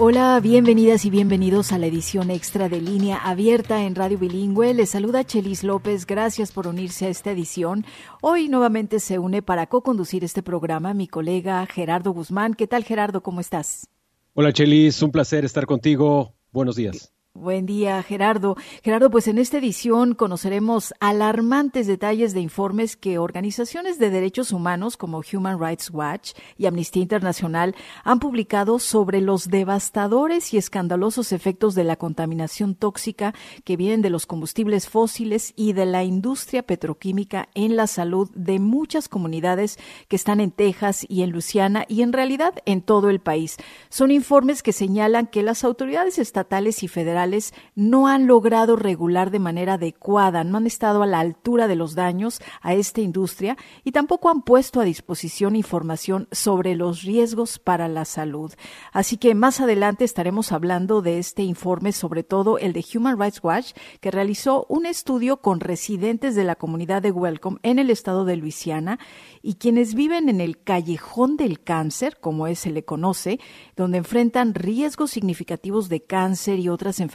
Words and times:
Hola, 0.00 0.38
bienvenidas 0.40 1.04
y 1.04 1.10
bienvenidos 1.10 1.72
a 1.72 1.78
la 1.78 1.86
edición 1.86 2.30
extra 2.30 2.68
de 2.68 2.80
línea 2.80 3.16
abierta 3.16 3.82
en 3.82 3.96
Radio 3.96 4.16
Bilingüe. 4.16 4.72
Les 4.72 4.90
saluda 4.90 5.24
Chelis 5.24 5.64
López. 5.64 6.06
Gracias 6.06 6.52
por 6.52 6.68
unirse 6.68 7.06
a 7.06 7.08
esta 7.08 7.32
edición. 7.32 7.84
Hoy 8.22 8.48
nuevamente 8.48 9.00
se 9.00 9.18
une 9.18 9.42
para 9.42 9.66
co-conducir 9.66 10.22
este 10.22 10.40
programa 10.40 10.94
mi 10.94 11.08
colega 11.08 11.66
Gerardo 11.66 12.12
Guzmán. 12.12 12.54
¿Qué 12.54 12.68
tal, 12.68 12.84
Gerardo? 12.84 13.24
¿Cómo 13.24 13.40
estás? 13.40 13.88
Hola, 14.34 14.52
Chelis. 14.52 15.02
Un 15.02 15.10
placer 15.10 15.44
estar 15.44 15.66
contigo. 15.66 16.32
Buenos 16.52 16.76
días. 16.76 17.12
Buen 17.34 17.66
día, 17.66 18.02
Gerardo. 18.02 18.56
Gerardo, 18.82 19.10
pues 19.10 19.28
en 19.28 19.38
esta 19.38 19.58
edición 19.58 20.14
conoceremos 20.14 20.92
alarmantes 20.98 21.86
detalles 21.86 22.34
de 22.34 22.40
informes 22.40 22.96
que 22.96 23.18
organizaciones 23.18 24.00
de 24.00 24.10
derechos 24.10 24.50
humanos 24.50 24.96
como 24.96 25.22
Human 25.32 25.60
Rights 25.60 25.90
Watch 25.90 26.32
y 26.56 26.66
Amnistía 26.66 27.02
Internacional 27.02 27.76
han 28.02 28.18
publicado 28.18 28.80
sobre 28.80 29.20
los 29.20 29.50
devastadores 29.50 30.52
y 30.52 30.56
escandalosos 30.56 31.30
efectos 31.30 31.76
de 31.76 31.84
la 31.84 31.94
contaminación 31.94 32.74
tóxica 32.74 33.34
que 33.62 33.76
vienen 33.76 34.02
de 34.02 34.10
los 34.10 34.26
combustibles 34.26 34.88
fósiles 34.88 35.52
y 35.54 35.74
de 35.74 35.86
la 35.86 36.02
industria 36.02 36.64
petroquímica 36.64 37.50
en 37.54 37.76
la 37.76 37.86
salud 37.86 38.28
de 38.34 38.58
muchas 38.58 39.08
comunidades 39.08 39.78
que 40.08 40.16
están 40.16 40.40
en 40.40 40.50
Texas 40.50 41.06
y 41.08 41.22
en 41.22 41.30
Luisiana 41.30 41.84
y 41.86 42.02
en 42.02 42.12
realidad 42.12 42.54
en 42.64 42.82
todo 42.82 43.10
el 43.10 43.20
país. 43.20 43.58
Son 43.90 44.10
informes 44.10 44.64
que 44.64 44.72
señalan 44.72 45.28
que 45.28 45.44
las 45.44 45.62
autoridades 45.62 46.18
estatales 46.18 46.82
y 46.82 46.88
federales 46.88 47.27
no 47.74 48.08
han 48.08 48.26
logrado 48.26 48.76
regular 48.76 49.30
de 49.30 49.38
manera 49.38 49.74
adecuada, 49.74 50.44
no 50.44 50.58
han 50.58 50.66
estado 50.66 51.02
a 51.02 51.06
la 51.06 51.20
altura 51.20 51.68
de 51.68 51.76
los 51.76 51.94
daños 51.94 52.40
a 52.60 52.74
esta 52.74 53.00
industria 53.00 53.56
y 53.84 53.92
tampoco 53.92 54.30
han 54.30 54.42
puesto 54.42 54.80
a 54.80 54.84
disposición 54.84 55.56
información 55.56 56.28
sobre 56.32 56.74
los 56.74 57.02
riesgos 57.02 57.58
para 57.58 57.88
la 57.88 58.04
salud. 58.04 58.52
Así 58.92 59.16
que 59.16 59.34
más 59.34 59.60
adelante 59.60 60.04
estaremos 60.04 60.52
hablando 60.52 61.02
de 61.02 61.18
este 61.18 61.42
informe, 61.42 61.92
sobre 61.92 62.22
todo 62.22 62.58
el 62.58 62.72
de 62.72 62.84
Human 62.94 63.18
Rights 63.18 63.40
Watch, 63.42 63.72
que 64.00 64.10
realizó 64.10 64.66
un 64.68 64.86
estudio 64.86 65.38
con 65.38 65.60
residentes 65.60 66.34
de 66.34 66.44
la 66.44 66.56
comunidad 66.56 67.02
de 67.02 67.10
Welcome 67.10 67.58
en 67.62 67.78
el 67.78 67.90
estado 67.90 68.24
de 68.24 68.36
Luisiana 68.36 68.98
y 69.42 69.54
quienes 69.54 69.94
viven 69.94 70.28
en 70.28 70.40
el 70.40 70.62
callejón 70.62 71.36
del 71.36 71.62
cáncer, 71.62 72.18
como 72.20 72.48
se 72.54 72.70
le 72.70 72.84
conoce, 72.84 73.40
donde 73.76 73.98
enfrentan 73.98 74.54
riesgos 74.54 75.10
significativos 75.10 75.88
de 75.88 76.02
cáncer 76.02 76.58
y 76.58 76.68
otras 76.68 77.00
enfermedades 77.00 77.07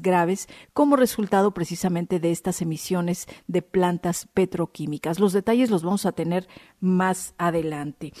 graves 0.00 0.48
como 0.72 0.96
resultado 0.96 1.52
precisamente 1.52 2.20
de 2.20 2.30
estas 2.30 2.62
emisiones 2.62 3.26
de 3.46 3.62
plantas 3.62 4.28
petroquímicas. 4.32 5.18
Los 5.18 5.32
detalles 5.32 5.70
los 5.70 5.82
vamos 5.82 6.06
a 6.06 6.12
tener 6.12 6.48
más 6.80 7.34
adelante. 7.38 8.12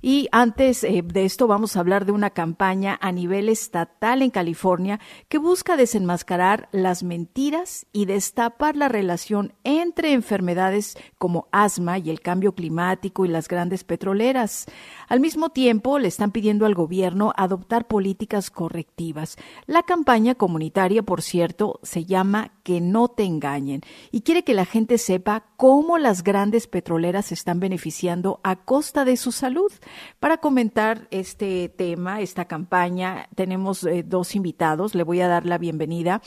Y 0.00 0.28
antes 0.32 0.84
eh, 0.84 1.02
de 1.04 1.24
esto 1.24 1.46
vamos 1.46 1.76
a 1.76 1.80
hablar 1.80 2.06
de 2.06 2.12
una 2.12 2.30
campaña 2.30 2.98
a 3.00 3.12
nivel 3.12 3.48
estatal 3.48 4.22
en 4.22 4.30
California 4.30 5.00
que 5.28 5.38
busca 5.38 5.76
desenmascarar 5.76 6.68
las 6.72 7.02
mentiras 7.02 7.86
y 7.92 8.06
destapar 8.06 8.76
la 8.76 8.88
relación 8.88 9.52
entre 9.64 10.12
enfermedades 10.12 10.96
como 11.18 11.48
asma 11.52 11.98
y 11.98 12.10
el 12.10 12.20
cambio 12.20 12.54
climático 12.54 13.24
y 13.24 13.28
las 13.28 13.48
grandes 13.48 13.84
petroleras. 13.84 14.66
Al 15.08 15.20
mismo 15.20 15.50
tiempo, 15.50 15.98
le 15.98 16.08
están 16.08 16.30
pidiendo 16.30 16.66
al 16.66 16.74
gobierno 16.74 17.32
adoptar 17.36 17.86
políticas 17.86 18.50
correctivas. 18.50 19.36
La 19.66 19.82
campaña 19.82 20.34
comunitaria, 20.34 20.65
por 21.04 21.22
cierto, 21.22 21.80
se 21.82 22.04
llama 22.04 22.52
Que 22.62 22.80
no 22.80 23.08
te 23.08 23.24
engañen 23.24 23.80
y 24.10 24.22
quiere 24.22 24.44
que 24.44 24.54
la 24.54 24.64
gente 24.64 24.98
sepa 24.98 25.44
cómo 25.56 25.98
las 25.98 26.22
grandes 26.22 26.66
petroleras 26.66 27.26
se 27.26 27.34
están 27.34 27.60
beneficiando 27.60 28.40
a 28.42 28.56
costa 28.56 29.04
de 29.04 29.16
su 29.16 29.32
salud. 29.32 29.72
Para 30.20 30.38
comentar 30.38 31.08
este 31.10 31.68
tema, 31.68 32.20
esta 32.20 32.46
campaña, 32.46 33.28
tenemos 33.34 33.84
eh, 33.84 34.02
dos 34.02 34.34
invitados. 34.34 34.94
Le 34.94 35.02
voy 35.02 35.20
a 35.20 35.28
dar 35.28 35.46
la 35.46 35.58
bienvenida 35.58 36.20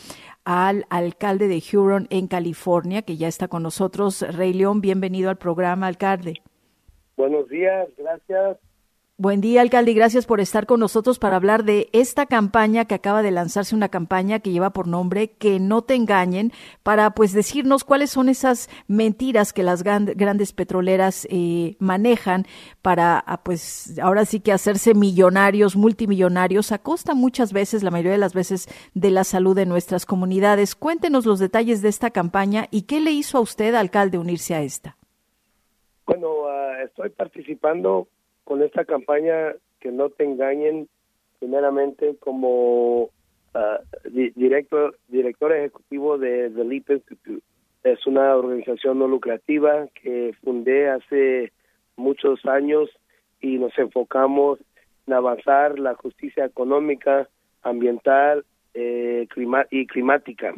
al 0.46 0.86
alcalde 0.90 1.48
de 1.48 1.62
Huron 1.72 2.08
en 2.10 2.28
California, 2.28 3.02
que 3.02 3.18
ya 3.18 3.28
está 3.28 3.48
con 3.48 3.64
nosotros. 3.64 4.22
Rey 4.22 4.54
León, 4.54 4.82
bienvenido 4.82 5.30
al 5.30 5.38
programa, 5.38 5.88
alcalde. 5.88 6.42
Buenos 7.18 7.50
días, 7.50 7.90
gracias. 7.98 8.58
Buen 9.22 9.42
día, 9.42 9.60
alcalde, 9.60 9.92
y 9.92 9.96
gracias 9.96 10.26
por 10.26 10.40
estar 10.40 10.66
con 10.66 10.80
nosotros 10.80 11.20
para 11.20 11.36
hablar 11.36 11.66
de 11.66 11.90
esta 11.92 12.26
campaña 12.26 12.86
que 12.86 12.96
acaba 12.96 13.22
de 13.22 13.32
lanzarse, 13.32 13.76
una 13.76 13.90
campaña 13.90 14.40
que 14.40 14.52
lleva 14.52 14.70
por 14.70 14.88
nombre 14.88 15.32
Que 15.32 15.60
no 15.60 15.82
te 15.82 15.96
engañen, 15.96 16.54
para 16.84 17.10
pues 17.12 17.34
decirnos 17.34 17.84
cuáles 17.84 18.12
son 18.12 18.30
esas 18.30 18.70
mentiras 18.88 19.52
que 19.52 19.62
las 19.62 19.84
grandes 19.84 20.54
petroleras 20.54 21.28
eh, 21.30 21.76
manejan 21.80 22.46
para 22.82 23.20
ah, 23.20 23.44
pues 23.44 24.00
ahora 24.02 24.24
sí 24.24 24.40
que 24.40 24.54
hacerse 24.54 24.94
millonarios, 24.94 25.76
multimillonarios, 25.76 26.72
a 26.72 26.78
costa 26.78 27.14
muchas 27.14 27.52
veces, 27.52 27.84
la 27.84 27.92
mayoría 27.92 28.14
de 28.14 28.20
las 28.20 28.34
veces, 28.34 28.70
de 28.94 29.12
la 29.12 29.26
salud 29.26 29.54
de 29.54 29.66
nuestras 29.66 30.06
comunidades. 30.06 30.76
Cuéntenos 30.76 31.26
los 31.26 31.40
detalles 31.40 31.82
de 31.82 31.90
esta 31.90 32.12
campaña 32.12 32.70
y 32.72 32.84
qué 32.84 33.02
le 33.02 33.12
hizo 33.12 33.38
a 33.38 33.42
usted, 33.42 33.76
alcalde, 33.76 34.18
unirse 34.18 34.56
a 34.56 34.62
esta. 34.62 34.96
Bueno, 36.06 36.30
uh, 36.30 36.86
estoy 36.86 37.10
participando 37.10 38.08
con 38.50 38.64
esta 38.64 38.84
campaña 38.84 39.54
que 39.80 39.92
no 39.92 40.10
te 40.10 40.24
engañen, 40.24 40.90
primeramente 41.38 42.16
como 42.20 43.04
uh, 43.04 43.10
director, 44.36 44.98
director 45.08 45.54
ejecutivo 45.54 46.18
de 46.18 46.50
The 46.50 46.64
Leap 46.64 46.90
Institute. 46.90 47.46
Es 47.84 48.08
una 48.08 48.36
organización 48.36 48.98
no 48.98 49.08
lucrativa 49.08 49.86
que 50.02 50.34
fundé 50.44 50.90
hace 50.90 51.54
muchos 51.96 52.44
años 52.48 52.90
y 53.40 53.60
nos 53.60 53.78
enfocamos 53.78 54.58
en 55.06 55.14
avanzar 55.14 55.78
la 55.78 55.94
justicia 55.94 56.44
económica, 56.44 57.30
ambiental 57.62 58.46
eh, 58.74 59.28
y 59.70 59.86
climática. 59.86 60.56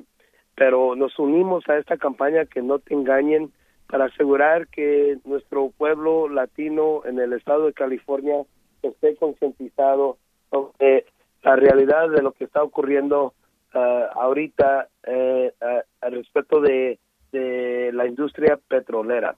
Pero 0.55 0.95
nos 0.95 1.19
unimos 1.19 1.67
a 1.67 1.77
esta 1.77 1.97
campaña 1.97 2.45
que 2.45 2.61
no 2.61 2.79
te 2.79 2.93
engañen 2.93 3.51
para 3.91 4.05
asegurar 4.05 4.67
que 4.69 5.17
nuestro 5.25 5.69
pueblo 5.77 6.29
latino 6.29 7.01
en 7.05 7.19
el 7.19 7.33
estado 7.33 7.65
de 7.65 7.73
California 7.73 8.41
esté 8.81 9.17
concientizado 9.17 10.17
sobre 10.49 11.05
la 11.43 11.57
realidad 11.57 12.09
de 12.09 12.21
lo 12.21 12.31
que 12.31 12.45
está 12.45 12.63
ocurriendo 12.63 13.33
uh, 13.75 13.77
ahorita 14.13 14.87
eh, 15.03 15.51
al 15.99 16.11
respecto 16.13 16.61
de, 16.61 16.99
de 17.33 17.91
la 17.93 18.07
industria 18.07 18.57
petrolera. 18.65 19.35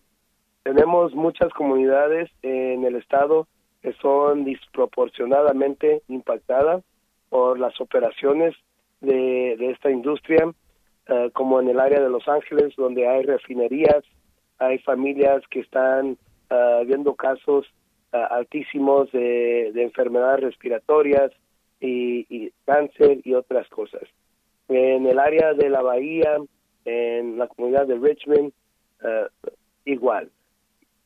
Tenemos 0.61 1.15
muchas 1.15 1.51
comunidades 1.53 2.29
en 2.43 2.83
el 2.83 2.95
estado 2.95 3.47
que 3.81 3.93
son 3.93 4.45
desproporcionadamente 4.45 6.03
impactadas 6.09 6.83
por 7.29 7.57
las 7.57 7.81
operaciones 7.81 8.53
de, 9.01 9.55
de 9.57 9.71
esta 9.71 9.89
industria, 9.89 10.45
uh, 10.45 11.31
como 11.33 11.59
en 11.59 11.69
el 11.69 11.79
área 11.79 11.99
de 11.99 12.09
Los 12.09 12.27
Ángeles, 12.27 12.75
donde 12.77 13.07
hay 13.07 13.23
refinerías, 13.23 14.03
hay 14.65 14.79
familias 14.79 15.43
que 15.49 15.59
están 15.59 16.17
ah, 16.49 16.81
viendo 16.85 17.15
casos 17.15 17.65
ah, 18.11 18.27
altísimos 18.31 19.11
de, 19.11 19.69
enfermedades 19.75 20.41
respiratorias 20.41 21.31
y, 21.79 22.51
cáncer 22.65 23.19
y 23.23 23.33
otras 23.33 23.67
cosas. 23.69 24.03
En 24.69 25.05
el 25.05 25.19
área 25.19 25.53
de 25.53 25.69
la 25.69 25.81
bahía, 25.81 26.37
en 26.85 27.37
la 27.37 27.47
comunidad 27.47 27.87
de 27.87 27.97
Richmond, 27.97 28.53
ah, 29.03 29.27
igual. 29.85 30.29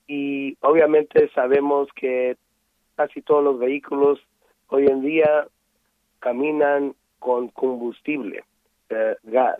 Y 0.07 0.57
obviamente 0.61 1.29
sabemos 1.33 1.89
que 1.95 2.37
casi 2.95 3.21
todos 3.21 3.43
los 3.43 3.59
vehículos 3.59 4.19
hoy 4.67 4.85
en 4.85 5.01
día 5.01 5.47
caminan 6.19 6.95
con 7.19 7.49
combustible, 7.49 8.43
eh, 8.89 9.15
gas, 9.23 9.57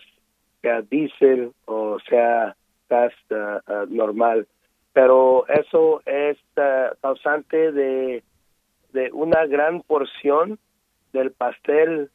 sea 0.61 0.81
diésel 0.81 1.51
o 1.65 1.99
sea 2.07 2.55
uh, 2.89 3.85
normal. 3.89 4.47
Pero 4.93 5.47
eso 5.47 6.01
es 6.05 6.37
uh, 6.57 6.95
causante 7.01 7.71
de, 7.71 8.23
de 8.93 9.11
una 9.11 9.45
gran 9.45 9.81
porción 9.81 10.59
del 11.13 11.31
pastel 11.31 12.09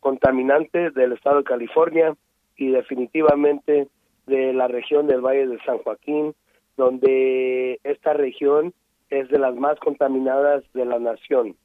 contaminante 0.00 0.90
del 0.90 1.12
estado 1.12 1.38
de 1.38 1.44
California 1.44 2.16
y 2.56 2.70
definitivamente 2.72 3.88
de 4.26 4.52
la 4.52 4.66
región 4.66 5.06
del 5.06 5.20
Valle 5.20 5.46
de 5.46 5.62
San 5.64 5.78
Joaquín, 5.78 6.34
donde 6.76 7.78
esta 7.84 8.12
región 8.12 8.74
es 9.08 9.28
de 9.28 9.38
las 9.38 9.54
más 9.54 9.78
contaminadas 9.78 10.64
de 10.72 10.84
la 10.84 10.98
nación. 10.98 11.56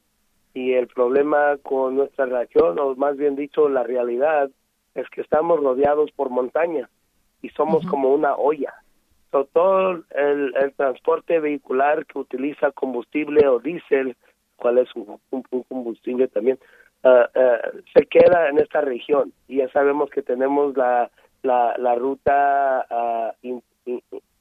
Y 0.54 0.72
el 0.72 0.86
problema 0.86 1.56
con 1.62 1.96
nuestra 1.96 2.26
región, 2.26 2.78
o 2.78 2.94
más 2.94 3.16
bien 3.16 3.36
dicho, 3.36 3.68
la 3.68 3.82
realidad, 3.82 4.50
es 4.94 5.08
que 5.10 5.20
estamos 5.20 5.60
rodeados 5.60 6.10
por 6.12 6.30
montañas 6.30 6.88
y 7.46 7.48
somos 7.50 7.86
como 7.86 8.12
una 8.12 8.34
olla. 8.34 8.74
todo 9.30 10.02
el, 10.10 10.74
transporte 10.76 11.38
vehicular 11.38 12.04
que 12.06 12.18
utiliza 12.18 12.72
combustible 12.72 13.46
o 13.46 13.60
diésel, 13.60 14.16
cuál 14.56 14.78
es 14.78 14.88
un, 14.96 15.20
combustible 15.68 16.26
también, 16.26 16.58
ah, 17.04 17.28
ah, 17.34 17.58
se 17.94 18.06
queda 18.06 18.48
en 18.48 18.58
esta 18.58 18.80
región. 18.80 19.32
Y 19.46 19.58
ya 19.58 19.68
sabemos 19.68 20.10
que 20.10 20.22
tenemos 20.22 20.76
la, 20.76 21.10
la, 21.42 21.94
ruta 21.94 22.84
uh, 22.90 23.60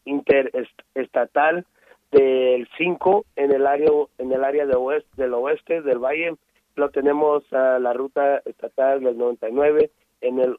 interestatal 0.06 1.66
del 2.12 2.68
5 2.78 3.25
en 3.36 3.51
el 3.51 3.68
área 3.68 3.90
en 4.18 4.31
el 4.31 4.44
área 4.44 4.66
de 4.66 4.75
oeste, 4.75 5.10
del 5.16 5.34
oeste 5.34 5.81
del 5.81 6.00
valle 6.00 6.34
lo 6.75 6.90
tenemos 6.90 7.44
a 7.54 7.80
la 7.80 7.94
ruta 7.94 8.42
estatal 8.46 9.04
del 9.04 9.18
99 9.18 9.90
en 10.22 10.40
el 10.40 10.58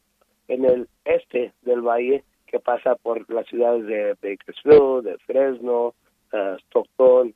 en 0.49 0.65
el 0.65 0.89
este 1.05 1.53
del 1.63 1.81
valle 1.81 2.25
que 2.47 2.61
pasa 2.61 2.95
por 2.97 3.29
las 3.31 3.47
ciudades 3.47 3.87
de 3.87 4.15
Bakersfield, 4.23 5.05
de 5.05 5.19
Fresno, 5.19 5.95
uh, 6.33 6.57
Stockton 6.67 7.35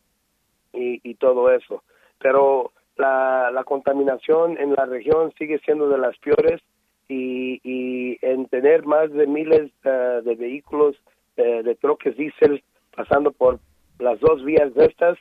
y, 0.73 1.15
todo 1.15 1.51
eso. 1.51 1.83
Pero 2.19 2.73
la, 2.97 3.51
la 3.53 3.65
contaminación 3.65 4.57
en 4.59 4.75
la 4.75 4.87
región 4.87 5.33
sigue 5.37 5.59
siendo 5.61 5.89
de 5.89 5.99
las 5.99 6.17
peores 6.19 6.61
y, 7.09 7.61
y 7.65 8.19
en 8.23 8.47
tener 8.47 8.85
más 8.87 9.13
de 9.13 9.27
miles 9.27 9.73
uh, 9.85 10.23
de 10.23 10.35
vehículos 10.37 10.97
uh, 11.37 11.63
de 11.63 11.75
troques 11.75 12.17
diésel 12.17 12.63
pasando 12.95 13.33
por 13.33 13.59
las 13.99 14.21
dos 14.21 14.45
vías 14.45 14.73
de 14.75 14.87
estas, 14.87 15.19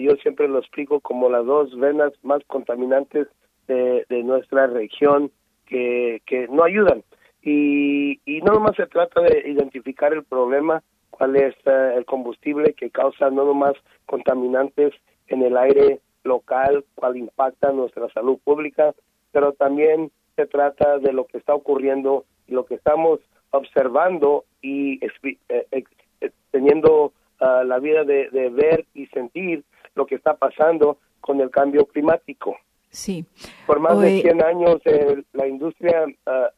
yo 0.00 0.16
siempre 0.22 0.48
lo 0.48 0.58
explico 0.58 0.98
como 0.98 1.28
las 1.28 1.46
dos 1.46 1.78
venas 1.78 2.12
más 2.24 2.42
contaminantes 2.48 3.28
de, 3.68 4.04
de 4.08 4.22
nuestra 4.24 4.66
región 4.66 5.30
que, 5.66 6.20
que 6.26 6.48
no 6.48 6.64
ayudan. 6.64 7.04
Y, 7.48 8.20
y 8.26 8.42
no 8.42 8.52
nomás 8.52 8.76
se 8.76 8.86
trata 8.86 9.22
de 9.22 9.48
identificar 9.48 10.12
el 10.12 10.22
problema, 10.22 10.82
cuál 11.08 11.34
es 11.36 11.54
eh, 11.64 11.94
el 11.96 12.04
combustible 12.04 12.74
que 12.74 12.90
causa 12.90 13.30
no 13.30 13.46
nomás 13.46 13.72
contaminantes 14.04 14.92
en 15.28 15.42
el 15.42 15.56
aire 15.56 16.00
local, 16.24 16.84
cuál 16.94 17.16
impacta 17.16 17.72
nuestra 17.72 18.10
salud 18.10 18.38
pública, 18.44 18.94
pero 19.32 19.54
también 19.54 20.10
se 20.36 20.44
trata 20.46 20.98
de 20.98 21.14
lo 21.14 21.26
que 21.26 21.38
está 21.38 21.54
ocurriendo 21.54 22.26
y 22.46 22.52
lo 22.52 22.66
que 22.66 22.74
estamos 22.74 23.20
observando 23.50 24.44
y 24.60 25.02
eh, 25.02 25.66
eh, 25.70 26.30
teniendo 26.50 27.14
ah, 27.40 27.64
la 27.64 27.78
vida 27.78 28.04
de, 28.04 28.28
de 28.28 28.50
ver 28.50 28.84
y 28.92 29.06
sentir 29.06 29.64
lo 29.94 30.04
que 30.04 30.16
está 30.16 30.34
pasando 30.36 30.98
con 31.22 31.40
el 31.40 31.50
cambio 31.50 31.86
climático. 31.86 32.58
Sí. 32.90 33.24
Por 33.66 33.80
más 33.80 33.98
de 34.00 34.20
100 34.20 34.42
años, 34.42 34.80
eh, 34.84 35.22
la 35.32 35.46
industria, 35.46 36.04
ah, 36.26 36.50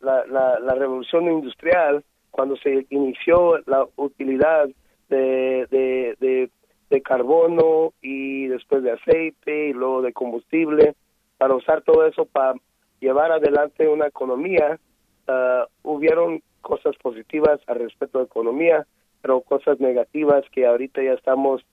la, 0.00 0.24
la, 0.60 0.74
revolución 0.74 1.30
industrial, 1.30 2.04
cuando 2.30 2.56
se 2.56 2.86
inició 2.90 3.58
la 3.66 3.86
utilidad 3.96 4.68
de, 5.08 5.66
de, 5.70 6.50
de, 6.90 7.02
carbono 7.02 7.92
y 8.02 8.46
después 8.48 8.82
de 8.82 8.92
aceite 8.92 9.68
y 9.68 9.72
luego 9.72 10.02
de 10.02 10.12
combustible, 10.12 10.94
para 11.36 11.54
usar 11.54 11.82
todo 11.82 12.06
eso 12.06 12.26
para 12.26 12.54
llevar 13.00 13.32
adelante 13.32 13.88
una 13.88 14.06
economía, 14.06 14.78
uh, 15.28 15.64
hubieron 15.82 16.42
cosas 16.60 16.96
positivas 16.96 17.60
al 17.66 17.78
respecto 17.78 18.18
de 18.18 18.24
economía, 18.24 18.86
pero 19.22 19.40
cosas 19.40 19.80
negativas 19.80 20.44
que 20.52 20.66
ahorita 20.66 21.02
ya 21.02 21.12
estamos 21.12 21.64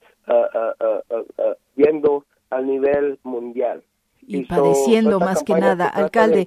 viendo 1.76 2.24
a 2.50 2.60
nivel 2.60 3.18
mundial. 3.22 3.82
Y, 4.26 4.44
padeciendo 4.44 5.20
más 5.20 5.44
que 5.44 5.54
nada, 5.54 5.88
alcalde 5.88 6.46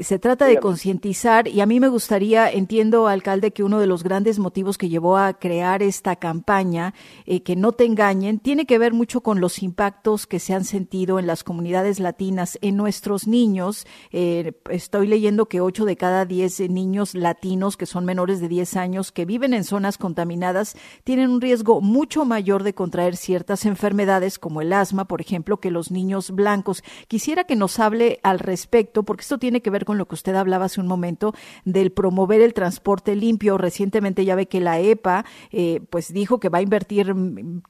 se 0.00 0.18
trata 0.18 0.46
de 0.46 0.58
concientizar 0.58 1.48
y 1.48 1.60
a 1.60 1.66
mí 1.66 1.80
me 1.80 1.88
gustaría, 1.88 2.50
entiendo, 2.50 3.08
alcalde, 3.08 3.52
que 3.52 3.62
uno 3.62 3.78
de 3.78 3.86
los 3.86 4.02
grandes 4.02 4.38
motivos 4.38 4.78
que 4.78 4.88
llevó 4.88 5.16
a 5.16 5.34
crear 5.34 5.82
esta 5.82 6.16
campaña, 6.16 6.94
eh, 7.26 7.42
que 7.42 7.56
no 7.56 7.72
te 7.72 7.84
engañen, 7.84 8.38
tiene 8.38 8.66
que 8.66 8.78
ver 8.78 8.92
mucho 8.92 9.20
con 9.20 9.40
los 9.40 9.62
impactos 9.62 10.26
que 10.26 10.38
se 10.38 10.54
han 10.54 10.64
sentido 10.64 11.18
en 11.18 11.26
las 11.26 11.44
comunidades 11.44 12.00
latinas, 12.00 12.58
en 12.62 12.76
nuestros 12.76 13.26
niños. 13.26 13.86
Eh, 14.10 14.52
estoy 14.70 15.06
leyendo 15.06 15.46
que 15.46 15.60
8 15.60 15.84
de 15.84 15.96
cada 15.96 16.24
10 16.24 16.70
niños 16.70 17.14
latinos 17.14 17.76
que 17.76 17.86
son 17.86 18.04
menores 18.04 18.40
de 18.40 18.48
10 18.48 18.76
años, 18.76 19.12
que 19.12 19.24
viven 19.24 19.54
en 19.54 19.64
zonas 19.64 19.98
contaminadas, 19.98 20.76
tienen 21.04 21.30
un 21.30 21.40
riesgo 21.40 21.80
mucho 21.80 22.24
mayor 22.24 22.62
de 22.62 22.74
contraer 22.74 23.16
ciertas 23.16 23.66
enfermedades 23.66 24.38
como 24.38 24.60
el 24.60 24.72
asma, 24.72 25.06
por 25.06 25.20
ejemplo, 25.20 25.58
que 25.58 25.70
los 25.70 25.90
niños 25.90 26.30
blancos. 26.30 26.82
Quisiera 27.08 27.44
que 27.44 27.56
nos 27.56 27.78
hable 27.78 28.20
al 28.22 28.38
respecto, 28.38 29.02
porque 29.02 29.22
esto 29.22 29.38
tiene 29.38 29.62
que 29.62 29.70
ver 29.70 29.81
con 29.84 29.98
lo 29.98 30.06
que 30.06 30.14
usted 30.14 30.34
hablaba 30.34 30.66
hace 30.66 30.80
un 30.80 30.86
momento 30.86 31.32
del 31.64 31.92
promover 31.92 32.40
el 32.40 32.54
transporte 32.54 33.16
limpio. 33.16 33.58
Recientemente 33.58 34.24
ya 34.24 34.34
ve 34.34 34.46
que 34.46 34.60
la 34.60 34.80
EPA 34.80 35.24
eh, 35.50 35.80
pues 35.90 36.12
dijo 36.12 36.40
que 36.40 36.48
va 36.48 36.58
a 36.58 36.62
invertir 36.62 37.14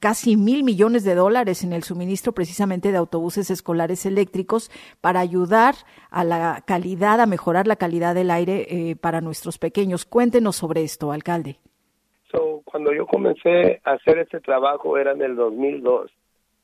casi 0.01 0.37
mil 0.37 0.65
millones 0.65 1.05
de 1.05 1.15
dólares 1.15 1.65
en 1.65 1.73
el 1.73 1.83
suministro 1.83 2.33
precisamente 2.33 2.93
de 2.93 2.99
autobuses 2.99 3.51
escolares 3.51 4.07
eléctricos 4.07 4.71
para 5.01 5.21
ayudar 5.21 5.75
a 6.11 6.25
la 6.25 6.63
calidad, 6.67 7.21
a 7.21 7.27
mejorar 7.27 7.67
la 7.67 7.77
calidad 7.77 8.15
del 8.15 8.31
aire 8.31 8.67
eh, 8.69 8.97
para 8.97 9.21
nuestros 9.21 9.59
pequeños. 9.59 10.05
Cuéntenos 10.05 10.57
sobre 10.57 10.83
esto, 10.83 11.13
alcalde. 11.13 11.59
cuando 12.65 12.93
yo 12.95 13.07
comencé 13.07 13.81
a 13.85 13.93
hacer 13.93 14.19
este 14.19 14.41
trabajo 14.41 14.97
era 14.97 15.13
en 15.13 15.23
el 15.23 15.37
2002. 15.37 16.11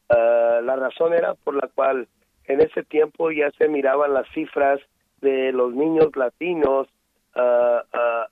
Ah, 0.09 0.61
la 0.63 0.77
razón 0.77 1.13
era 1.13 1.35
por 1.35 1.55
la 1.55 1.69
cual 1.69 2.09
en 2.45 2.61
ese 2.61 2.83
tiempo 2.83 3.31
ya 3.31 3.51
se 3.59 3.69
miraban 3.69 4.15
las 4.15 4.27
cifras 4.33 4.81
de 5.21 5.53
los 5.53 5.75
niños 5.75 6.15
latinos 6.17 6.89
a 7.35 8.27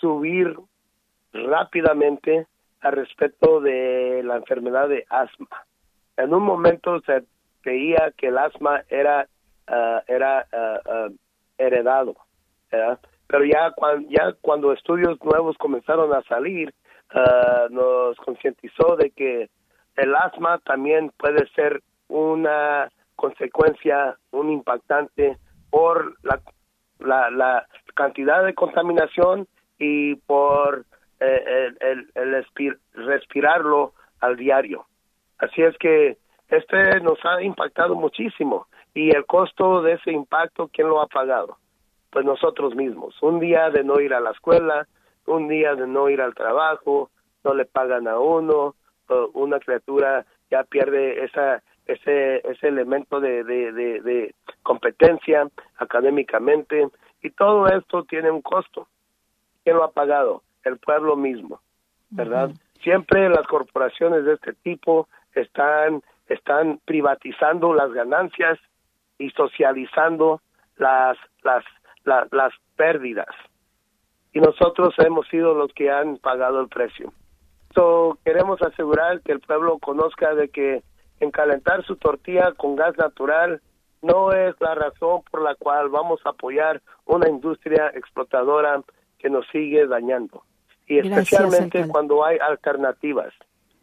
subir 0.00 0.56
rápidamente 1.32 2.46
al 2.80 2.92
respecto 2.92 3.60
de 3.60 4.22
la 4.24 4.36
enfermedad 4.36 4.88
de 4.88 5.04
asma. 5.08 5.48
En 6.16 6.34
un 6.34 6.42
momento 6.42 7.00
se 7.02 7.24
creía 7.60 8.12
que 8.16 8.28
el 8.28 8.38
asma 8.38 8.82
era 8.88 9.28
ah, 9.66 10.02
era 10.06 10.46
heredado, 11.58 12.16
pero 13.26 13.44
ya 13.44 13.70
cuando, 13.72 14.08
ya 14.08 14.32
cuando 14.40 14.72
estudios 14.72 15.22
nuevos 15.22 15.56
comenzaron 15.58 16.12
a 16.12 16.22
salir, 16.22 16.72
nos 17.70 18.16
concientizó 18.16 18.96
de 18.96 19.10
que 19.10 19.50
el 19.96 20.14
asma 20.14 20.58
también 20.64 21.12
puede 21.18 21.46
ser 21.54 21.82
una 22.08 22.90
consecuencia, 23.16 24.16
un 24.30 24.50
impactante 24.50 25.36
por 25.72 26.16
la, 26.22 26.38
la, 26.98 27.30
la 27.30 27.66
cantidad 27.94 28.44
de 28.44 28.52
contaminación 28.52 29.48
y 29.78 30.16
por 30.16 30.84
eh, 31.18 31.70
el, 31.80 32.10
el, 32.14 32.46
respirarlo 32.92 33.94
al 34.20 34.36
diario. 34.36 34.84
Así 35.38 35.62
es 35.62 35.74
que 35.78 36.18
este 36.48 37.00
nos 37.00 37.18
ha 37.24 37.42
impactado 37.42 37.94
muchísimo 37.94 38.66
y 38.92 39.16
el 39.16 39.24
costo 39.24 39.80
de 39.80 39.94
ese 39.94 40.12
impacto, 40.12 40.68
¿quién 40.70 40.88
lo 40.88 41.00
ha 41.00 41.06
pagado? 41.06 41.56
Pues 42.10 42.26
nosotros 42.26 42.74
mismos. 42.74 43.14
Un 43.22 43.40
día 43.40 43.70
de 43.70 43.82
no 43.82 43.98
ir 43.98 44.12
a 44.12 44.20
la 44.20 44.32
escuela, 44.32 44.86
un 45.26 45.48
día 45.48 45.74
de 45.74 45.86
no 45.86 46.10
ir 46.10 46.20
al 46.20 46.34
trabajo, 46.34 47.10
no 47.44 47.54
le 47.54 47.64
pagan 47.64 48.06
a 48.08 48.18
uno, 48.18 48.74
una 49.32 49.58
criatura 49.58 50.26
ya 50.50 50.64
pierde 50.64 51.24
esa 51.24 51.62
ese, 51.86 52.36
ese 52.48 52.68
elemento 52.68 53.20
de, 53.20 53.44
de, 53.44 53.72
de, 53.72 54.34
competencia 54.62 55.48
académicamente 55.76 56.88
y 57.22 57.30
todo 57.30 57.66
esto 57.66 58.04
tiene 58.04 58.30
un 58.30 58.42
costo. 58.42 58.86
¿Quién 59.64 59.76
lo 59.76 59.84
ha 59.84 59.92
pagado? 59.92 60.42
El 60.64 60.78
pueblo 60.78 61.16
mismo, 61.16 61.60
¿verdad? 62.10 62.50
Siempre 62.82 63.28
las 63.28 63.46
corporaciones 63.46 64.24
de 64.24 64.34
este 64.34 64.52
tipo 64.54 65.08
están, 65.34 66.02
están 66.28 66.80
privatizando 66.84 67.74
las 67.74 67.92
ganancias 67.92 68.58
y 69.18 69.30
socializando 69.30 70.40
las, 70.76 71.16
las, 71.42 71.64
las 72.04 72.52
pérdidas. 72.76 73.28
Y 74.32 74.40
nosotros 74.40 74.94
hemos 74.98 75.26
sido 75.28 75.54
los 75.54 75.72
que 75.74 75.90
han 75.90 76.16
pagado 76.16 76.60
el 76.60 76.68
precio. 76.68 77.12
So, 77.74 78.18
queremos 78.24 78.60
asegurar 78.62 79.20
que 79.22 79.32
el 79.32 79.40
pueblo 79.40 79.78
conozca 79.78 80.34
de 80.34 80.48
que 80.48 80.82
en 81.22 81.30
calentar 81.30 81.84
su 81.84 81.96
tortilla 81.96 82.52
con 82.56 82.74
gas 82.74 82.98
natural 82.98 83.60
no 84.02 84.32
es 84.32 84.56
la 84.60 84.74
razón 84.74 85.22
por 85.30 85.42
la 85.42 85.54
cual 85.54 85.88
vamos 85.88 86.20
a 86.24 86.30
apoyar 86.30 86.82
una 87.06 87.28
industria 87.28 87.92
explotadora 87.94 88.82
que 89.20 89.30
nos 89.30 89.46
sigue 89.52 89.86
dañando. 89.86 90.42
Y 90.88 90.98
especialmente 90.98 91.86
cuando 91.86 92.24
hay 92.24 92.38
alternativas, 92.38 93.32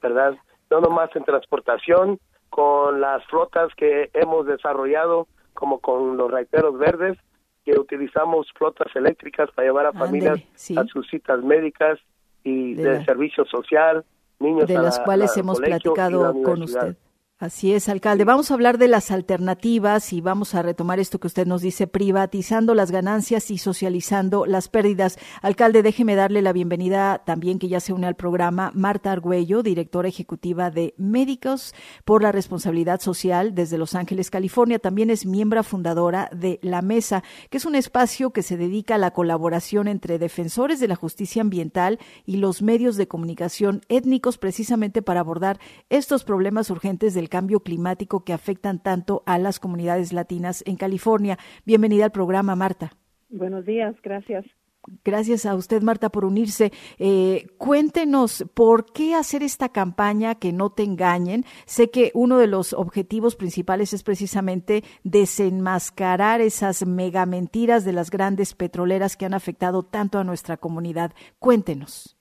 ¿verdad? 0.02 0.36
No 0.70 0.82
nomás 0.82 1.16
en 1.16 1.24
transportación, 1.24 2.20
con 2.50 3.00
las 3.00 3.24
flotas 3.28 3.74
que 3.78 4.10
hemos 4.14 4.46
desarrollado, 4.46 5.28
como 5.54 5.80
con 5.80 6.18
los 6.18 6.30
raiteros 6.30 6.78
verdes, 6.78 7.18
que 7.64 7.80
utilizamos 7.80 8.48
flotas 8.58 8.94
eléctricas 8.96 9.50
para 9.52 9.68
llevar 9.68 9.86
a 9.86 9.94
familias 9.94 10.42
a 10.76 10.84
sus 10.86 11.08
citas 11.10 11.42
médicas 11.42 12.00
y 12.44 12.74
de, 12.74 13.06
servicio 13.06 13.46
social, 13.46 14.04
niños 14.40 14.68
de 14.68 14.78
las 14.78 15.00
cuales 15.00 15.38
hemos 15.38 15.62
platicado 15.62 16.34
con 16.44 16.64
usted. 16.64 16.98
Así 17.42 17.72
es, 17.72 17.88
alcalde. 17.88 18.26
Vamos 18.26 18.52
a 18.52 18.54
hablar 18.54 18.78
de 18.78 18.90
las 18.90 19.12
alternativas 19.12 20.12
y 20.12 20.20
vamos 20.20 20.56
a 20.56 20.62
retomar 20.62 21.00
esto 21.00 21.22
que 21.22 21.28
usted 21.28 21.48
nos 21.48 21.62
dice, 21.62 21.88
privatizando 21.88 22.76
las 22.76 22.92
ganancias 22.92 23.50
y 23.50 23.58
socializando 23.58 24.46
las 24.46 24.68
pérdidas. 24.68 25.18
Alcalde, 25.42 25.82
déjeme 25.82 26.16
darle 26.16 26.42
la 26.42 26.52
bienvenida 26.52 27.20
también 27.20 27.58
que 27.58 27.70
ya 27.70 27.80
se 27.80 27.94
une 27.94 28.08
al 28.08 28.18
programa 28.18 28.74
Marta 28.76 29.14
Argüello, 29.14 29.64
directora 29.64 30.10
ejecutiva 30.10 30.70
de 30.70 30.94
Médicos 30.98 31.74
por 32.04 32.24
la 32.24 32.34
Responsabilidad 32.34 33.00
Social 33.00 33.56
desde 33.56 33.78
Los 33.78 33.96
Ángeles, 33.96 34.32
California. 34.32 34.78
También 34.78 35.10
es 35.10 35.26
miembro 35.26 35.64
fundadora 35.64 36.30
de 36.36 36.60
La 36.62 36.82
Mesa, 36.82 37.24
que 37.50 37.56
es 37.60 37.64
un 37.64 37.76
espacio 37.76 38.32
que 38.32 38.44
se 38.44 38.58
dedica 38.58 38.96
a 38.96 38.98
la 38.98 39.12
colaboración 39.12 39.88
entre 39.88 40.20
defensores 40.20 40.82
de 40.82 40.90
la 40.90 40.98
justicia 40.98 41.42
ambiental 41.42 42.00
y 42.26 42.36
los 42.36 42.62
medios 42.62 42.98
de 42.98 43.08
comunicación 43.08 43.80
étnicos 43.88 44.38
precisamente 44.38 45.02
para 45.02 45.22
abordar 45.22 45.58
estos 45.90 46.26
problemas 46.26 46.70
urgentes 46.70 47.14
del 47.14 47.29
cambio 47.30 47.62
climático 47.62 48.24
que 48.24 48.34
afectan 48.34 48.82
tanto 48.82 49.24
a 49.26 49.38
las 49.38 49.60
comunidades 49.60 50.12
latinas 50.12 50.64
en 50.66 50.76
California. 50.76 51.38
Bienvenida 51.66 52.06
al 52.06 52.12
programa, 52.12 52.56
Marta. 52.56 52.92
Buenos 53.30 53.66
días, 53.66 53.96
gracias. 54.02 54.46
Gracias 55.04 55.46
a 55.46 55.56
usted, 55.56 55.82
Marta, 55.82 56.10
por 56.10 56.26
unirse. 56.26 56.72
Eh, 56.98 57.48
cuéntenos 57.58 58.46
por 58.54 58.92
qué 58.92 59.14
hacer 59.14 59.44
esta 59.44 59.70
campaña 59.70 60.36
que 60.36 60.52
no 60.52 60.72
te 60.72 60.84
engañen. 60.84 61.46
Sé 61.66 61.90
que 61.90 62.12
uno 62.14 62.38
de 62.38 62.48
los 62.48 62.74
objetivos 62.74 63.36
principales 63.36 63.94
es 63.94 64.04
precisamente 64.04 64.84
desenmascarar 65.04 66.42
esas 66.42 66.86
mega 66.86 67.26
mentiras 67.26 67.86
de 67.86 67.94
las 67.94 68.10
grandes 68.10 68.56
petroleras 68.56 69.16
que 69.18 69.26
han 69.26 69.34
afectado 69.34 69.84
tanto 69.84 70.18
a 70.18 70.24
nuestra 70.24 70.58
comunidad. 70.58 71.14
Cuéntenos. 71.40 72.19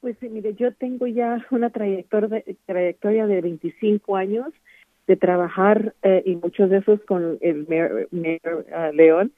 Pues 0.00 0.16
sí, 0.20 0.28
mire, 0.28 0.54
yo 0.54 0.72
tengo 0.72 1.06
ya 1.06 1.44
una 1.50 1.70
trayectoria 1.70 2.28
de, 2.28 2.56
trayectoria 2.66 3.26
de 3.26 3.40
25 3.40 4.16
años 4.16 4.52
de 5.06 5.16
trabajar 5.16 5.94
eh, 6.02 6.22
y 6.26 6.36
muchos 6.36 6.68
de 6.68 6.78
esos 6.78 7.00
con 7.02 7.38
el 7.40 7.66
mayor, 7.66 8.66
ah, 8.74 8.90
León, 8.92 9.32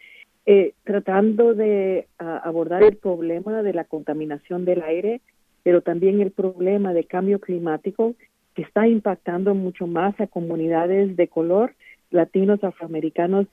eh, 0.45 0.75
tratando 0.85 1.55
de 1.55 2.09
ah, 2.19 2.41
abordar 2.45 2.83
el 2.83 2.97
problema 2.97 3.63
de 3.63 3.73
la 3.73 3.85
contaminación 3.85 4.65
del 4.65 4.83
aire, 4.83 5.21
pero 5.63 5.81
también 5.81 6.21
el 6.21 6.33
problema 6.33 6.93
de 6.93 7.05
cambio 7.05 7.39
climático 7.39 8.15
que 8.55 8.63
está 8.63 8.89
impactando 8.89 9.55
mucho 9.55 9.87
más 9.87 10.19
a 10.21 10.27
comunidades 10.27 11.17
de 11.17 11.29
color, 11.29 11.75
latinos, 12.11 12.65
afroamericanos, 12.65 13.47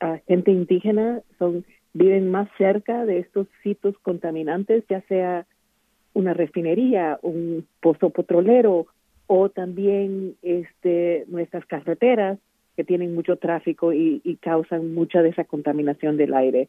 a 0.00 0.18
gente 0.26 0.50
indígena, 0.50 1.20
son 1.38 1.64
viven 1.92 2.30
más 2.30 2.48
cerca 2.56 3.04
de 3.04 3.18
estos 3.18 3.46
sitios 3.62 3.96
contaminantes, 4.02 4.84
ya 4.88 5.02
sea 5.02 5.46
una 6.14 6.34
refinería, 6.34 7.18
un 7.22 7.66
pozo 7.80 8.10
petrolero 8.10 8.86
o 9.26 9.48
también 9.48 10.34
este, 10.42 11.24
nuestras 11.28 11.64
carreteras 11.66 12.38
que 12.76 12.84
tienen 12.84 13.14
mucho 13.14 13.36
tráfico 13.36 13.92
y, 13.92 14.20
causan 14.40 14.94
mucha 14.94 15.22
de 15.22 15.28
esa 15.28 15.44
contaminación 15.44 16.16
del 16.16 16.34
aire. 16.34 16.68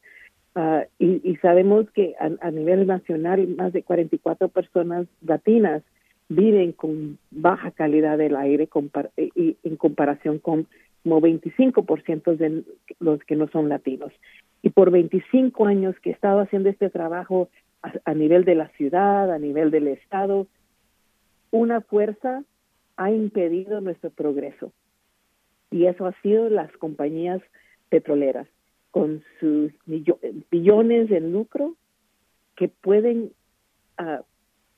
Ah, 0.55 0.83
y, 0.99 1.35
sabemos 1.37 1.89
que 1.91 2.15
a, 2.19 2.51
nivel 2.51 2.85
nacional 2.85 3.47
más 3.47 3.73
de 3.73 3.83
44 3.83 4.49
personas 4.49 5.07
latinas 5.25 5.83
viven 6.29 6.71
con 6.71 7.17
baja 7.31 7.71
calidad 7.71 8.17
del 8.17 8.35
aire 8.35 8.69
y, 9.17 9.57
en 9.63 9.75
comparación 9.75 10.39
con 10.39 10.67
como 11.03 11.19
25% 11.19 12.35
de 12.37 12.63
los 12.99 13.19
que 13.23 13.35
no 13.35 13.47
son 13.47 13.69
latinos. 13.69 14.11
Y 14.61 14.69
por 14.69 14.91
25 14.91 15.65
años 15.65 15.95
que 15.99 16.11
he 16.11 16.13
estado 16.13 16.41
haciendo 16.41 16.69
este 16.69 16.89
trabajo 16.89 17.49
a, 17.81 18.13
nivel 18.13 18.45
de 18.45 18.55
la 18.55 18.67
ciudad, 18.69 19.31
a 19.31 19.39
nivel 19.39 19.71
del 19.71 19.87
Estado, 19.87 20.47
una 21.51 21.81
fuerza 21.81 22.43
ha 22.97 23.11
impedido 23.11 23.81
nuestro 23.81 24.09
progreso. 24.09 24.71
Y 25.71 25.85
eso 25.85 26.05
ha 26.05 26.13
sido 26.21 26.49
las 26.49 26.71
compañías 26.77 27.41
petroleras, 27.89 28.47
con 28.91 29.23
sus 29.39 29.71
billones 30.51 31.11
en 31.11 31.31
lucro 31.31 31.75
que 32.55 32.67
pueden 32.67 33.31
ah, 33.97 34.21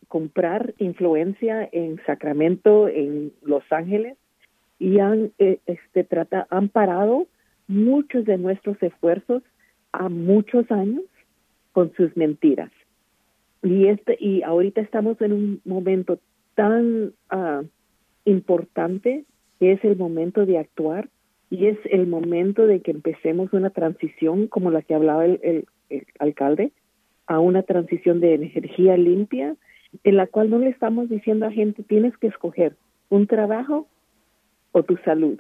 comprar 0.07 0.73
influencia 0.77 1.67
en 1.71 1.99
Sacramento, 2.05 2.87
en 2.87 3.33
Los 3.41 3.63
Ángeles, 3.71 4.17
y 4.79 4.99
han, 4.99 5.31
eh, 5.39 5.59
este, 5.65 6.03
trata, 6.03 6.47
han 6.49 6.69
parado 6.69 7.27
muchos 7.67 8.25
de 8.25 8.37
nuestros 8.37 8.81
esfuerzos 8.83 9.43
a 9.91 10.09
muchos 10.09 10.69
años 10.71 11.03
con 11.71 11.93
sus 11.93 12.15
mentiras. 12.17 12.71
Y, 13.63 13.87
este, 13.87 14.17
y 14.19 14.43
ahorita 14.43 14.81
estamos 14.81 15.19
en 15.21 15.33
un 15.33 15.61
momento 15.63 16.19
tan 16.53 17.13
uh, 17.31 17.65
importante 18.25 19.25
que 19.59 19.71
es 19.71 19.83
el 19.83 19.95
momento 19.95 20.45
de 20.45 20.59
actuar 20.59 21.09
y 21.49 21.67
es 21.67 21.77
el 21.85 22.07
momento 22.07 22.67
de 22.67 22.81
que 22.81 22.91
empecemos 22.91 23.53
una 23.53 23.69
transición 23.69 24.47
como 24.47 24.69
la 24.69 24.81
que 24.81 24.95
hablaba 24.95 25.25
el, 25.25 25.39
el, 25.43 25.65
el 25.89 26.05
alcalde 26.19 26.71
a 27.25 27.39
una 27.39 27.63
transición 27.63 28.19
de 28.19 28.33
energía 28.33 28.97
limpia 28.97 29.55
en 30.03 30.17
la 30.17 30.27
cual 30.27 30.49
no 30.49 30.59
le 30.59 30.69
estamos 30.69 31.09
diciendo 31.09 31.45
a 31.45 31.51
gente 31.51 31.83
tienes 31.83 32.17
que 32.17 32.27
escoger 32.27 32.75
un 33.09 33.27
trabajo 33.27 33.87
o 34.71 34.83
tu 34.83 34.97
salud. 34.97 35.39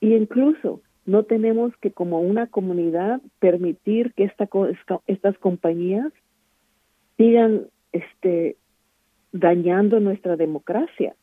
Y 0.00 0.14
incluso 0.14 0.80
no 1.04 1.24
tenemos 1.24 1.76
que 1.78 1.90
como 1.90 2.20
una 2.20 2.46
comunidad 2.46 3.20
permitir 3.40 4.12
que 4.14 4.24
esta, 4.24 4.48
estas 5.06 5.36
compañías 5.38 6.12
sigan 7.18 7.66
este, 7.92 8.56
dañando 9.32 10.00
nuestra 10.00 10.36
democracia, 10.36 11.14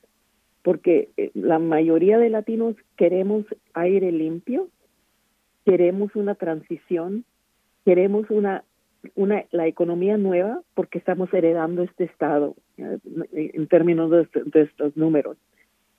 porque 0.62 1.10
eh, 1.18 1.32
la 1.34 1.58
mayoría 1.58 2.20
de 2.20 2.30
latinos 2.30 2.76
queremos 2.98 3.46
aire 3.74 4.12
limpio, 4.12 4.68
queremos 5.66 6.16
una 6.16 6.36
transición, 6.36 7.26
queremos 7.86 8.30
una, 8.30 8.64
una 9.16 9.46
la 9.52 9.68
economía 9.68 10.18
nueva, 10.18 10.62
porque 10.76 11.00
estamos 11.00 11.34
heredando 11.34 11.82
este 11.82 12.04
estado 12.04 12.56
eh, 12.78 13.00
en 13.34 13.68
términos 13.68 14.12
de, 14.12 14.62
estos 14.62 14.96
números. 14.96 15.38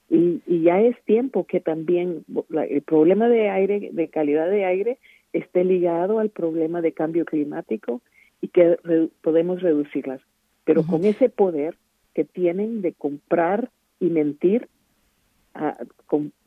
Y, 0.08 0.40
y, 0.46 0.62
ya 0.62 0.80
es 0.80 0.96
tiempo 1.04 1.46
que 1.46 1.58
también 1.58 2.24
el 2.68 2.82
problema 2.82 3.28
de 3.28 3.48
aire, 3.50 3.90
de 3.92 4.08
calidad 4.08 4.48
de 4.48 4.64
aire, 4.64 4.98
esté 5.32 5.64
ligado 5.64 6.20
al 6.20 6.30
problema 6.30 6.80
de 6.80 6.92
cambio 6.92 7.24
climático 7.24 8.02
y 8.40 8.48
que 8.48 8.78
podemos 9.22 9.62
reducirlas. 9.62 10.20
Pero 10.64 10.82
con 10.84 11.04
ese 11.04 11.28
poder 11.28 11.76
que 12.14 12.24
tienen 12.24 12.82
de 12.82 12.92
comprar 12.92 13.70
y 14.00 14.06
mentir, 14.06 14.68
a, 15.54 15.76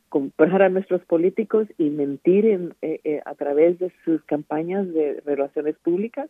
comprar 0.08 0.62
a 0.62 0.68
nuestros 0.68 1.00
políticos 1.02 1.68
y 1.78 1.90
mentir 1.90 2.46
en, 2.46 2.74
eh, 2.82 3.00
eh, 3.04 3.20
a 3.24 3.34
través 3.34 3.78
de 3.78 3.92
sus 4.04 4.22
campañas 4.24 4.92
de 4.92 5.22
relaciones 5.24 5.76
públicas. 5.78 6.28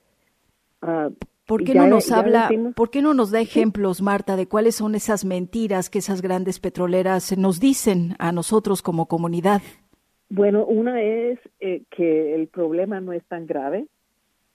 Uh, 0.83 1.12
¿Por 1.47 1.64
qué 1.64 1.75
no 1.75 1.88
nos 1.88 2.12
habla, 2.12 2.49
por 2.76 2.90
qué 2.90 3.02
no 3.02 3.12
nos 3.12 3.33
da 3.33 3.40
ejemplos, 3.40 4.02
Marta, 4.02 4.37
de 4.37 4.47
cuáles 4.47 4.76
son 4.76 4.95
esas 4.95 5.25
mentiras 5.25 5.90
que 5.90 5.99
esas 5.99 6.23
grandes 6.23 6.61
petroleras 6.61 7.37
nos 7.37 7.59
dicen 7.59 8.14
a 8.21 8.31
nosotros 8.31 8.83
como 8.83 9.07
comunidad? 9.07 9.61
Bueno, 10.29 10.64
una 10.64 11.02
es 11.02 11.40
eh, 11.59 11.83
que 11.90 12.37
el 12.37 12.47
problema 12.47 13.00
no 13.00 13.12
es 13.12 13.25
tan 13.25 13.47
grave, 13.47 13.88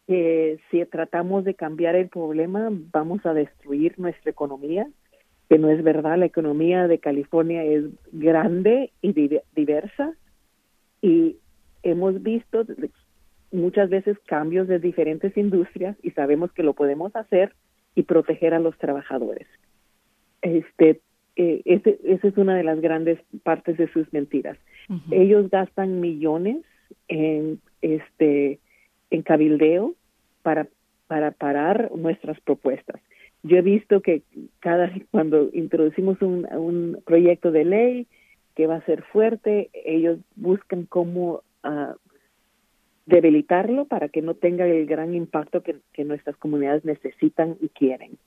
que 0.07 0.59
si 0.69 0.85
tratamos 0.85 1.43
de 1.45 1.55
cambiar 1.55 1.95
el 1.95 2.09
problema 2.09 2.69
vamos 2.91 3.25
a 3.25 3.33
destruir 3.33 3.97
nuestra 3.97 4.31
economía, 4.31 4.87
que 5.49 5.57
no 5.57 5.69
es 5.69 5.83
verdad, 5.83 6.17
la 6.17 6.25
economía 6.25 6.87
de 6.87 6.99
California 6.99 7.63
es 7.63 7.85
grande 8.11 8.91
y 9.01 9.13
diversa 9.55 10.13
y 11.01 11.37
hemos 11.83 12.21
visto 12.23 12.65
muchas 13.51 13.89
veces 13.89 14.17
cambios 14.25 14.67
de 14.67 14.79
diferentes 14.79 15.35
industrias 15.37 15.95
y 16.01 16.11
sabemos 16.11 16.51
que 16.51 16.63
lo 16.63 16.73
podemos 16.73 17.15
hacer 17.15 17.53
y 17.93 18.03
proteger 18.03 18.53
a 18.53 18.59
los 18.59 18.77
trabajadores. 18.77 19.47
Este, 20.41 21.01
eh, 21.35 21.61
esa 21.65 22.27
es 22.27 22.37
una 22.37 22.55
de 22.55 22.63
las 22.63 22.81
grandes 22.81 23.19
partes 23.43 23.77
de 23.77 23.91
sus 23.91 24.11
mentiras. 24.13 24.57
Ellos 25.09 25.49
gastan 25.49 25.99
millones 25.99 26.57
en 27.07 27.59
este 27.81 28.59
en 29.15 29.23
cabildeo 29.23 29.95
para, 30.43 30.67
para 31.07 31.31
parar 31.31 31.91
nuestras 31.95 32.39
propuestas. 32.41 33.01
Yo 33.43 33.57
he 33.57 33.61
visto 33.61 34.01
que 34.01 34.23
cada 34.59 34.91
cuando 35.11 35.49
introducimos 35.53 36.21
un, 36.21 36.47
un 36.53 37.01
proyecto 37.05 37.51
de 37.51 37.65
ley 37.65 38.07
que 38.55 38.67
va 38.67 38.75
a 38.75 38.85
ser 38.85 39.03
fuerte, 39.03 39.69
ellos 39.73 40.19
buscan 40.35 40.85
cómo 40.85 41.41
uh, 41.63 41.93
debilitarlo 43.05 43.85
para 43.85 44.09
que 44.09 44.21
no 44.21 44.33
tenga 44.33 44.65
el 44.65 44.85
gran 44.85 45.13
impacto 45.13 45.61
que, 45.61 45.75
que 45.93 46.05
nuestras 46.05 46.37
comunidades 46.37 46.85
necesitan 46.85 47.57
y 47.59 47.69
quieren. 47.69 48.17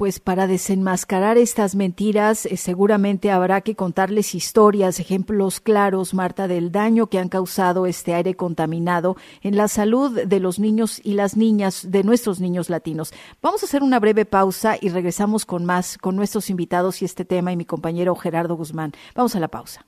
Pues 0.00 0.18
para 0.18 0.46
desenmascarar 0.46 1.36
estas 1.36 1.74
mentiras 1.74 2.46
eh, 2.46 2.56
seguramente 2.56 3.30
habrá 3.30 3.60
que 3.60 3.76
contarles 3.76 4.34
historias, 4.34 4.98
ejemplos 4.98 5.60
claros, 5.60 6.14
Marta, 6.14 6.48
del 6.48 6.72
daño 6.72 7.08
que 7.08 7.18
han 7.18 7.28
causado 7.28 7.84
este 7.84 8.14
aire 8.14 8.34
contaminado 8.34 9.18
en 9.42 9.58
la 9.58 9.68
salud 9.68 10.22
de 10.24 10.40
los 10.40 10.58
niños 10.58 11.02
y 11.04 11.12
las 11.12 11.36
niñas, 11.36 11.90
de 11.90 12.02
nuestros 12.02 12.40
niños 12.40 12.70
latinos. 12.70 13.12
Vamos 13.42 13.62
a 13.62 13.66
hacer 13.66 13.82
una 13.82 14.00
breve 14.00 14.24
pausa 14.24 14.78
y 14.80 14.88
regresamos 14.88 15.44
con 15.44 15.66
más, 15.66 15.98
con 15.98 16.16
nuestros 16.16 16.48
invitados 16.48 17.02
y 17.02 17.04
este 17.04 17.26
tema 17.26 17.52
y 17.52 17.58
mi 17.58 17.66
compañero 17.66 18.14
Gerardo 18.14 18.56
Guzmán. 18.56 18.92
Vamos 19.14 19.36
a 19.36 19.40
la 19.40 19.48
pausa. 19.48 19.84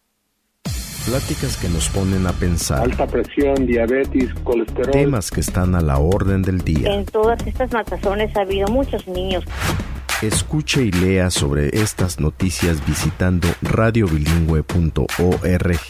Pláticas 1.07 1.57
que 1.57 1.71
nos 1.71 1.89
ponen 1.89 2.27
a 2.27 2.33
pensar. 2.33 2.83
Alta 2.83 3.07
presión, 3.07 3.67
diabetes, 3.67 4.29
colesterol. 4.45 4.93
Temas 4.93 5.31
que 5.31 5.41
están 5.41 5.75
a 5.75 5.81
la 5.81 5.99
orden 5.99 6.43
del 6.43 6.59
día. 6.59 6.93
En 6.93 7.07
todas 7.07 7.45
estas 7.47 7.73
matazones 7.73 8.37
ha 8.37 8.43
habido 8.43 8.69
muchos 8.69 9.09
niños. 9.09 9.45
Escuche 10.23 10.85
y 10.85 10.93
lea 10.93 11.31
sobre 11.31 11.83
estas 11.83 12.21
noticias 12.21 12.87
visitando 12.87 13.49
radiobilingüe.org, 13.61 15.81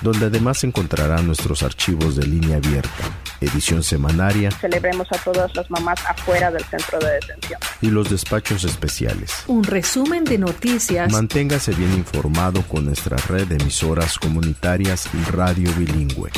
donde 0.00 0.26
además 0.26 0.62
encontrará 0.62 1.20
nuestros 1.22 1.64
archivos 1.64 2.14
de 2.14 2.24
línea 2.24 2.58
abierta, 2.58 3.02
edición 3.40 3.82
semanaria. 3.82 4.52
Celebremos 4.52 5.08
a 5.10 5.18
todas 5.18 5.52
las 5.56 5.68
mamás 5.72 5.98
afuera 6.08 6.52
del 6.52 6.62
centro 6.66 7.00
de 7.00 7.14
detención. 7.14 7.58
Y 7.82 7.90
los 7.90 8.08
despachos 8.08 8.62
especiales. 8.62 9.42
Un 9.48 9.64
resumen 9.64 10.22
de 10.22 10.38
noticias. 10.38 11.10
Manténgase 11.10 11.72
bien 11.72 11.94
informado 11.94 12.62
con 12.62 12.84
nuestra 12.84 13.16
red 13.16 13.48
de 13.48 13.56
emisoras 13.56 14.20
comunitarias 14.20 15.08
y 15.12 15.30
Radio 15.32 15.68
Bilingüe. 15.76 16.30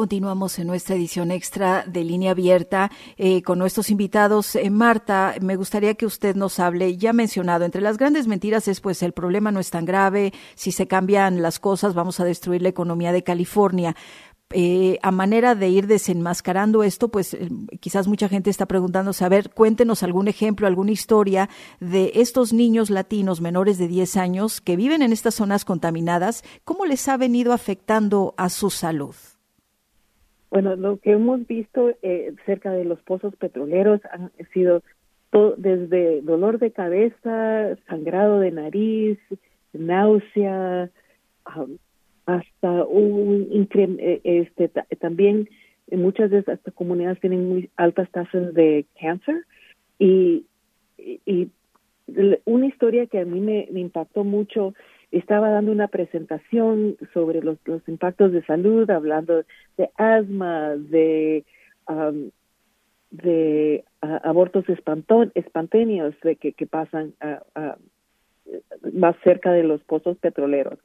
Continuamos 0.00 0.58
en 0.58 0.66
nuestra 0.66 0.96
edición 0.96 1.30
extra 1.30 1.84
de 1.86 2.04
línea 2.04 2.30
abierta 2.30 2.90
eh, 3.18 3.42
con 3.42 3.58
nuestros 3.58 3.90
invitados. 3.90 4.56
Eh, 4.56 4.70
Marta, 4.70 5.34
me 5.42 5.56
gustaría 5.56 5.92
que 5.92 6.06
usted 6.06 6.36
nos 6.36 6.58
hable, 6.58 6.96
ya 6.96 7.12
mencionado, 7.12 7.66
entre 7.66 7.82
las 7.82 7.98
grandes 7.98 8.26
mentiras 8.26 8.66
es 8.66 8.80
pues 8.80 9.02
el 9.02 9.12
problema 9.12 9.52
no 9.52 9.60
es 9.60 9.68
tan 9.68 9.84
grave, 9.84 10.32
si 10.54 10.72
se 10.72 10.86
cambian 10.86 11.42
las 11.42 11.58
cosas 11.58 11.92
vamos 11.92 12.18
a 12.18 12.24
destruir 12.24 12.62
la 12.62 12.70
economía 12.70 13.12
de 13.12 13.22
California. 13.22 13.94
Eh, 14.54 14.98
a 15.02 15.10
manera 15.10 15.54
de 15.54 15.68
ir 15.68 15.86
desenmascarando 15.86 16.82
esto, 16.82 17.10
pues 17.10 17.36
quizás 17.80 18.08
mucha 18.08 18.30
gente 18.30 18.48
está 18.48 18.64
preguntándose, 18.64 19.26
a 19.26 19.28
ver, 19.28 19.50
cuéntenos 19.50 20.02
algún 20.02 20.28
ejemplo, 20.28 20.66
alguna 20.66 20.92
historia 20.92 21.50
de 21.78 22.12
estos 22.14 22.54
niños 22.54 22.88
latinos 22.88 23.42
menores 23.42 23.76
de 23.76 23.86
10 23.86 24.16
años 24.16 24.62
que 24.62 24.76
viven 24.76 25.02
en 25.02 25.12
estas 25.12 25.34
zonas 25.34 25.66
contaminadas, 25.66 26.42
¿cómo 26.64 26.86
les 26.86 27.06
ha 27.06 27.18
venido 27.18 27.52
afectando 27.52 28.32
a 28.38 28.48
su 28.48 28.70
salud? 28.70 29.14
Bueno, 30.50 30.74
lo 30.74 30.98
que 30.98 31.12
hemos 31.12 31.46
visto 31.46 31.94
eh, 32.02 32.34
cerca 32.44 32.72
de 32.72 32.84
los 32.84 33.00
pozos 33.02 33.34
petroleros 33.36 34.00
han 34.10 34.32
sido 34.52 34.82
todo, 35.30 35.54
desde 35.56 36.22
dolor 36.22 36.58
de 36.58 36.72
cabeza, 36.72 37.76
sangrado 37.88 38.40
de 38.40 38.50
nariz, 38.50 39.18
náusea, 39.72 40.90
hasta 42.26 42.84
un 42.84 43.68
eh, 43.74 44.20
este 44.24 44.68
también 44.98 45.48
muchas 45.92 46.30
de 46.30 46.38
estas 46.38 46.60
comunidades 46.74 47.20
tienen 47.20 47.48
muy 47.48 47.70
altas 47.76 48.10
tasas 48.10 48.54
de 48.54 48.86
cáncer 49.00 49.44
y, 49.98 50.46
y, 50.98 51.50
una 52.44 52.66
historia 52.66 53.06
que 53.06 53.20
a 53.20 53.24
mí 53.24 53.40
me 53.40 53.80
impactó 53.80 54.24
mucho 54.24 54.74
estaba 55.10 55.50
dando 55.50 55.72
una 55.72 55.88
presentación 55.88 56.96
sobre 57.12 57.42
los, 57.42 57.58
los 57.64 57.86
impactos 57.88 58.32
de 58.32 58.44
salud, 58.44 58.88
hablando 58.90 59.44
de 59.76 59.90
asma, 59.96 60.76
de, 60.76 61.44
de 63.10 63.84
abortos 64.00 64.64
espontáneos 64.68 66.14
de 66.22 66.36
que, 66.36 66.52
que 66.52 66.66
pasan 66.66 67.14
más 68.92 69.16
cerca 69.24 69.52
de 69.52 69.64
los 69.64 69.82
pozos 69.82 70.16
petroleros, 70.18 70.78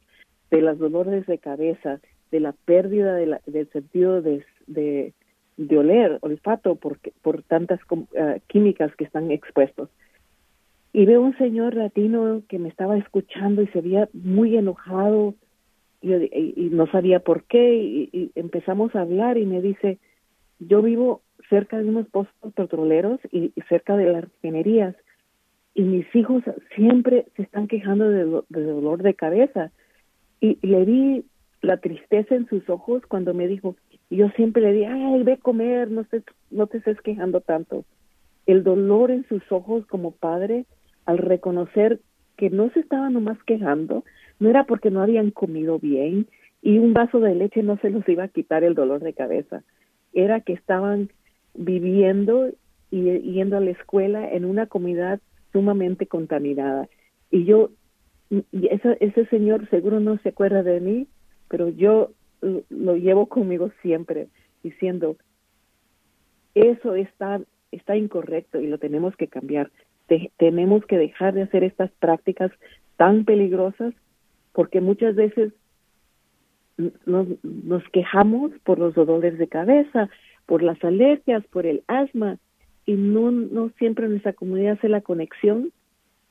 de 0.49 0.61
las 0.61 0.79
dolores 0.79 1.25
de 1.27 1.37
cabeza, 1.37 1.99
de 2.31 2.39
la 2.39 2.53
pérdida 2.65 3.15
de 3.15 3.39
del 3.45 3.69
sentido 3.69 4.21
de, 4.21 4.43
de, 4.65 5.13
de 5.57 5.77
oler, 5.77 6.17
olfato, 6.21 6.75
por, 6.75 6.99
por 7.21 7.43
tantas 7.43 7.79
ah, 8.17 8.37
químicas 8.47 8.95
que 8.95 9.03
están 9.03 9.29
expuestos 9.31 9.89
y 10.95 11.05
veo 11.05 11.19
un 11.19 11.37
señor 11.37 11.75
latino 11.75 12.41
que 12.47 12.57
me 12.57 12.69
estaba 12.69 12.97
escuchando 12.97 13.61
y 13.61 13.67
se 13.67 13.81
veía 13.81 14.07
muy 14.13 14.55
enojado. 14.55 15.35
Y, 16.01 16.69
no 16.71 16.87
sabía 16.87 17.19
por 17.19 17.43
qué 17.43 17.75
y, 18.13 18.31
empezamos 18.35 18.95
a 18.95 19.01
hablar 19.01 19.37
y 19.37 19.45
me 19.45 19.59
dice 19.59 19.97
yo 20.59 20.81
vivo 20.81 21.21
cerca 21.49 21.79
de 21.79 21.89
unos 21.89 22.07
pozos 22.07 22.33
petroleros 22.55 23.19
y, 23.29 23.51
cerca 23.67 23.97
de 23.97 24.05
las 24.05 24.23
refinerías 24.23 24.95
y 25.73 25.81
mis 25.81 26.05
hijos 26.15 26.43
siempre 26.77 27.25
se 27.35 27.41
están 27.41 27.67
quejando 27.67 28.09
de, 28.09 28.23
dolor 28.47 29.03
de 29.03 29.15
cabeza. 29.15 29.71
Y, 30.39 30.65
le 30.65 30.85
vi 30.85 31.25
la 31.61 31.75
tristeza 31.75 32.35
en 32.35 32.47
sus 32.47 32.69
ojos 32.69 33.01
cuando 33.05 33.33
me 33.33 33.49
dijo 33.49 33.75
y 34.09 34.15
yo 34.15 34.29
siempre 34.37 34.61
le 34.61 34.71
di 34.71 34.85
ay 34.85 35.23
ve 35.23 35.39
comer 35.39 35.91
no 35.91 36.05
te 36.05 36.23
no 36.51 36.67
te 36.67 36.77
estés 36.77 37.01
quejando 37.01 37.41
tanto 37.41 37.83
el 38.45 38.63
dolor 38.63 39.11
en 39.11 39.27
sus 39.27 39.41
ojos 39.51 39.85
como 39.87 40.11
padre 40.11 40.65
al 41.05 41.17
reconocer 41.17 41.99
que 42.37 42.49
no 42.49 42.69
se 42.71 42.81
estaban 42.81 43.13
nomás 43.13 43.41
quejando, 43.43 44.03
no 44.39 44.49
era 44.49 44.65
porque 44.65 44.91
no 44.91 45.01
habían 45.01 45.31
comido 45.31 45.79
bien 45.79 46.27
y 46.61 46.79
un 46.79 46.93
vaso 46.93 47.19
de 47.19 47.35
leche 47.35 47.63
no 47.63 47.77
se 47.77 47.89
los 47.89 48.07
iba 48.09 48.23
a 48.23 48.27
quitar 48.27 48.63
el 48.63 48.75
dolor 48.75 49.01
de 49.01 49.13
cabeza, 49.13 49.63
era 50.13 50.41
que 50.41 50.53
estaban 50.53 51.09
viviendo 51.53 52.49
y 52.91 53.03
yendo 53.21 53.57
a 53.57 53.61
la 53.61 53.71
escuela 53.71 54.31
en 54.31 54.45
una 54.45 54.67
comunidad 54.67 55.19
sumamente 55.51 56.07
contaminada. 56.07 56.87
Y 57.29 57.45
yo, 57.45 57.71
y 58.29 58.67
ese, 58.67 58.97
ese 58.99 59.25
señor 59.27 59.69
seguro 59.69 59.99
no 59.99 60.17
se 60.19 60.29
acuerda 60.29 60.63
de 60.63 60.79
mí, 60.79 61.07
pero 61.49 61.69
yo 61.69 62.11
lo 62.69 62.95
llevo 62.95 63.27
conmigo 63.27 63.71
siempre, 63.81 64.27
diciendo, 64.63 65.17
eso 66.53 66.95
está, 66.95 67.41
está 67.71 67.95
incorrecto 67.97 68.59
y 68.59 68.67
lo 68.67 68.77
tenemos 68.77 69.15
que 69.15 69.27
cambiar 69.27 69.71
tenemos 70.37 70.85
que 70.85 70.97
dejar 70.97 71.33
de 71.33 71.43
hacer 71.43 71.63
estas 71.63 71.91
prácticas 71.99 72.51
tan 72.97 73.25
peligrosas 73.25 73.93
porque 74.53 74.81
muchas 74.81 75.15
veces 75.15 75.53
nos, 77.05 77.27
nos 77.43 77.83
quejamos 77.89 78.51
por 78.63 78.79
los 78.79 78.95
dolores 78.95 79.37
de 79.37 79.47
cabeza, 79.47 80.09
por 80.45 80.61
las 80.61 80.81
alergias, 80.83 81.45
por 81.47 81.65
el 81.65 81.83
asma 81.87 82.37
y 82.85 82.93
no, 82.93 83.31
no 83.31 83.69
siempre 83.77 84.07
nuestra 84.07 84.33
comunidad 84.33 84.73
hace 84.73 84.89
la 84.89 85.01
conexión 85.01 85.71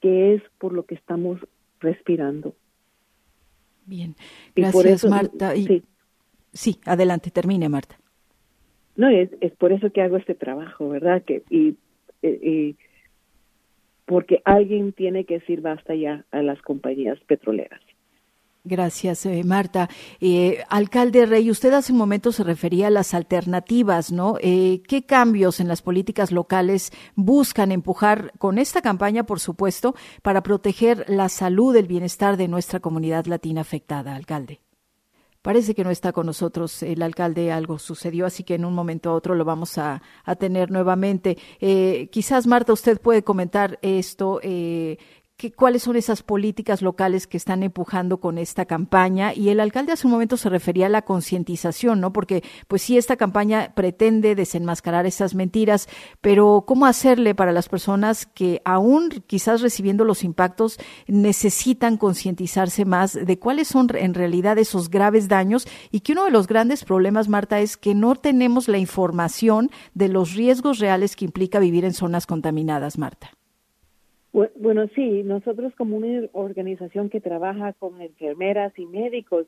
que 0.01 0.35
es 0.35 0.43
por 0.59 0.73
lo 0.73 0.85
que 0.85 0.95
estamos 0.95 1.41
respirando. 1.81 2.55
Bien, 3.87 4.15
gracias 4.55 5.05
Marta. 5.05 5.57
Y, 5.57 5.67
sí. 5.67 5.83
sí, 6.53 6.81
adelante, 6.85 7.31
termine 7.31 7.69
Marta. 7.69 7.99
No, 8.97 9.09
es, 9.09 9.31
es 9.41 9.53
por 9.57 9.73
eso 9.73 9.91
que 9.91 10.03
hago 10.03 10.17
este 10.17 10.35
trabajo, 10.35 10.89
¿verdad? 10.89 11.23
Que, 11.25 11.43
y, 11.51 11.77
y 12.23 12.77
porque 14.07 14.43
alguien 14.45 14.93
tiene 14.93 15.25
que 15.25 15.39
decir 15.41 15.61
basta 15.61 15.95
ya 15.95 16.25
a 16.31 16.43
las 16.43 16.61
compañías 16.63 17.19
petroleras. 17.27 17.81
Gracias, 18.67 19.27
eh, 19.27 19.43
Marta. 19.45 19.91
Eh, 20.23 20.65
alcalde 20.71 21.27
Rey, 21.27 21.51
usted 21.51 21.71
hace 21.75 21.93
un 21.93 21.99
momento 21.99 22.33
se 22.33 22.45
refería 22.45 22.87
a 22.87 22.91
las 22.91 23.13
alternativas, 23.13 24.11
¿no? 24.11 24.39
Eh, 24.41 24.81
¿Qué 24.89 25.05
cambios 25.05 25.61
en 25.61 25.69
las 25.69 25.83
políticas 25.83 26.33
locales 26.33 26.91
buscan 27.15 27.73
empujar 27.73 28.33
con 28.39 28.57
esta 28.57 28.81
campaña, 28.81 29.25
por 29.25 29.39
supuesto, 29.39 29.95
para 30.23 30.43
proteger 30.43 31.05
la 31.09 31.29
salud, 31.29 31.77
el 31.77 31.87
bienestar 31.87 32.39
de 32.39 32.49
nuestra 32.49 32.81
comunidad 32.81 33.27
latina 33.27 33.61
afectada, 33.61 34.15
alcalde? 34.17 34.61
Parece 35.45 35.75
que 35.75 35.85
no 35.85 35.91
está 35.91 36.11
con 36.15 36.25
nosotros 36.25 36.83
el 36.83 37.03
alcalde, 37.03 37.53
algo 37.53 37.79
sucedió, 37.79 38.25
así 38.25 38.45
que 38.45 38.55
en 38.55 38.65
un 38.65 38.73
momento 38.73 39.11
a 39.11 39.13
otro 39.13 39.35
lo 39.35 39.45
vamos 39.45 39.77
a, 39.77 40.01
tener 40.39 40.71
nuevamente. 40.71 41.37
Eh, 41.61 42.09
quizás, 42.11 42.47
Marta, 42.47 42.73
usted 42.73 42.99
puede 42.99 43.23
comentar 43.23 43.79
esto. 43.83 44.41
Eh, 44.43 44.97
cuáles 45.53 45.83
son 45.83 45.97
esas 45.97 46.23
políticas 46.23 46.83
locales 46.83 47.27
que 47.27 47.37
están 47.37 47.63
empujando 47.63 48.19
con 48.19 48.39
esta 48.39 48.65
campaña 48.65 49.35
y 49.35 49.49
el 49.49 49.61
alcalde 49.61 49.93
hace 49.93 50.07
un 50.07 50.13
momento 50.13 50.37
se 50.37 50.49
refería 50.49 50.87
a 50.87 50.91
la 50.91 51.03
concientización, 51.03 52.01
¿no? 52.01 52.13
Porque 52.13 52.43
pues 52.69 52.83
sí 52.83 52.97
esta 52.97 53.17
campaña 53.17 53.73
pretende 53.75 54.35
desenmascarar 54.35 55.07
esas 55.07 55.35
mentiras, 55.35 55.89
pero 56.21 56.65
cómo 56.67 56.87
hacerle 56.87 57.35
para 57.35 57.53
las 57.53 57.69
personas 57.69 58.27
que 58.27 58.63
aún 58.65 59.11
quizás 59.27 59.61
recibiendo 59.61 60.05
los 60.05 60.25
impactos 60.25 60.79
necesitan 61.07 61.97
concientizarse 61.97 62.85
más 62.85 63.15
de 63.15 63.39
cuáles 63.39 63.69
son 63.69 63.89
en 63.95 64.15
realidad 64.15 64.59
esos 64.59 64.91
graves 64.91 65.29
daños 65.29 65.67
y 65.91 66.01
que 66.01 66.13
uno 66.13 66.25
de 66.25 66.31
los 66.31 66.47
grandes 66.47 66.85
problemas, 66.85 67.29
Marta, 67.29 67.61
es 67.61 67.77
que 67.77 67.95
no 67.95 68.17
tenemos 68.17 68.69
la 68.69 68.79
información 68.79 69.71
de 69.95 70.09
los 70.09 70.35
riesgos 70.35 70.79
reales 70.79 71.17
que 71.17 71.25
implica 71.25 71.59
vivir 71.59 71.85
en 71.85 71.95
zonas 71.95 72.27
contaminadas, 72.27 72.99
Marta. 72.99 73.31
Bueno, 74.35 74.89
sí, 74.97 75.23
nosotros 75.23 75.73
como 75.77 75.97
una 75.97 76.29
organización 76.33 77.09
que 77.09 77.21
trabaja 77.21 77.73
con 77.75 78.01
enfermeras 78.01 78.77
y 78.77 78.85
médicos, 78.85 79.47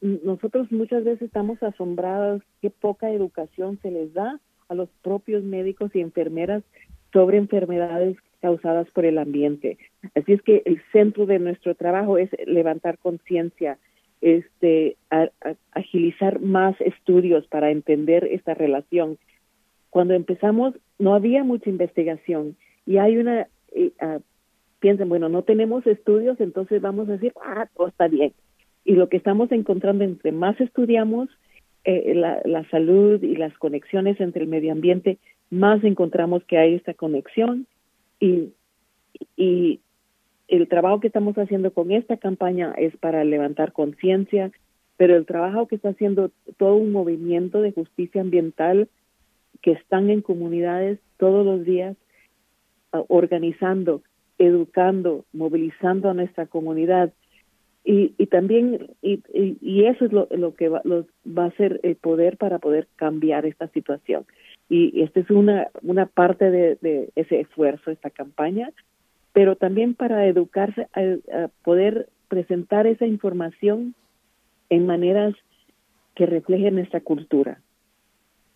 nosotros 0.00 0.72
muchas 0.72 1.04
veces 1.04 1.22
estamos 1.22 1.62
asombrados 1.62 2.42
qué 2.60 2.70
poca 2.70 3.08
educación 3.12 3.78
se 3.82 3.92
les 3.92 4.12
da 4.14 4.40
a 4.68 4.74
los 4.74 4.88
propios 5.02 5.44
médicos 5.44 5.94
y 5.94 6.00
enfermeras 6.00 6.64
sobre 7.12 7.38
enfermedades 7.38 8.16
causadas 8.40 8.90
por 8.90 9.04
el 9.04 9.18
ambiente. 9.18 9.78
Así 10.16 10.32
es 10.32 10.42
que 10.42 10.60
el 10.64 10.82
centro 10.90 11.26
de 11.26 11.38
nuestro 11.38 11.76
trabajo 11.76 12.18
es 12.18 12.28
levantar 12.46 12.98
conciencia, 12.98 13.78
este, 14.22 14.96
agilizar 15.70 16.40
más 16.40 16.74
estudios 16.80 17.46
para 17.46 17.70
entender 17.70 18.24
esta 18.24 18.54
relación. 18.54 19.18
Cuando 19.90 20.14
empezamos 20.14 20.74
no 20.98 21.14
había 21.14 21.44
mucha 21.44 21.70
investigación 21.70 22.56
y 22.86 22.98
hay 22.98 23.18
una, 23.18 23.46
eh, 23.76 23.92
uh, 24.00 24.20
piensen, 24.80 25.08
bueno, 25.08 25.28
no 25.28 25.42
tenemos 25.42 25.86
estudios, 25.86 26.40
entonces 26.40 26.80
vamos 26.80 27.08
a 27.08 27.12
decir, 27.12 27.32
ah, 27.42 27.68
todo 27.76 27.88
está 27.88 28.08
bien. 28.08 28.32
Y 28.84 28.94
lo 28.94 29.08
que 29.08 29.16
estamos 29.16 29.50
encontrando 29.52 30.04
entre 30.04 30.32
más 30.32 30.60
estudiamos 30.60 31.28
eh, 31.84 32.14
la, 32.14 32.40
la 32.44 32.68
salud 32.70 33.22
y 33.22 33.36
las 33.36 33.56
conexiones 33.58 34.20
entre 34.20 34.42
el 34.42 34.48
medio 34.48 34.72
ambiente, 34.72 35.18
más 35.50 35.82
encontramos 35.84 36.44
que 36.44 36.58
hay 36.58 36.74
esta 36.74 36.94
conexión 36.94 37.66
y, 38.20 38.52
y 39.36 39.80
el 40.48 40.68
trabajo 40.68 41.00
que 41.00 41.08
estamos 41.08 41.36
haciendo 41.36 41.72
con 41.72 41.90
esta 41.90 42.16
campaña 42.16 42.72
es 42.76 42.96
para 42.96 43.24
levantar 43.24 43.72
conciencia, 43.72 44.50
pero 44.96 45.16
el 45.16 45.26
trabajo 45.26 45.66
que 45.66 45.76
está 45.76 45.90
haciendo 45.90 46.30
todo 46.56 46.74
un 46.74 46.92
movimiento 46.92 47.60
de 47.60 47.72
justicia 47.72 48.20
ambiental 48.20 48.88
que 49.62 49.72
están 49.72 50.10
en 50.10 50.22
comunidades 50.22 50.98
todos 51.18 51.44
los 51.44 51.64
días 51.64 51.96
organizando, 53.08 54.02
educando, 54.38 55.24
movilizando 55.32 56.10
a 56.10 56.14
nuestra 56.14 56.46
comunidad. 56.46 57.12
Y, 57.88 58.10
también, 58.26 58.96
y, 59.00 59.22
y, 59.32 59.84
eso 59.84 60.06
es 60.06 60.12
lo, 60.12 60.26
lo 60.32 60.56
que 60.56 60.68
va, 60.68 60.82
va 60.84 61.44
a 61.44 61.56
ser 61.56 61.78
el 61.84 61.94
poder 61.94 62.36
para 62.36 62.58
poder 62.58 62.88
cambiar 62.96 63.46
esta 63.46 63.68
situación 63.68 64.26
y 64.68 65.02
esta 65.02 65.20
es 65.20 65.30
una, 65.30 65.68
una 65.82 66.06
parte 66.06 66.50
de, 66.50 67.10
ese 67.14 67.40
esfuerzo, 67.40 67.90
esta 67.90 68.10
campaña, 68.10 68.70
pero 69.32 69.56
también 69.56 69.94
para 69.94 70.26
educarse, 70.26 70.88
poder 71.62 72.08
presentar 72.28 72.86
esa 72.86 73.06
información 73.06 73.94
en 74.68 74.86
maneras 74.86 75.34
que 76.14 76.26
reflejen 76.26 76.76
nuestra 76.76 77.00
cultura. 77.00 77.60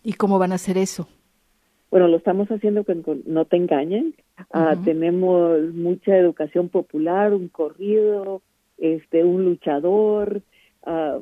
¿Y 0.03 0.13
cómo 0.13 0.39
van 0.39 0.51
a 0.51 0.55
hacer 0.55 0.77
eso? 0.77 1.07
Bueno, 1.91 2.07
lo 2.07 2.17
estamos 2.17 2.47
haciendo 2.47 2.85
con, 2.85 3.03
No 3.25 3.43
Te 3.43 3.57
Engañen. 3.57 4.15
Ah, 4.53 4.77
tenemos 4.83 5.73
mucha 5.73 6.17
educación 6.17 6.69
popular, 6.69 7.33
un 7.33 7.49
corrido, 7.49 8.41
este, 8.77 9.25
un 9.25 9.43
luchador, 9.43 10.41
uh, 10.87 11.21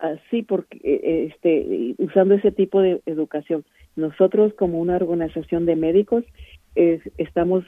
así 0.00 0.42
porque 0.42 0.80
eh, 0.82 1.32
este 1.32 1.94
usando 1.98 2.34
ese 2.34 2.50
tipo 2.50 2.80
de 2.80 3.00
educación 3.06 3.64
nosotros 3.96 4.52
como 4.54 4.80
una 4.80 4.96
organización 4.96 5.66
de 5.66 5.76
médicos 5.76 6.24
estamos 6.74 7.64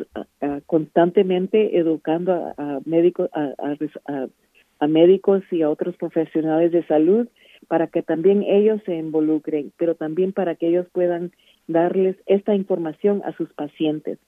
constantemente 0.66 1.76
educando 1.76 2.54
a, 2.56 2.80
médicos 2.84 3.28
a, 3.34 4.86
médicos 4.86 5.42
y 5.50 5.62
a 5.62 5.68
otros 5.68 5.96
profesionales 5.96 6.72
de 6.72 6.86
salud 6.86 7.28
para 7.68 7.88
que 7.88 8.02
también 8.02 8.42
ellos 8.44 8.80
se 8.86 8.94
involucren, 8.96 9.72
pero 9.76 9.94
también 9.94 10.32
para 10.32 10.54
que 10.54 10.68
ellos 10.68 10.86
puedan 10.92 11.32
darles 11.72 12.16
esta 12.26 12.54
información 12.54 13.22
a 13.24 13.32
sus 13.36 13.52
pacientes, 13.52 14.18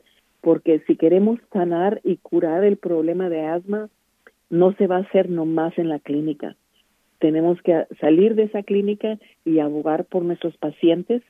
porque 0.40 0.80
si 0.86 0.96
queremos 0.96 1.38
sanar 1.52 2.00
y 2.04 2.16
curar 2.16 2.64
el 2.64 2.76
problema 2.76 3.28
de 3.28 3.46
asma, 3.46 3.88
no 4.50 4.72
se 4.74 4.86
va 4.86 4.96
a 4.96 5.00
hacer 5.00 5.30
nomás 5.30 5.76
en 5.78 5.88
la 5.88 5.98
clínica. 5.98 6.56
Tenemos 7.18 7.60
que 7.62 7.86
salir 8.00 8.34
de 8.34 8.44
esa 8.44 8.62
clínica 8.62 9.18
y 9.44 9.58
abogar 9.58 10.04
por 10.04 10.24
nuestros 10.24 10.56
pacientes 10.56 11.22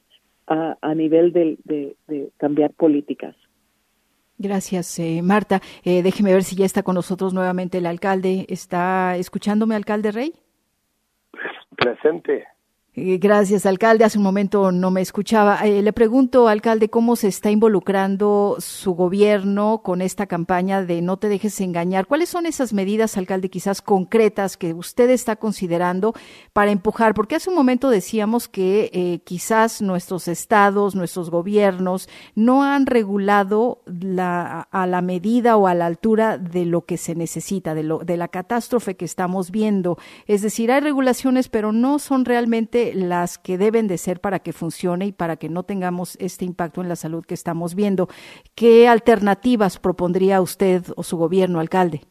a, 0.46 0.76
a 0.80 0.94
nivel 0.94 1.32
de, 1.32 1.56
de, 1.64 2.30
cambiar 2.36 2.72
políticas. 2.72 3.34
Gracias, 4.36 4.98
eh, 4.98 5.20
Marta. 5.22 5.60
Eh, 5.84 6.02
déjeme 6.02 6.32
ver 6.32 6.42
si 6.42 6.56
ya 6.56 6.66
está 6.66 6.82
con 6.82 6.96
nosotros 6.96 7.32
nuevamente 7.32 7.78
el 7.78 7.86
alcalde. 7.86 8.46
¿Está 8.48 9.16
escuchándome, 9.16 9.76
alcalde 9.76 10.10
Rey? 10.10 10.32
Presente. 11.76 12.44
Eh, 12.96 13.18
gracias, 13.18 13.66
alcalde. 13.66 14.04
Hace 14.04 14.18
un 14.18 14.24
momento 14.24 14.70
no 14.70 14.92
me 14.92 15.00
escuchaba. 15.00 15.66
Eh, 15.66 15.82
le 15.82 15.92
pregunto, 15.92 16.46
alcalde, 16.46 16.90
cómo 16.90 17.16
se 17.16 17.26
está 17.26 17.50
involucrando 17.50 18.54
su 18.60 18.94
gobierno 18.94 19.80
con 19.82 20.00
esta 20.00 20.26
campaña 20.26 20.84
de 20.84 21.02
no 21.02 21.16
te 21.16 21.28
dejes 21.28 21.60
engañar. 21.60 22.06
¿Cuáles 22.06 22.28
son 22.28 22.46
esas 22.46 22.72
medidas, 22.72 23.16
alcalde, 23.16 23.50
quizás 23.50 23.82
concretas 23.82 24.56
que 24.56 24.74
usted 24.74 25.10
está 25.10 25.34
considerando 25.34 26.14
para 26.52 26.70
empujar? 26.70 27.14
Porque 27.14 27.34
hace 27.34 27.50
un 27.50 27.56
momento 27.56 27.90
decíamos 27.90 28.46
que 28.46 28.90
eh, 28.92 29.18
quizás 29.24 29.82
nuestros 29.82 30.28
estados, 30.28 30.94
nuestros 30.94 31.30
gobiernos 31.30 32.08
no 32.36 32.62
han 32.62 32.86
regulado 32.86 33.82
la, 33.86 34.68
a 34.70 34.86
la 34.86 35.02
medida 35.02 35.56
o 35.56 35.66
a 35.66 35.74
la 35.74 35.86
altura 35.86 36.38
de 36.38 36.64
lo 36.64 36.82
que 36.82 36.96
se 36.96 37.16
necesita, 37.16 37.74
de, 37.74 37.82
lo, 37.82 37.98
de 37.98 38.16
la 38.16 38.28
catástrofe 38.28 38.94
que 38.94 39.04
estamos 39.04 39.50
viendo. 39.50 39.98
Es 40.28 40.42
decir, 40.42 40.70
hay 40.70 40.80
regulaciones, 40.80 41.48
pero 41.48 41.72
no 41.72 41.98
son 41.98 42.24
realmente 42.24 42.83
las 42.94 43.38
que 43.38 43.56
deben 43.56 43.86
de 43.86 43.98
ser 43.98 44.20
para 44.20 44.40
que 44.40 44.52
funcione 44.52 45.06
y 45.06 45.12
para 45.12 45.36
que 45.36 45.48
no 45.48 45.62
tengamos 45.62 46.16
este 46.20 46.44
impacto 46.44 46.80
en 46.80 46.88
la 46.88 46.96
salud 46.96 47.24
que 47.24 47.34
estamos 47.34 47.74
viendo. 47.74 48.08
¿Qué 48.54 48.88
alternativas 48.88 49.78
propondría 49.78 50.40
usted 50.40 50.82
o 50.96 51.02
su 51.02 51.16
gobierno, 51.16 51.60
alcalde? 51.60 52.02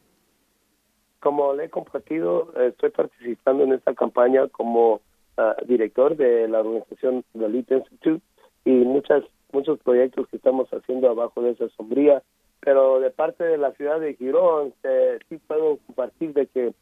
Como 1.20 1.54
le 1.54 1.66
he 1.66 1.70
compartido, 1.70 2.54
estoy 2.60 2.90
participando 2.90 3.64
en 3.64 3.74
esta 3.74 3.94
campaña 3.94 4.48
como 4.48 5.02
ah, 5.38 5.56
director 5.66 6.18
de 6.18 6.48
la 6.48 6.60
organización 6.62 7.24
Elite 7.34 7.76
Institute 7.76 8.22
y 8.66 8.72
muchas 8.72 9.24
muchos 9.54 9.80
proyectos 9.80 10.28
que 10.28 10.38
estamos 10.38 10.68
haciendo 10.70 11.10
abajo 11.10 11.42
de 11.42 11.52
esa 11.52 11.70
sombría, 11.70 12.24
pero 12.60 13.00
de 13.00 13.12
parte 13.12 13.44
de 13.44 13.58
la 13.58 13.72
ciudad 13.74 14.00
de 14.00 14.16
Girón 14.16 14.74
eh, 14.84 15.20
sí 15.30 15.38
puedo 15.48 15.78
compartir 15.86 16.34
de 16.34 16.48
que 16.48 16.74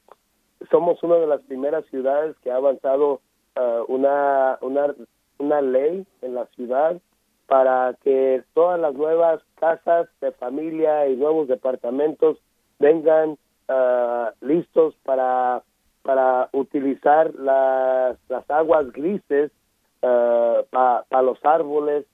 somos 0.70 1.02
una 1.04 1.16
de 1.16 1.28
las 1.28 1.42
primeras 1.42 1.86
ciudades 1.88 2.36
que 2.44 2.52
ha 2.52 2.56
avanzado 2.56 3.22
Uh, 3.54 3.84
una, 3.90 4.58
una, 4.62 4.96
una 5.38 5.62
ley 5.62 6.06
en 6.22 6.36
la 6.36 6.46
ciudad 6.56 7.02
para 7.48 7.98
que 8.02 8.44
todas 8.54 8.80
las 8.80 8.94
nuevas 8.94 9.42
casas 9.60 10.08
de 10.22 10.32
familia 10.32 11.10
y 11.10 11.18
nuevos 11.18 11.50
departamentos 11.50 12.38
vengan 12.80 13.32
uh, 13.68 14.30
listos 14.40 14.96
para, 15.04 15.64
para 16.02 16.48
utilizar 16.54 17.36
las, 17.36 18.18
las 18.30 18.50
aguas 18.50 18.90
grises 18.94 19.52
uh, 20.02 20.64
para 20.70 21.22
los 21.22 21.44
árboles 21.44 22.06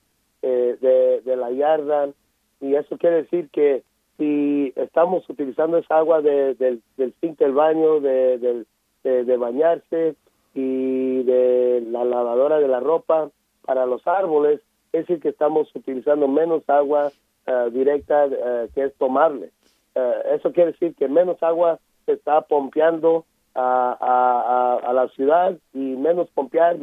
eh, 0.42 0.76
de, 0.80 1.20
de 1.20 1.36
la 1.36 1.52
yarda. 1.52 2.08
Y 2.60 2.74
eso 2.74 2.98
quiere 2.98 3.22
decir 3.22 3.48
que 3.50 3.84
si 4.16 4.72
estamos 4.74 5.28
utilizando 5.30 5.78
esa 5.78 5.98
agua 5.98 6.20
de, 6.20 6.54
del, 6.56 6.82
zinc 7.20 7.38
del 7.38 7.52
baño, 7.52 8.00
de, 8.00 8.64
de 9.04 9.36
bañarse, 9.36 10.16
y 10.54 11.22
de 11.22 11.84
la 11.90 12.04
lavadora 12.04 12.58
de 12.58 12.68
la 12.68 12.80
ropa 12.80 13.30
para 13.62 13.86
los 13.86 14.06
árboles, 14.06 14.60
es 14.92 15.06
decir, 15.06 15.20
que 15.20 15.28
estamos 15.28 15.68
utilizando 15.74 16.26
menos 16.26 16.62
agua 16.68 17.12
eh, 17.46 17.70
directa 17.70 18.26
eh, 18.26 18.68
que 18.74 18.84
es 18.84 18.94
tomarle. 18.94 19.50
Eh, 19.94 20.14
eso 20.36 20.52
quiere 20.52 20.72
decir 20.72 20.94
que 20.94 21.08
menos 21.08 21.42
agua 21.42 21.78
se 22.06 22.12
está 22.12 22.40
pompeando 22.42 23.24
a, 23.54 23.96
a, 24.00 24.88
a, 24.88 24.92
la 24.92 25.08
ciudad 25.08 25.56
y 25.74 25.78
menos 25.78 26.28
pompear 26.30 26.78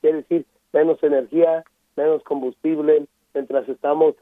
quiere 0.00 0.18
decir 0.18 0.46
menos 0.72 1.02
energía, 1.02 1.64
menos 1.96 2.22
combustible, 2.24 3.06
mientras 3.32 3.68
estamos 3.68 4.14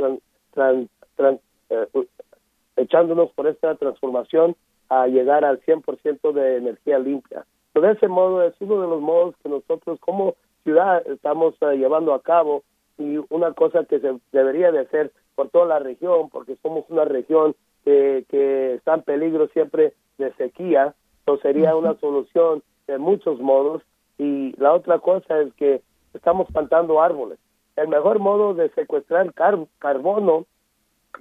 echándonos 2.77 3.33
por 3.33 3.47
esta 3.47 3.75
transformación 3.77 4.55
a 4.89 5.07
llegar 5.07 5.45
al 5.45 5.61
100% 5.63 6.33
de 6.33 6.57
energía 6.59 6.99
limpia 6.99 7.45
de 7.81 7.93
ese 7.93 8.09
modo 8.09 8.43
es 8.43 8.55
uno 8.61 8.81
de 8.81 8.89
los 8.89 9.01
modos 9.01 9.35
que 9.43 9.49
nosotros 9.49 9.99
como 10.01 10.35
ciudad 10.65 11.07
estamos 11.07 11.55
eh, 11.61 11.77
llevando 11.77 12.15
a 12.15 12.23
cabo 12.23 12.63
y 12.99 13.19
una 13.29 13.53
cosa 13.53 13.85
que 13.85 14.01
se 14.01 14.19
debería 14.33 14.73
de 14.73 14.81
hacer 14.81 15.13
por 15.35 15.51
toda 15.51 15.67
la 15.67 15.79
región, 15.79 16.31
porque 16.31 16.57
somos 16.63 16.85
una 16.89 17.05
región 17.05 17.55
que, 17.85 18.25
que 18.29 18.75
está 18.75 18.95
en 18.95 19.03
peligro 19.03 19.49
siempre 19.49 19.93
de 20.19 20.33
sequía, 20.35 20.95
entonces 21.21 21.43
sería 21.43 21.77
una 21.77 21.95
solución 22.01 22.63
de 22.87 22.99
muchos 22.99 23.39
modos. 23.41 23.83
Y 24.19 24.55
la 24.59 24.73
otra 24.73 24.99
cosa 24.99 25.41
es 25.41 25.53
que 25.55 25.83
estamos 26.15 26.49
plantando 26.51 27.03
árboles. 27.03 27.39
El 27.77 27.89
mejor 27.89 28.19
modo 28.19 28.55
de 28.55 28.71
secuestrar 28.71 29.35
carbono 29.35 30.47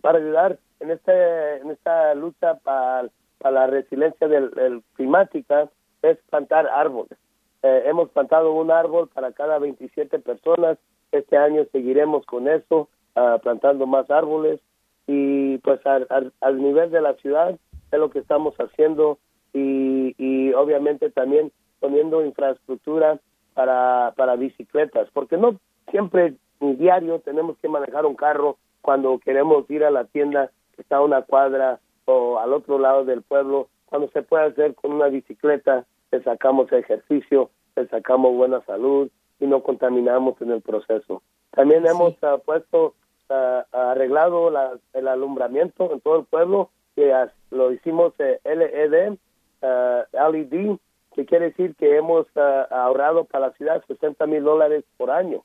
para 0.01 0.19
ayudar 0.19 0.57
en, 0.79 0.91
este, 0.91 1.57
en 1.57 1.71
esta 1.71 2.15
lucha 2.15 2.55
para, 2.63 3.09
la 3.43 3.67
resiliencia 3.67 4.27
del 4.27 4.81
climática 4.95 5.69
es 6.05 6.17
plantar 6.29 6.67
árboles. 6.67 7.17
Eh, 7.63 7.83
hemos 7.85 8.09
plantado 8.09 8.53
un 8.53 8.71
árbol 8.71 9.09
para 9.09 9.31
cada 9.31 9.59
27 9.59 10.19
personas. 10.19 10.77
Este 11.11 11.37
año 11.37 11.65
seguiremos 11.71 12.25
con 12.25 12.47
eso, 12.47 12.89
uh, 13.15 13.39
plantando 13.41 13.87
más 13.87 14.09
árboles 14.11 14.59
y 15.07 15.57
pues 15.59 15.79
al, 15.85 16.61
nivel 16.61 16.91
de 16.91 17.01
la 17.01 17.13
ciudad 17.15 17.57
es 17.91 17.99
lo 17.99 18.09
que 18.09 18.19
estamos 18.19 18.55
haciendo 18.55 19.19
y, 19.53 20.15
y 20.17 20.51
obviamente 20.53 21.09
también 21.09 21.51
poniendo 21.79 22.25
infraestructura 22.25 23.19
para, 23.53 24.13
para 24.15 24.35
bicicletas, 24.35 25.07
porque 25.13 25.37
no 25.37 25.59
siempre 25.91 26.35
diario 26.59 27.19
tenemos 27.19 27.57
que 27.59 27.69
manejar 27.69 28.05
un 28.05 28.15
carro 28.15 28.57
cuando 28.81 29.19
queremos 29.19 29.69
ir 29.69 29.83
a 29.83 29.91
la 29.91 30.05
tienda 30.05 30.51
que 30.75 30.81
está 30.81 30.97
a 30.97 31.01
una 31.01 31.21
cuadra 31.21 31.79
o 32.05 32.39
al 32.39 32.53
otro 32.53 32.79
lado 32.79 33.05
del 33.05 33.21
pueblo, 33.21 33.67
cuando 33.85 34.09
se 34.09 34.21
puede 34.21 34.45
hacer 34.45 34.75
con 34.75 34.91
una 34.93 35.07
bicicleta, 35.07 35.85
le 36.15 36.23
sacamos 36.23 36.71
ejercicio, 36.71 37.49
le 37.75 37.87
sacamos 37.87 38.33
buena 38.35 38.61
salud 38.65 39.09
y 39.39 39.47
no 39.47 39.61
contaminamos 39.63 40.41
en 40.41 40.51
el 40.51 40.61
proceso. 40.61 41.21
También 41.51 41.85
hemos 41.85 42.13
uh, 42.23 42.39
puesto, 42.43 42.95
uh, 43.29 43.63
arreglado 43.71 44.49
la, 44.49 44.73
el 44.93 45.07
alumbramiento 45.07 45.91
en 45.91 45.99
todo 45.99 46.19
el 46.19 46.25
pueblo, 46.25 46.69
que 46.95 47.11
lo 47.51 47.71
hicimos 47.73 48.13
eh, 48.19 48.39
LED, 48.45 49.17
uh, 49.61 50.31
LED, 50.31 50.77
que 51.13 51.25
quiere 51.25 51.45
decir 51.45 51.75
que 51.75 51.97
hemos 51.97 52.25
ahorrado 52.71 53.25
para 53.25 53.47
la 53.47 53.53
ciudad 53.53 53.83
60 53.87 54.25
mil 54.27 54.43
dólares 54.43 54.83
por 54.97 55.11
año. 55.11 55.43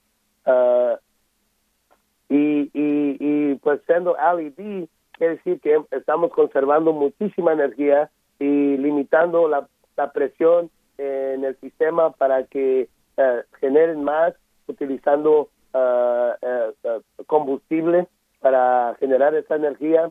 Y, 2.28 2.70
y, 2.72 3.16
y, 3.20 3.54
pues 3.56 3.80
siendo 3.86 4.16
LED, 4.36 4.88
quiere 5.12 5.36
decir 5.36 5.60
que 5.60 5.80
estamos 5.92 6.32
conservando 6.32 6.92
muchísima 6.92 7.52
energía 7.52 8.10
y 8.40 8.76
limitando 8.78 9.46
la, 9.48 9.68
la 10.00 10.12
presión 10.12 10.70
en 10.98 11.44
el 11.44 11.56
sistema 11.60 12.10
para 12.12 12.44
que 12.44 12.88
generen 13.60 14.02
más 14.02 14.34
utilizando 14.66 15.50
uh, 15.74 17.24
combustible 17.26 18.06
para 18.40 18.96
generar 18.98 19.34
esa 19.34 19.56
energía. 19.56 20.10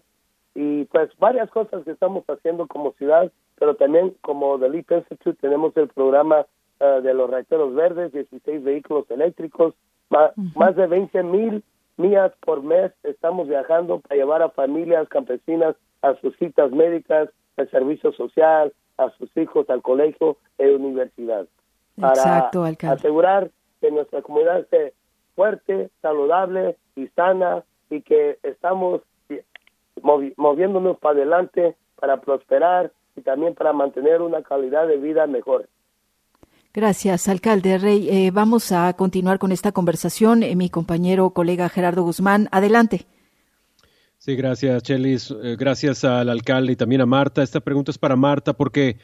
Y 0.53 0.85
pues 0.85 1.09
varias 1.17 1.49
cosas 1.49 1.83
que 1.83 1.91
estamos 1.91 2.23
haciendo 2.27 2.67
como 2.67 2.91
ciudad, 2.93 3.31
pero 3.57 3.75
también 3.75 4.15
como 4.21 4.59
The 4.59 4.69
Leap 4.69 4.91
Institute 4.91 5.39
tenemos 5.41 5.75
el 5.77 5.87
programa 5.87 6.45
de 6.79 7.13
los 7.13 7.29
reiteros 7.29 7.75
verdes, 7.75 8.13
16 8.13 8.63
vehículos 8.63 9.09
eléctricos, 9.11 9.73
más, 10.09 10.31
más 10.55 10.75
de 10.77 10.87
20 10.87 11.23
mil 11.23 11.63
millas 11.97 12.31
por 12.39 12.63
mes 12.63 12.93
estamos 13.03 13.47
viajando 13.49 13.99
para 13.99 14.15
llevar 14.15 14.41
a 14.41 14.49
familias 14.49 15.09
campesinas 15.09 15.75
a 16.01 16.15
sus 16.15 16.35
citas 16.37 16.71
médicas, 16.71 17.29
al 17.57 17.69
servicio 17.69 18.13
social, 18.13 18.73
a 18.99 19.09
sus 19.17 19.35
hijos 19.37 19.69
al 19.69 19.81
colegio 19.81 20.37
e 20.57 20.69
universidad. 20.69 21.47
Para 21.99 22.49
asegurar 22.91 23.49
que 23.81 23.91
nuestra 23.91 24.21
comunidad 24.21 24.59
esté 24.59 24.93
fuerte, 25.35 25.89
saludable 26.01 26.77
y 26.95 27.07
sana 27.07 27.63
y 27.89 28.01
que 28.01 28.37
estamos 28.43 29.01
moviéndonos 30.37 30.97
para 30.99 31.17
adelante 31.17 31.75
para 31.95 32.21
prosperar 32.21 32.91
y 33.15 33.21
también 33.21 33.55
para 33.55 33.73
mantener 33.73 34.21
una 34.21 34.43
calidad 34.43 34.87
de 34.87 34.97
vida 34.97 35.27
mejor. 35.27 35.67
Gracias, 36.73 37.27
alcalde 37.27 37.77
Rey. 37.77 38.07
Eh, 38.09 38.31
vamos 38.31 38.71
a 38.71 38.93
continuar 38.93 39.39
con 39.39 39.51
esta 39.51 39.71
conversación. 39.71 40.43
Eh, 40.43 40.55
mi 40.55 40.69
compañero, 40.69 41.31
colega 41.31 41.67
Gerardo 41.67 42.03
Guzmán, 42.03 42.47
adelante. 42.51 43.07
Sí, 44.19 44.35
gracias, 44.35 44.83
Chelis. 44.83 45.33
Eh, 45.43 45.55
gracias 45.57 46.03
al 46.03 46.29
alcalde 46.29 46.73
y 46.73 46.75
también 46.75 47.01
a 47.01 47.05
Marta. 47.05 47.41
Esta 47.41 47.59
pregunta 47.59 47.89
es 47.89 47.97
para 47.97 48.15
Marta 48.15 48.53
porque 48.53 48.97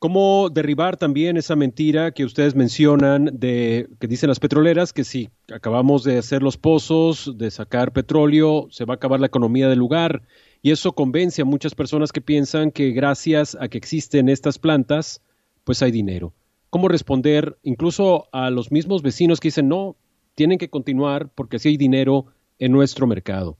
¿Cómo 0.00 0.48
derribar 0.48 0.96
también 0.96 1.36
esa 1.36 1.56
mentira 1.56 2.12
que 2.12 2.24
ustedes 2.24 2.54
mencionan 2.54 3.30
de 3.32 3.88
que 3.98 4.06
dicen 4.06 4.28
las 4.28 4.38
petroleras 4.38 4.92
que 4.92 5.02
si 5.02 5.28
acabamos 5.52 6.04
de 6.04 6.18
hacer 6.18 6.40
los 6.40 6.56
pozos, 6.56 7.36
de 7.36 7.50
sacar 7.50 7.92
petróleo, 7.92 8.68
se 8.70 8.84
va 8.84 8.94
a 8.94 8.96
acabar 8.96 9.18
la 9.18 9.26
economía 9.26 9.68
del 9.68 9.80
lugar? 9.80 10.22
Y 10.62 10.70
eso 10.70 10.92
convence 10.92 11.42
a 11.42 11.44
muchas 11.44 11.74
personas 11.74 12.12
que 12.12 12.20
piensan 12.20 12.70
que 12.70 12.92
gracias 12.92 13.56
a 13.60 13.66
que 13.66 13.76
existen 13.76 14.28
estas 14.28 14.60
plantas, 14.60 15.20
pues 15.64 15.82
hay 15.82 15.90
dinero. 15.90 16.32
¿Cómo 16.70 16.86
responder 16.86 17.58
incluso 17.64 18.28
a 18.30 18.50
los 18.50 18.70
mismos 18.70 19.02
vecinos 19.02 19.40
que 19.40 19.48
dicen 19.48 19.66
no, 19.66 19.96
tienen 20.36 20.58
que 20.58 20.70
continuar 20.70 21.28
porque 21.34 21.56
así 21.56 21.70
hay 21.70 21.76
dinero 21.76 22.26
en 22.60 22.70
nuestro 22.70 23.08
mercado? 23.08 23.58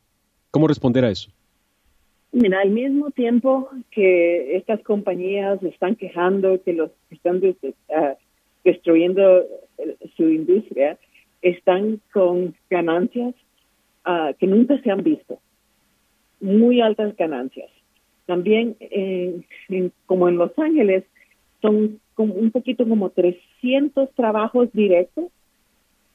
¿Cómo 0.51 0.67
responder 0.67 1.05
a 1.05 1.11
eso? 1.11 1.31
Mira, 2.33 2.61
al 2.61 2.71
mismo 2.71 3.11
tiempo 3.11 3.69
que 3.91 4.57
estas 4.57 4.81
compañías 4.83 5.63
están 5.63 5.97
quejando 5.97 6.63
que 6.63 6.73
los 6.75 6.91
están 7.11 7.41
ah, 7.95 8.15
destruyendo 8.65 9.41
eh, 9.79 9.97
su 10.17 10.29
industria, 10.29 10.99
están 11.41 12.01
con 12.13 12.55
ganancias 12.69 13.35
uh, 14.07 14.35
que 14.39 14.47
nunca 14.47 14.81
se 14.83 14.91
han 14.91 15.03
visto, 15.03 15.39
muy 16.41 16.81
altas 16.81 17.17
ganancias. 17.17 17.71
También, 18.27 18.77
como 20.05 20.29
en 20.29 20.37
Los 20.37 20.57
Ángeles, 20.59 21.05
son 21.63 21.99
como 22.15 22.35
un 22.35 22.51
poquito 22.51 22.87
como 22.87 23.09
300 23.11 24.11
trabajos 24.15 24.71
directos 24.73 25.31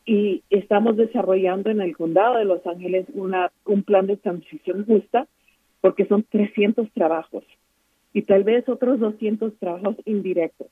y 0.06 0.44
estamos 0.50 0.98
desarrollando 0.98 1.70
en 1.70 1.82
el 1.82 1.96
condado 1.96 2.38
de 2.38 2.46
Los 2.46 2.66
Ángeles 2.68 3.06
una, 3.14 3.52
un 3.66 3.84
plan 3.84 4.08
de 4.08 4.18
transición 4.18 4.86
justa 4.86 5.28
porque 5.82 6.06
son 6.06 6.24
300 6.24 6.92
trabajos 6.92 7.44
y 8.14 8.22
tal 8.24 8.44
vez 8.44 8.68
otros 8.70 9.00
200 9.00 9.58
trabajos 9.60 9.96
indirectos. 10.06 10.68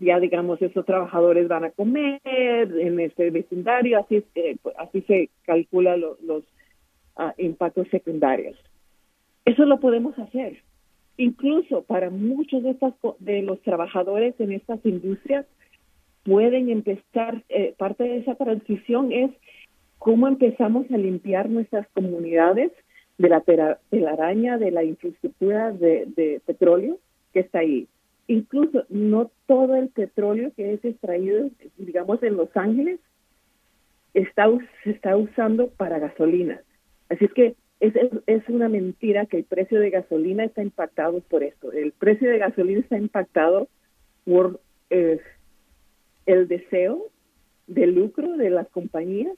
Ya 0.00 0.20
digamos, 0.20 0.62
esos 0.62 0.86
trabajadores 0.86 1.48
van 1.48 1.64
a 1.64 1.70
comer 1.70 2.20
en 2.24 3.00
este 3.00 3.30
vecindario, 3.30 3.98
así, 3.98 4.24
eh, 4.36 4.56
así 4.78 5.00
se 5.02 5.28
calcula 5.44 5.96
los 5.96 6.44
ah, 7.16 7.34
impactos 7.36 7.88
secundarios. 7.88 8.56
Eso 9.44 9.64
lo 9.64 9.80
podemos 9.80 10.16
hacer. 10.20 10.62
Incluso 11.16 11.82
para 11.82 12.10
muchos 12.10 12.62
de, 12.62 12.70
estas, 12.70 12.94
de 13.18 13.42
los 13.42 13.60
trabajadores 13.62 14.38
en 14.38 14.52
estas 14.52 14.78
industrias 14.86 15.46
pueden 16.24 16.70
empezar, 16.70 17.42
eh, 17.48 17.74
parte 17.76 18.04
de 18.04 18.18
esa 18.18 18.34
transición 18.34 19.12
es 19.12 19.30
cómo 19.98 20.28
empezamos 20.28 20.90
a 20.90 20.96
limpiar 20.96 21.48
nuestras 21.48 21.86
comunidades 21.94 22.72
de 23.18 23.28
la 23.28 23.42
telaraña 23.90 24.58
de 24.58 24.70
la 24.70 24.84
infraestructura 24.84 25.72
de, 25.72 26.40
petróleo 26.44 26.98
que 27.32 27.40
está 27.40 27.60
ahí. 27.60 27.86
Incluso 28.26 28.84
no 28.88 29.30
todo 29.46 29.76
el 29.76 29.88
petróleo 29.88 30.52
que 30.56 30.74
es 30.74 30.84
extraído, 30.84 31.50
digamos, 31.76 32.22
en 32.22 32.36
Los 32.36 32.48
Ángeles, 32.56 32.98
está, 34.14 34.46
se 34.84 34.90
está 34.90 35.16
usando 35.16 35.68
para 35.68 35.98
gasolina. 35.98 36.60
Así 37.08 37.26
es 37.26 37.32
que 37.32 37.54
es, 37.80 37.94
es, 38.26 38.48
una 38.48 38.68
mentira 38.68 39.26
que 39.26 39.38
el 39.38 39.44
precio 39.44 39.80
de 39.80 39.90
gasolina 39.90 40.44
está 40.44 40.62
impactado 40.62 41.20
por 41.20 41.42
esto. 41.42 41.72
El 41.72 41.92
precio 41.92 42.30
de 42.30 42.38
gasolina 42.38 42.80
está 42.80 42.96
impactado 42.96 43.68
por 44.24 44.60
eh, 44.90 45.20
el 46.26 46.48
deseo 46.48 47.08
de 47.66 47.86
lucro 47.86 48.36
de 48.36 48.50
las 48.50 48.68
compañías 48.68 49.36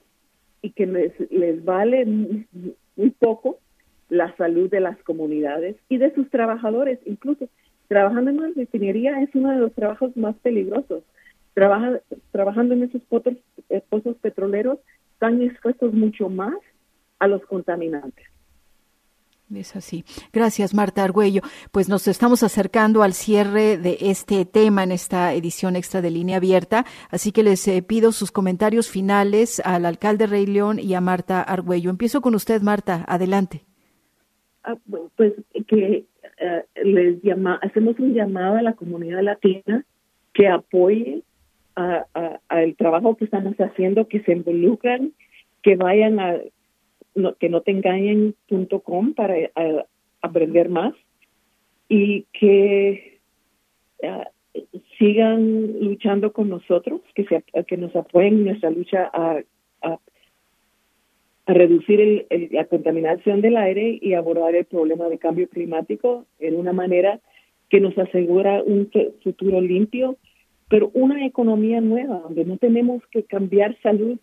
y 0.61 0.71
que 0.71 0.85
les, 0.85 1.13
les 1.31 1.63
vale 1.63 2.05
muy 2.05 3.09
poco 3.19 3.59
la 4.09 4.35
salud 4.35 4.69
de 4.69 4.79
las 4.79 4.97
comunidades 5.03 5.75
y 5.89 5.97
de 5.97 6.13
sus 6.13 6.29
trabajadores. 6.29 6.99
Incluso 7.05 7.47
trabajando 7.87 8.31
en 8.31 8.39
una 8.39 8.51
refinería 8.55 9.21
es 9.21 9.29
uno 9.33 9.51
de 9.51 9.57
los 9.57 9.73
trabajos 9.73 10.15
más 10.17 10.35
peligrosos. 10.37 11.03
Trabaja, 11.53 11.99
trabajando 12.31 12.73
en 12.73 12.83
esos 12.83 13.01
pozos, 13.03 13.35
eh, 13.69 13.81
pozos 13.89 14.17
petroleros 14.17 14.79
están 15.13 15.41
expuestos 15.41 15.93
mucho 15.93 16.29
más 16.29 16.55
a 17.19 17.27
los 17.27 17.45
contaminantes. 17.45 18.25
Es 19.53 19.75
así. 19.75 20.03
Gracias, 20.33 20.73
Marta 20.73 21.03
Argüello. 21.03 21.41
Pues 21.71 21.87
nos 21.87 22.07
estamos 22.07 22.41
acercando 22.41 23.03
al 23.03 23.13
cierre 23.13 23.77
de 23.77 23.97
este 24.01 24.43
tema 24.43 24.83
en 24.83 24.91
esta 24.91 25.33
edición 25.33 25.75
extra 25.75 26.01
de 26.01 26.09
Línea 26.09 26.37
Abierta, 26.37 26.83
así 27.11 27.31
que 27.31 27.43
les 27.43 27.67
eh, 27.67 27.83
pido 27.83 28.11
sus 28.11 28.31
comentarios 28.31 28.89
finales 28.89 29.61
al 29.63 29.85
alcalde 29.85 30.25
Rey 30.25 30.47
León 30.47 30.79
y 30.79 30.95
a 30.95 31.01
Marta 31.01 31.41
Argüello. 31.43 31.91
Empiezo 31.91 32.21
con 32.21 32.33
usted, 32.33 32.61
Marta. 32.61 33.05
Adelante. 33.07 33.61
Ah, 34.63 34.77
pues 35.15 35.33
que 35.67 36.05
eh, 36.39 36.63
les 36.83 37.21
llama, 37.21 37.59
hacemos 37.61 37.99
un 37.99 38.15
llamado 38.15 38.57
a 38.57 38.63
la 38.63 38.73
comunidad 38.73 39.21
latina 39.21 39.85
que 40.33 40.47
apoye 40.47 41.21
al 41.75 42.75
trabajo 42.77 43.15
que 43.15 43.25
estamos 43.25 43.55
haciendo, 43.57 44.07
que 44.07 44.21
se 44.21 44.31
involucren, 44.31 45.13
que 45.61 45.75
vayan 45.75 46.19
a 46.21 46.37
que 47.39 47.49
no 47.49 47.61
te 47.61 47.71
engañen.com 47.71 49.13
para 49.13 49.35
aprender 50.21 50.69
más 50.69 50.93
y 51.87 52.23
que 52.33 53.19
eh, 53.99 54.23
sigan 54.97 55.79
luchando 55.81 56.33
con 56.33 56.49
nosotros, 56.49 57.01
que, 57.13 57.25
se, 57.25 57.43
que 57.63 57.77
nos 57.77 57.95
apoyen 57.95 58.35
en 58.35 58.45
nuestra 58.45 58.69
lucha 58.69 59.09
a 59.13 59.41
a 61.45 61.53
reducir 61.53 62.25
la 62.51 62.65
contaminación 62.65 63.41
del 63.41 63.57
aire 63.57 63.99
y 64.01 64.13
abordar 64.13 64.55
el 64.55 64.65
problema 64.65 65.09
de 65.09 65.19
cambio 65.19 65.47
climático 65.47 66.25
en 66.39 66.55
una 66.55 66.73
manera 66.73 67.19
que 67.69 67.79
nos 67.79 67.97
asegura 67.97 68.63
un 68.63 68.89
futuro 69.23 69.61
limpio, 69.61 70.17
pero 70.69 70.89
una 70.93 71.25
economía 71.25 71.81
nueva, 71.81 72.19
donde 72.19 72.45
no 72.45 72.57
tenemos 72.57 73.03
que 73.11 73.23
cambiar 73.23 73.77
salud 73.81 74.17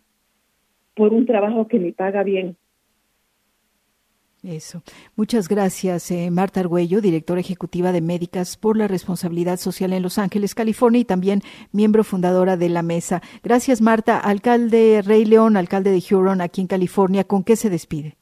por 0.95 1.13
un 1.13 1.25
trabajo 1.25 1.67
que 1.67 1.79
ni 1.79 1.91
paga 1.91 2.23
bien. 2.23 2.57
Eso. 4.43 4.81
Muchas 5.15 5.47
gracias, 5.47 6.11
eh, 6.11 6.29
Marta 6.29 6.59
Argüello, 6.59 6.99
directora 6.99 7.39
ejecutiva 7.39 7.93
de 7.93 8.01
Médicas 8.01 8.57
por 8.57 8.75
la 8.75 8.89
Responsabilidad 8.89 9.57
Social 9.57 9.93
en 9.93 10.03
Los 10.03 10.17
Ángeles, 10.17 10.53
California, 10.53 10.99
y 10.99 11.05
también 11.05 11.41
miembro 11.71 12.03
fundadora 12.03 12.57
de 12.57 12.67
la 12.67 12.83
mesa. 12.83 13.21
Gracias, 13.41 13.81
Marta. 13.81 14.19
Alcalde 14.19 15.01
Rey 15.01 15.23
León, 15.23 15.55
alcalde 15.55 15.91
de 15.91 16.03
Huron, 16.13 16.41
aquí 16.41 16.59
en 16.59 16.67
California, 16.67 17.23
¿con 17.23 17.43
qué 17.43 17.55
se 17.55 17.69
despide? 17.69 18.17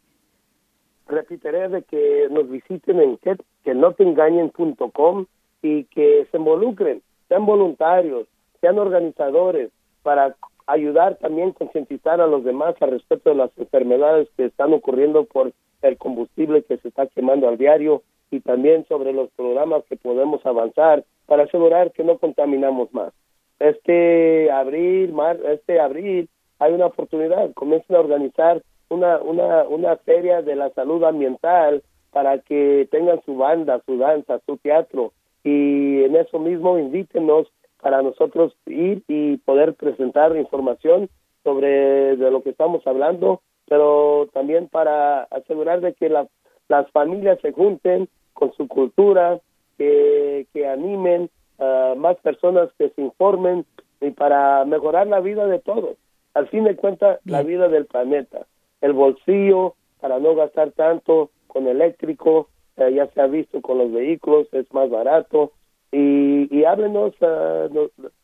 repetiré 1.12 1.68
de 1.70 1.84
que 1.84 2.28
nos 2.32 2.50
visiten 2.50 3.00
en 3.00 3.18
que, 3.18 3.36
que 3.64 3.76
no 3.76 3.94
te 3.94 4.04
engañen.com 4.04 5.26
y 5.62 5.84
que 5.86 6.28
se 6.32 6.38
involucren, 6.38 7.02
sean 7.28 7.46
voluntarios, 7.46 8.28
sean 8.62 8.80
organizadores 8.80 9.72
para 10.02 10.36
ayudar 10.66 11.18
también 11.18 11.52
concientizar 11.52 12.22
a 12.22 12.28
los 12.28 12.44
demás 12.44 12.76
al 12.80 12.92
respecto 12.92 13.30
de 13.30 13.36
las 13.36 13.52
enfermedades 13.58 14.30
que 14.38 14.46
están 14.46 14.74
ocurriendo 14.74 15.26
por 15.26 15.52
el 15.88 15.98
combustible 15.98 16.64
que 16.64 16.78
se 16.78 16.88
está 16.88 17.08
quemando 17.08 17.48
al 17.48 17.58
diario 17.58 18.04
y 18.30 18.40
también 18.40 18.86
sobre 18.88 19.14
los 19.14 19.30
programas 19.32 19.84
que 19.86 19.98
podemos 19.98 20.46
avanzar 20.46 21.04
para 21.26 21.44
asegurar 21.44 21.92
que 21.92 22.04
no 22.04 22.18
contaminamos 22.18 22.94
más. 22.94 23.14
Este 23.60 24.50
abril, 24.52 25.14
mar, 25.14 25.38
este 25.48 25.80
abril 25.80 26.30
hay 26.60 26.74
una 26.74 26.88
oportunidad, 26.88 27.54
comiencen 27.54 27.96
a 27.96 28.00
organizar 28.00 28.62
una, 28.90 29.20
una, 29.22 29.64
una 29.64 29.98
feria 29.98 30.42
de 30.42 30.56
la 30.56 30.70
salud 30.72 31.04
ambiental 31.04 31.84
para 32.12 32.40
que 32.40 32.88
tengan 32.92 33.22
su 33.26 33.36
banda, 33.36 33.82
su 33.86 33.98
danza, 33.98 34.40
su 34.46 34.58
teatro. 34.58 35.14
Y 35.44 36.04
en 36.04 36.16
eso 36.16 36.40
mismo 36.40 36.78
invítenos 36.78 37.48
para 37.82 38.02
nosotros 38.02 38.56
ir 38.66 39.04
y 39.08 39.38
poder 39.38 39.74
presentar 39.74 40.36
información 40.38 41.10
sobre 41.44 42.16
de 42.16 42.32
lo 42.32 42.44
que 42.44 42.52
estamos 42.52 42.86
hablando, 42.86 43.42
pero 43.72 44.28
también 44.34 44.68
para 44.68 45.24
asegurar 45.32 45.80
de 45.80 45.94
que 45.94 46.10
las 46.10 46.92
familias 46.92 47.40
se 47.42 47.54
junten 47.54 48.10
con 48.34 48.52
su 48.52 48.68
cultura, 48.68 49.40
que, 49.78 50.46
que 50.52 50.68
animen 50.68 51.30
a 51.58 51.94
más 51.96 52.18
personas 52.18 52.70
que 52.78 52.90
se 52.90 53.02
informen 53.02 53.66
y 54.02 54.10
para 54.12 54.66
mejorar 54.66 55.08
la 55.08 55.22
vida 55.22 55.48
de 55.48 55.60
todos. 55.60 55.96
Al 56.34 56.50
fin 56.50 56.66
de 56.66 56.76
cuentas, 56.76 57.22
la 57.24 57.44
vida 57.44 57.70
del 57.70 57.86
planeta, 57.86 58.46
el 58.82 58.92
bolsillo 58.92 59.76
para 60.02 60.20
no 60.20 60.36
gastar 60.36 60.72
tanto 60.72 61.30
con 61.48 61.66
eléctrico, 61.66 62.50
eh, 62.76 62.92
ya 62.94 63.08
se 63.14 63.22
ha 63.22 63.28
visto 63.28 63.62
con 63.62 63.78
los 63.78 63.94
vehículos, 63.94 64.50
es 64.52 64.66
más 64.74 64.90
barato, 64.90 65.54
y, 65.94 66.66
háblenos 66.66 67.14
a, 67.22 67.70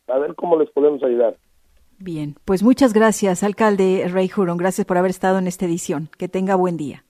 a 0.08 0.18
ver 0.18 0.34
cómo 0.34 0.58
les 0.58 0.68
podemos 0.72 1.02
ayudar. 1.02 1.36
Bien, 1.98 2.36
pues 2.44 2.62
muchas 2.62 2.92
gracias, 2.92 3.42
alcalde 3.42 4.06
Rey 4.08 4.30
Huron. 4.34 4.56
Gracias 4.56 4.86
por 4.86 4.98
haber 4.98 5.10
estado 5.10 5.38
en 5.38 5.46
esta 5.48 5.66
edición. 5.66 6.08
Que 6.16 6.28
tenga 6.28 6.54
buen 6.54 6.76
día. 6.76 7.04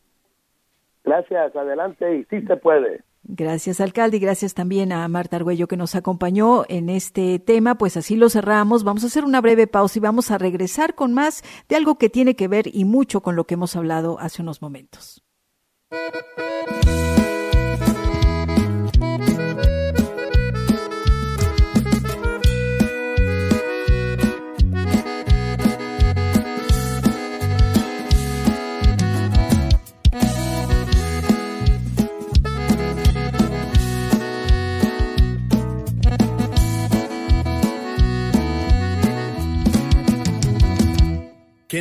Gracias, 1.05 1.55
adelante 1.55 2.17
y 2.17 2.25
sí 2.25 2.47
se 2.47 2.57
puede. 2.57 3.03
Gracias, 3.23 3.81
alcalde, 3.81 4.17
y 4.17 4.21
gracias 4.21 4.55
también 4.55 4.91
a 4.91 5.07
Marta 5.09 5.37
Argüello 5.37 5.69
que 5.69 5.77
nos 5.77 5.95
acompañó 5.95 6.65
en 6.69 6.89
este 6.89 7.39
tema. 7.39 7.75
Pues 7.77 7.99
así 7.99 8.17
lo 8.17 8.31
cerramos. 8.31 8.85
Vamos 8.85 9.05
a 9.05 9.09
hacer 9.09 9.25
una 9.25 9.43
breve 9.43 9.67
pausa 9.67 9.99
y 9.99 10.03
vamos 10.03 10.31
a 10.31 10.39
regresar 10.39 10.95
con 10.95 11.13
más 11.13 11.43
de 11.69 11.77
algo 11.77 11.99
que 11.99 12.09
tiene 12.09 12.37
que 12.37 12.49
ver 12.49 12.75
y 12.75 12.87
mucho 12.87 13.21
con 13.21 13.37
lo 13.37 13.45
que 13.45 13.55
hemos 13.55 13.77
hablado 13.77 14.19
hace 14.19 14.41
unos 14.41 14.63
momentos. 14.63 15.23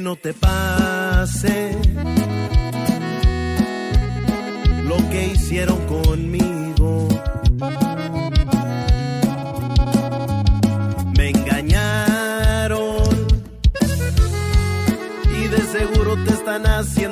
No 0.07 0.15
te 0.15 0.33
pase 0.33 1.77
lo 4.85 4.95
que 5.09 5.27
hicieron 5.33 5.85
conmigo. 5.85 7.09
Me 11.17 11.31
engañaron 11.31 13.03
y 15.37 15.47
de 15.49 15.61
seguro 15.75 16.15
te 16.23 16.31
están 16.35 16.65
haciendo 16.67 17.06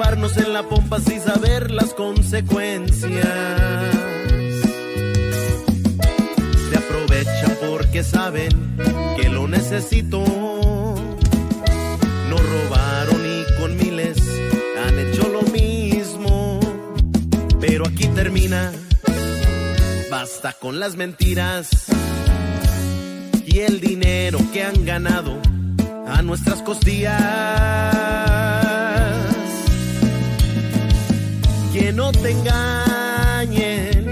en 0.00 0.52
la 0.52 0.62
pompa 0.62 1.00
sin 1.00 1.20
saber 1.20 1.72
las 1.72 1.92
consecuencias. 1.92 3.26
Se 6.70 6.76
aprovechan 6.76 7.56
porque 7.68 8.04
saben 8.04 8.76
que 9.20 9.28
lo 9.28 9.48
necesito. 9.48 10.22
No 12.28 12.36
robaron 12.36 13.26
y 13.26 13.60
con 13.60 13.76
miles 13.76 14.18
han 14.86 15.00
hecho 15.00 15.28
lo 15.30 15.42
mismo. 15.50 16.60
Pero 17.60 17.88
aquí 17.88 18.06
termina. 18.06 18.70
Basta 20.10 20.52
con 20.52 20.78
las 20.78 20.94
mentiras 20.94 21.70
y 23.46 23.58
el 23.58 23.80
dinero 23.80 24.38
que 24.52 24.62
han 24.62 24.84
ganado 24.84 25.40
a 26.06 26.22
nuestras 26.22 26.62
costillas. 26.62 28.67
Que 31.88 31.94
no 31.94 32.12
te 32.12 32.32
engañen, 32.32 34.04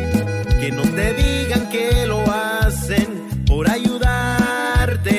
que 0.58 0.72
no 0.72 0.80
te 0.80 1.12
digan 1.12 1.68
que 1.68 2.06
lo 2.06 2.22
hacen 2.22 3.44
por 3.46 3.70
ayudarte. 3.70 5.12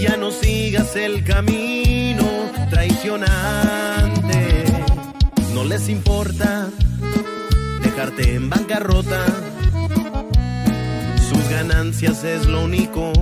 Ya 0.00 0.16
no 0.16 0.30
sigas 0.30 0.94
el 0.94 1.24
camino 1.24 2.24
traicionante. 2.70 4.64
No 5.54 5.64
les 5.64 5.88
importa 5.88 6.68
dejarte 7.82 8.36
en 8.36 8.48
bancarrota. 8.48 9.26
Sus 11.28 11.48
ganancias 11.50 12.22
es 12.22 12.46
lo 12.46 12.62
único 12.62 13.12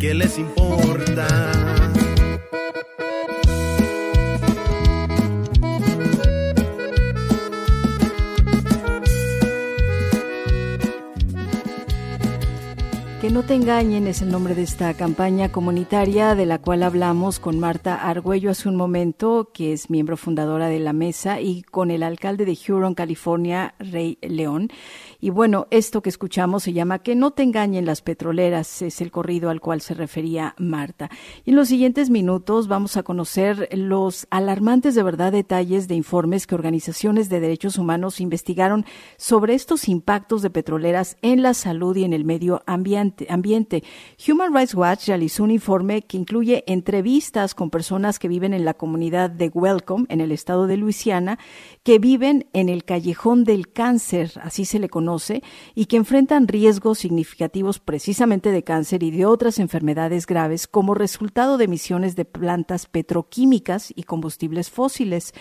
que 0.00 0.12
les 0.12 0.38
importa. 0.38 1.77
Que 13.28 13.34
no 13.34 13.42
te 13.42 13.52
engañen 13.52 14.06
es 14.06 14.22
el 14.22 14.30
nombre 14.30 14.54
de 14.54 14.62
esta 14.62 14.94
campaña 14.94 15.52
comunitaria 15.52 16.34
de 16.34 16.46
la 16.46 16.58
cual 16.58 16.82
hablamos 16.82 17.38
con 17.38 17.60
Marta 17.60 18.08
Argüello 18.08 18.50
hace 18.50 18.70
un 18.70 18.76
momento, 18.76 19.50
que 19.52 19.74
es 19.74 19.90
miembro 19.90 20.16
fundadora 20.16 20.68
de 20.68 20.78
la 20.78 20.94
mesa, 20.94 21.38
y 21.38 21.60
con 21.60 21.90
el 21.90 22.02
alcalde 22.02 22.46
de 22.46 22.56
Huron, 22.56 22.94
California, 22.94 23.74
Rey 23.78 24.16
León. 24.22 24.70
Y 25.20 25.28
bueno, 25.28 25.66
esto 25.70 26.00
que 26.00 26.08
escuchamos 26.08 26.62
se 26.62 26.72
llama 26.72 27.00
Que 27.00 27.14
no 27.14 27.32
te 27.32 27.42
engañen 27.42 27.84
las 27.84 28.00
petroleras, 28.00 28.80
es 28.80 29.02
el 29.02 29.10
corrido 29.10 29.50
al 29.50 29.60
cual 29.60 29.82
se 29.82 29.92
refería 29.92 30.54
Marta. 30.56 31.10
Y 31.44 31.50
en 31.50 31.56
los 31.56 31.68
siguientes 31.68 32.08
minutos 32.08 32.66
vamos 32.66 32.96
a 32.96 33.02
conocer 33.02 33.68
los 33.72 34.26
alarmantes 34.30 34.94
de 34.94 35.02
verdad 35.02 35.32
detalles 35.32 35.86
de 35.86 35.96
informes 35.96 36.46
que 36.46 36.54
organizaciones 36.54 37.28
de 37.28 37.40
derechos 37.40 37.76
humanos 37.76 38.22
investigaron 38.22 38.86
sobre 39.18 39.52
estos 39.52 39.86
impactos 39.86 40.40
de 40.40 40.48
petroleras 40.48 41.18
en 41.20 41.42
la 41.42 41.52
salud 41.52 41.94
y 41.94 42.04
en 42.04 42.14
el 42.14 42.24
medio 42.24 42.62
ambiente. 42.64 43.17
Human 43.26 44.54
Rights 44.54 44.74
Watch 44.74 45.06
realizó 45.08 45.44
un 45.44 45.50
informe 45.50 46.02
que 46.02 46.16
incluye 46.16 46.64
entrevistas 46.66 47.54
con 47.54 47.70
personas 47.70 48.18
que 48.18 48.28
viven 48.28 48.54
en 48.54 48.64
la 48.64 48.74
comunidad 48.74 49.30
de 49.30 49.48
Welcome, 49.48 50.06
en 50.08 50.20
el 50.20 50.32
estado 50.32 50.66
de 50.66 50.76
Luisiana, 50.76 51.38
que 51.82 51.98
viven 51.98 52.46
en 52.52 52.68
el 52.68 52.84
callejón 52.84 53.44
del 53.44 53.72
cáncer, 53.72 54.32
así 54.42 54.64
se 54.64 54.78
le 54.78 54.88
conoce 54.88 55.42
y 55.74 55.86
que 55.86 55.96
enfrentan 55.96 56.48
riesgos 56.48 56.98
significativos 56.98 57.78
precisamente 57.78 58.50
de 58.50 58.64
cáncer 58.64 59.02
y 59.02 59.10
de 59.10 59.26
otras 59.26 59.58
enfermedades 59.58 60.26
graves 60.26 60.66
como 60.66 60.94
resultado 60.94 61.58
de 61.58 61.64
emisiones 61.64 62.16
de 62.16 62.24
plantas 62.24 62.86
petroquímicas 62.86 63.92
y 63.94 64.02
combustibles 64.04 64.70
fósiles. 64.70 65.34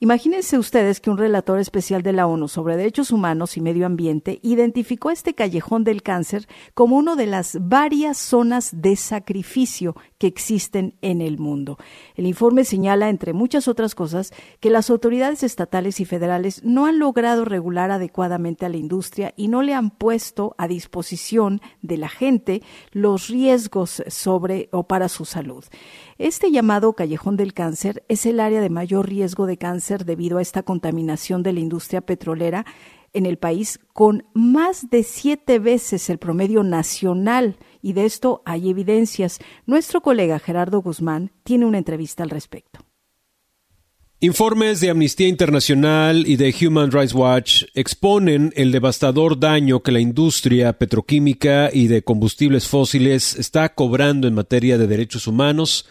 Imagínense 0.00 0.58
ustedes 0.58 1.00
que 1.00 1.10
un 1.10 1.18
relator 1.18 1.58
especial 1.58 2.04
de 2.04 2.12
la 2.12 2.28
ONU 2.28 2.46
sobre 2.46 2.76
derechos 2.76 3.10
humanos 3.10 3.56
y 3.56 3.60
medio 3.60 3.84
ambiente 3.84 4.38
identificó 4.44 5.10
este 5.10 5.34
callejón 5.34 5.82
del 5.82 6.04
cáncer 6.04 6.46
como 6.72 6.96
una 6.96 7.16
de 7.16 7.26
las 7.26 7.58
varias 7.60 8.16
zonas 8.16 8.70
de 8.80 8.94
sacrificio 8.94 9.96
que 10.18 10.26
existen 10.26 10.94
en 11.00 11.20
el 11.20 11.38
mundo. 11.38 11.78
El 12.16 12.26
informe 12.26 12.64
señala, 12.64 13.08
entre 13.08 13.32
muchas 13.32 13.68
otras 13.68 13.94
cosas, 13.94 14.32
que 14.60 14.70
las 14.70 14.90
autoridades 14.90 15.42
estatales 15.42 16.00
y 16.00 16.04
federales 16.04 16.64
no 16.64 16.86
han 16.86 16.98
logrado 16.98 17.44
regular 17.44 17.90
adecuadamente 17.90 18.66
a 18.66 18.68
la 18.68 18.76
industria 18.76 19.32
y 19.36 19.48
no 19.48 19.62
le 19.62 19.74
han 19.74 19.90
puesto 19.90 20.54
a 20.58 20.66
disposición 20.68 21.60
de 21.82 21.96
la 21.96 22.08
gente 22.08 22.62
los 22.92 23.28
riesgos 23.28 24.02
sobre 24.08 24.68
o 24.72 24.88
para 24.88 25.08
su 25.08 25.24
salud. 25.24 25.64
Este 26.18 26.50
llamado 26.50 26.92
callejón 26.94 27.36
del 27.36 27.54
cáncer 27.54 28.04
es 28.08 28.26
el 28.26 28.40
área 28.40 28.60
de 28.60 28.70
mayor 28.70 29.08
riesgo 29.08 29.46
de 29.46 29.56
cáncer 29.56 30.04
debido 30.04 30.38
a 30.38 30.42
esta 30.42 30.64
contaminación 30.64 31.44
de 31.44 31.52
la 31.52 31.60
industria 31.60 32.00
petrolera 32.00 32.66
en 33.12 33.24
el 33.24 33.38
país 33.38 33.80
con 33.92 34.24
más 34.34 34.90
de 34.90 35.02
siete 35.02 35.58
veces 35.58 36.10
el 36.10 36.18
promedio 36.18 36.62
nacional 36.62 37.56
y 37.82 37.92
de 37.92 38.04
esto 38.04 38.42
hay 38.44 38.70
evidencias. 38.70 39.38
Nuestro 39.66 40.00
colega 40.00 40.38
Gerardo 40.38 40.80
Guzmán 40.80 41.32
tiene 41.42 41.66
una 41.66 41.78
entrevista 41.78 42.22
al 42.22 42.30
respecto. 42.30 42.80
Informes 44.20 44.80
de 44.80 44.90
Amnistía 44.90 45.28
Internacional 45.28 46.26
y 46.26 46.34
de 46.34 46.52
Human 46.60 46.90
Rights 46.90 47.14
Watch 47.14 47.62
exponen 47.74 48.52
el 48.56 48.72
devastador 48.72 49.38
daño 49.38 49.80
que 49.80 49.92
la 49.92 50.00
industria 50.00 50.72
petroquímica 50.72 51.70
y 51.72 51.86
de 51.86 52.02
combustibles 52.02 52.66
fósiles 52.66 53.36
está 53.36 53.68
cobrando 53.76 54.26
en 54.26 54.34
materia 54.34 54.76
de 54.76 54.88
derechos 54.88 55.28
humanos 55.28 55.86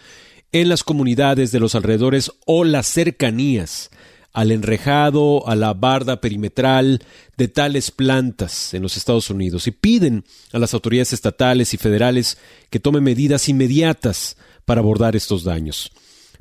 en 0.52 0.68
las 0.68 0.84
comunidades 0.84 1.52
de 1.52 1.60
los 1.60 1.74
alrededores 1.74 2.30
o 2.44 2.64
las 2.64 2.86
cercanías 2.86 3.90
al 4.32 4.52
enrejado, 4.52 5.48
a 5.48 5.56
la 5.56 5.74
barda 5.74 6.20
perimetral 6.20 7.02
de 7.36 7.48
tales 7.48 7.90
plantas 7.90 8.74
en 8.74 8.82
los 8.82 8.96
Estados 8.96 9.30
Unidos 9.30 9.66
y 9.66 9.70
piden 9.70 10.24
a 10.52 10.58
las 10.58 10.74
autoridades 10.74 11.12
estatales 11.12 11.74
y 11.74 11.76
federales 11.76 12.38
que 12.70 12.80
tomen 12.80 13.02
medidas 13.02 13.48
inmediatas 13.48 14.36
para 14.64 14.80
abordar 14.80 15.16
estos 15.16 15.44
daños. 15.44 15.90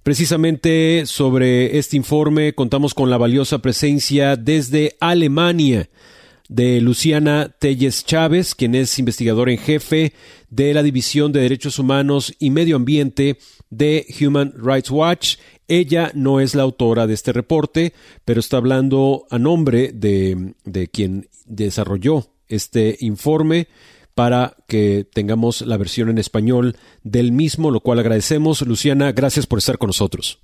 Precisamente 0.03 1.03
sobre 1.05 1.77
este 1.77 1.97
informe 1.97 2.53
contamos 2.53 2.93
con 2.93 3.09
la 3.09 3.17
valiosa 3.17 3.59
presencia 3.59 4.35
desde 4.35 4.95
Alemania 4.99 5.89
de 6.47 6.79
Luciana 6.79 7.53
Telles 7.59 8.05
Chávez, 8.05 8.55
quien 8.55 8.73
es 8.75 8.97
investigadora 8.99 9.51
en 9.51 9.57
jefe 9.57 10.13
de 10.49 10.73
la 10.73 10.83
División 10.83 11.31
de 11.31 11.41
Derechos 11.41 11.77
Humanos 11.77 12.33
y 12.39 12.51
Medio 12.51 12.77
Ambiente 12.77 13.37
de 13.69 14.05
Human 14.21 14.53
Rights 14.55 14.91
Watch 14.91 15.35
ella 15.67 16.11
no 16.13 16.39
es 16.39 16.55
la 16.55 16.63
autora 16.63 17.07
de 17.07 17.13
este 17.13 17.33
reporte, 17.33 17.93
pero 18.25 18.39
está 18.39 18.57
hablando 18.57 19.25
a 19.29 19.39
nombre 19.39 19.91
de, 19.93 20.53
de 20.65 20.87
quien 20.87 21.27
desarrolló 21.45 22.23
este 22.47 22.97
informe 22.99 23.67
para 24.15 24.53
que 24.67 25.05
tengamos 25.13 25.61
la 25.61 25.77
versión 25.77 26.09
en 26.09 26.17
español 26.17 26.75
del 27.03 27.31
mismo, 27.31 27.69
lo 27.69 27.81
cual 27.81 27.99
agradecemos. 27.99 28.65
Luciana, 28.65 29.11
gracias 29.11 29.45
por 29.45 29.59
estar 29.59 29.77
con 29.77 29.87
nosotros. 29.87 30.41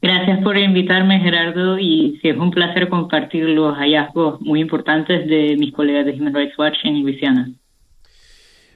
Gracias 0.00 0.42
por 0.42 0.56
invitarme, 0.58 1.20
Gerardo, 1.20 1.78
y 1.78 2.18
sí, 2.20 2.28
es 2.28 2.36
un 2.36 2.50
placer 2.50 2.88
compartir 2.88 3.44
los 3.44 3.74
hallazgos 3.74 4.40
muy 4.40 4.60
importantes 4.60 5.26
de 5.26 5.56
mis 5.58 5.72
colegas 5.72 6.04
de 6.04 6.12
Human 6.12 6.34
Rights 6.34 6.58
Watch 6.58 6.76
en 6.84 7.02
Luisiana. 7.02 7.50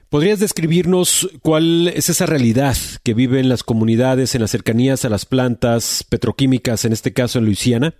¿Podrías 0.09 0.39
describirnos 0.39 1.29
cuál 1.43 1.87
es 1.89 2.09
esa 2.09 2.25
realidad 2.25 2.73
que 3.03 3.13
viven 3.13 3.47
las 3.47 3.61
comunidades 3.61 4.33
en 4.33 4.41
las 4.41 4.49
cercanías 4.49 5.05
a 5.05 5.09
las 5.09 5.27
plantas 5.27 6.03
petroquímicas, 6.09 6.83
en 6.83 6.93
este 6.93 7.13
caso 7.13 7.37
en 7.37 7.45
Luisiana? 7.45 7.93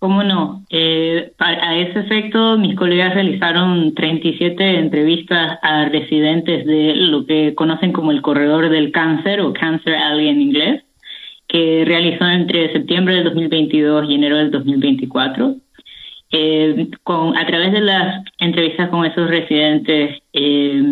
¿Cómo 0.00 0.24
no? 0.24 0.64
Eh, 0.68 1.32
a 1.38 1.76
ese 1.76 2.00
efecto, 2.00 2.58
mis 2.58 2.76
colegas 2.76 3.14
realizaron 3.14 3.94
37 3.94 4.80
entrevistas 4.80 5.60
a 5.62 5.88
residentes 5.90 6.66
de 6.66 6.94
lo 6.96 7.24
que 7.24 7.54
conocen 7.54 7.92
como 7.92 8.10
el 8.10 8.20
corredor 8.20 8.68
del 8.68 8.90
cáncer 8.90 9.40
o 9.40 9.52
Cancer 9.52 9.94
Alley 9.94 10.28
en 10.28 10.40
inglés, 10.40 10.84
que 11.46 11.84
realizó 11.86 12.26
entre 12.26 12.72
septiembre 12.72 13.14
del 13.14 13.24
2022 13.24 14.10
y 14.10 14.14
enero 14.14 14.38
del 14.38 14.50
2024. 14.50 15.54
Eh, 16.32 16.88
con, 17.04 17.36
a 17.36 17.46
través 17.46 17.72
de 17.72 17.80
las 17.80 18.24
entrevistas 18.38 18.88
con 18.90 19.04
esos 19.04 19.28
residentes 19.30 20.20
eh, 20.32 20.82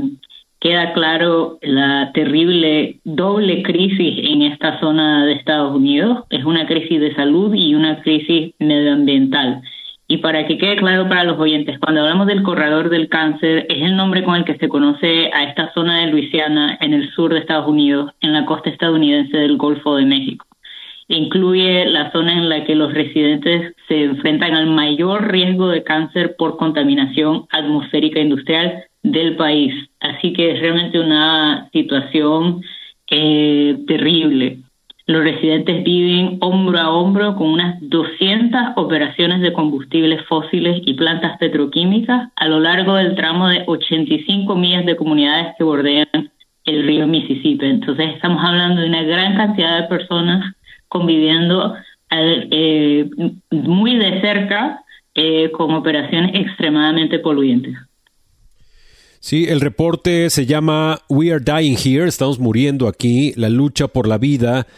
queda 0.61 0.93
claro 0.93 1.59
la 1.61 2.12
terrible 2.14 3.01
doble 3.05 3.62
crisis 3.62 4.14
en 4.22 4.43
esta 4.43 4.78
zona 4.80 5.26
de 5.26 5.32
Estados 5.32 5.74
Unidos. 5.74 6.24
Es 6.30 6.45
una 6.45 6.66
crisis 6.66 7.01
de 7.01 7.14
salud 7.14 7.53
y 7.55 7.74
una 7.74 8.01
crisis 8.01 8.55
medioambiental. 8.59 9.62
Y 10.07 10.18
para 10.18 10.47
que 10.47 10.59
quede 10.59 10.76
claro 10.76 11.09
para 11.09 11.24
los 11.24 11.39
oyentes, 11.39 11.78
cuando 11.78 12.03
hablamos 12.03 12.26
del 12.26 12.43
corredor 12.43 12.91
del 12.91 13.09
cáncer, 13.09 13.66
es 13.68 13.82
el 13.82 13.97
nombre 13.97 14.22
con 14.22 14.37
el 14.37 14.45
que 14.45 14.57
se 14.59 14.68
conoce 14.68 15.30
a 15.32 15.45
esta 15.45 15.72
zona 15.72 16.01
de 16.01 16.12
Luisiana 16.12 16.78
en 16.80 16.93
el 16.95 17.11
sur 17.12 17.32
de 17.32 17.41
Estados 17.41 17.68
Unidos, 17.68 18.12
en 18.20 18.32
la 18.32 18.45
costa 18.45 18.70
estadounidense 18.70 19.37
del 19.37 19.57
Golfo 19.57 19.97
de 19.97 20.05
México 20.05 20.47
incluye 21.09 21.87
la 21.87 22.11
zona 22.13 22.33
en 22.33 22.49
la 22.49 22.65
que 22.65 22.75
los 22.75 22.93
residentes 22.93 23.75
se 23.89 24.05
enfrentan 24.05 24.55
al 24.55 24.67
mayor 24.67 25.31
riesgo 25.31 25.69
de 25.69 25.83
cáncer 25.83 26.37
por 26.37 26.57
contaminación 26.57 27.47
atmosférica 27.51 28.21
industrial 28.21 28.85
del 29.03 29.37
país. 29.37 29.75
Así 30.01 30.33
que 30.33 30.53
es 30.53 30.61
realmente 30.61 30.99
una 30.99 31.69
situación 31.73 32.63
eh, 33.11 33.77
terrible. 33.87 34.59
Los 35.07 35.23
residentes 35.23 35.85
viven 35.85 36.39
hombro 36.41 36.79
a 36.79 36.91
hombro 36.91 37.37
con 37.37 37.49
unas 37.49 37.77
200 37.83 38.73
operaciones 38.77 39.43
de 39.43 39.53
combustibles 39.53 40.25
fósiles 40.25 40.81
y 40.87 40.95
plantas 40.95 41.37
petroquímicas 41.37 42.31
a 42.37 42.49
lo 42.49 42.59
largo 42.59 42.95
del 42.95 43.15
tramo 43.15 43.49
de 43.49 43.65
85 43.67 44.57
millas 44.57 44.87
de 44.87 44.97
comunidades 44.97 45.55
que 45.59 45.65
bordean 45.65 46.31
el 46.65 46.87
río 46.87 47.07
Mississippi. 47.07 47.67
Entonces 47.67 48.15
estamos 48.15 48.43
hablando 48.43 48.81
de 48.81 48.89
una 48.89 49.03
gran 49.03 49.37
cantidad 49.37 49.83
de 49.83 49.89
personas 49.89 50.55
conviviendo 50.95 51.75
eh, 52.09 53.11
muy 53.51 53.99
de 53.99 54.21
cerca 54.21 54.85
eh, 55.13 55.51
con 55.51 55.75
operaciones 55.75 56.31
extremadamente 56.37 57.19
poluyentes. 57.19 57.75
Sí, 59.19 59.47
el 59.49 59.61
reporte 59.61 60.31
se 60.31 60.47
llama 60.47 61.01
We 61.09 61.33
Are 61.33 61.43
Dying 61.43 61.77
Here, 61.77 62.07
estamos 62.07 62.39
muriendo 62.39 62.87
aquí, 62.87 63.33
la 63.37 63.49
lucha 63.49 63.89
por 63.89 64.07
la 64.07 64.19
vida 64.19 64.69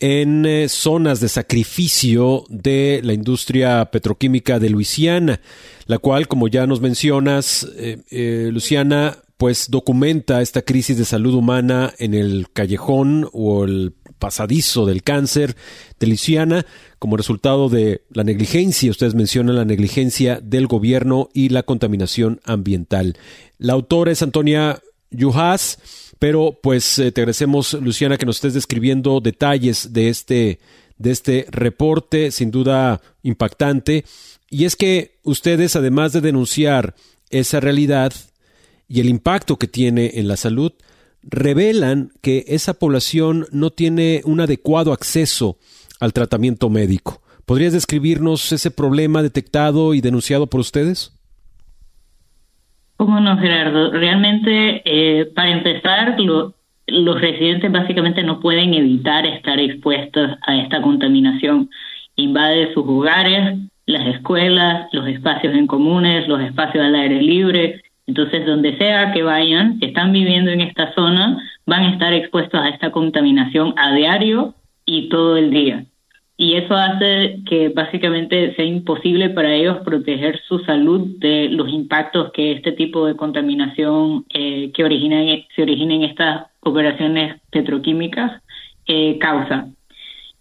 en 0.00 0.44
eh, 0.44 0.68
zonas 0.68 1.20
de 1.20 1.28
sacrificio 1.28 2.42
de 2.48 3.00
la 3.04 3.12
industria 3.12 3.84
petroquímica 3.92 4.58
de 4.58 4.70
Luisiana, 4.70 5.40
la 5.86 5.98
cual, 5.98 6.26
como 6.26 6.48
ya 6.48 6.66
nos 6.66 6.80
mencionas, 6.80 7.70
Luciana, 8.10 9.18
pues 9.40 9.70
documenta 9.70 10.42
esta 10.42 10.60
crisis 10.60 10.98
de 10.98 11.06
salud 11.06 11.32
humana 11.32 11.94
en 11.96 12.12
el 12.12 12.48
callejón 12.52 13.26
o 13.32 13.64
el 13.64 13.94
pasadizo 14.18 14.84
del 14.84 15.02
cáncer 15.02 15.56
de 15.98 16.08
Luisiana 16.08 16.66
como 16.98 17.16
resultado 17.16 17.70
de 17.70 18.02
la 18.10 18.22
negligencia, 18.22 18.90
ustedes 18.90 19.14
mencionan 19.14 19.56
la 19.56 19.64
negligencia 19.64 20.40
del 20.42 20.66
gobierno 20.66 21.30
y 21.32 21.48
la 21.48 21.62
contaminación 21.62 22.42
ambiental. 22.44 23.16
La 23.56 23.72
autora 23.72 24.12
es 24.12 24.20
Antonia 24.20 24.82
Yuhas, 25.10 25.78
pero 26.18 26.58
pues 26.62 26.98
eh, 26.98 27.10
te 27.10 27.22
agradecemos, 27.22 27.72
Luciana, 27.72 28.18
que 28.18 28.26
nos 28.26 28.36
estés 28.36 28.52
describiendo 28.52 29.22
detalles 29.22 29.94
de 29.94 30.10
este, 30.10 30.58
de 30.98 31.10
este 31.12 31.46
reporte, 31.50 32.30
sin 32.30 32.50
duda 32.50 33.00
impactante. 33.22 34.04
Y 34.50 34.66
es 34.66 34.76
que 34.76 35.18
ustedes, 35.22 35.76
además 35.76 36.12
de 36.12 36.20
denunciar 36.20 36.94
esa 37.30 37.58
realidad 37.60 38.12
y 38.90 39.00
el 39.00 39.08
impacto 39.08 39.56
que 39.56 39.68
tiene 39.68 40.10
en 40.14 40.26
la 40.26 40.36
salud, 40.36 40.72
revelan 41.22 42.10
que 42.22 42.44
esa 42.48 42.74
población 42.74 43.46
no 43.52 43.70
tiene 43.70 44.20
un 44.24 44.40
adecuado 44.40 44.92
acceso 44.92 45.58
al 46.00 46.12
tratamiento 46.12 46.68
médico. 46.70 47.22
¿Podrías 47.46 47.72
describirnos 47.72 48.50
ese 48.50 48.72
problema 48.72 49.22
detectado 49.22 49.94
y 49.94 50.00
denunciado 50.00 50.48
por 50.48 50.58
ustedes? 50.60 51.16
¿Cómo 52.96 53.20
Gerardo? 53.38 53.92
Realmente, 53.92 54.82
eh, 54.84 55.26
para 55.36 55.50
empezar, 55.50 56.16
los 56.18 57.20
residentes 57.20 57.70
básicamente 57.70 58.24
no 58.24 58.40
pueden 58.40 58.74
evitar 58.74 59.24
estar 59.24 59.60
expuestos 59.60 60.32
a 60.44 60.56
esta 60.56 60.82
contaminación. 60.82 61.70
Invade 62.16 62.74
sus 62.74 62.84
hogares, 62.86 63.56
las 63.86 64.06
escuelas, 64.08 64.88
los 64.92 65.06
espacios 65.06 65.54
en 65.54 65.68
comunes, 65.68 66.26
los 66.26 66.40
espacios 66.40 66.84
al 66.84 66.96
aire 66.96 67.22
libre, 67.22 67.80
entonces, 68.10 68.44
donde 68.44 68.76
sea 68.76 69.12
que 69.12 69.22
vayan, 69.22 69.78
que 69.78 69.86
están 69.86 70.12
viviendo 70.12 70.50
en 70.50 70.62
esta 70.62 70.92
zona, 70.94 71.40
van 71.64 71.84
a 71.84 71.92
estar 71.92 72.12
expuestos 72.12 72.60
a 72.60 72.68
esta 72.68 72.90
contaminación 72.90 73.72
a 73.76 73.94
diario 73.94 74.54
y 74.84 75.08
todo 75.08 75.36
el 75.36 75.50
día. 75.52 75.84
Y 76.36 76.56
eso 76.56 76.74
hace 76.74 77.38
que 77.46 77.68
básicamente 77.68 78.52
sea 78.56 78.64
imposible 78.64 79.30
para 79.30 79.54
ellos 79.54 79.78
proteger 79.84 80.40
su 80.48 80.58
salud 80.60 81.18
de 81.18 81.50
los 81.50 81.68
impactos 81.68 82.32
que 82.32 82.50
este 82.50 82.72
tipo 82.72 83.06
de 83.06 83.14
contaminación 83.14 84.24
eh, 84.30 84.72
que 84.74 84.82
origina, 84.82 85.20
se 85.54 85.62
origina 85.62 85.94
en 85.94 86.02
estas 86.02 86.46
operaciones 86.62 87.40
petroquímicas 87.52 88.42
eh, 88.86 89.18
causa. 89.20 89.68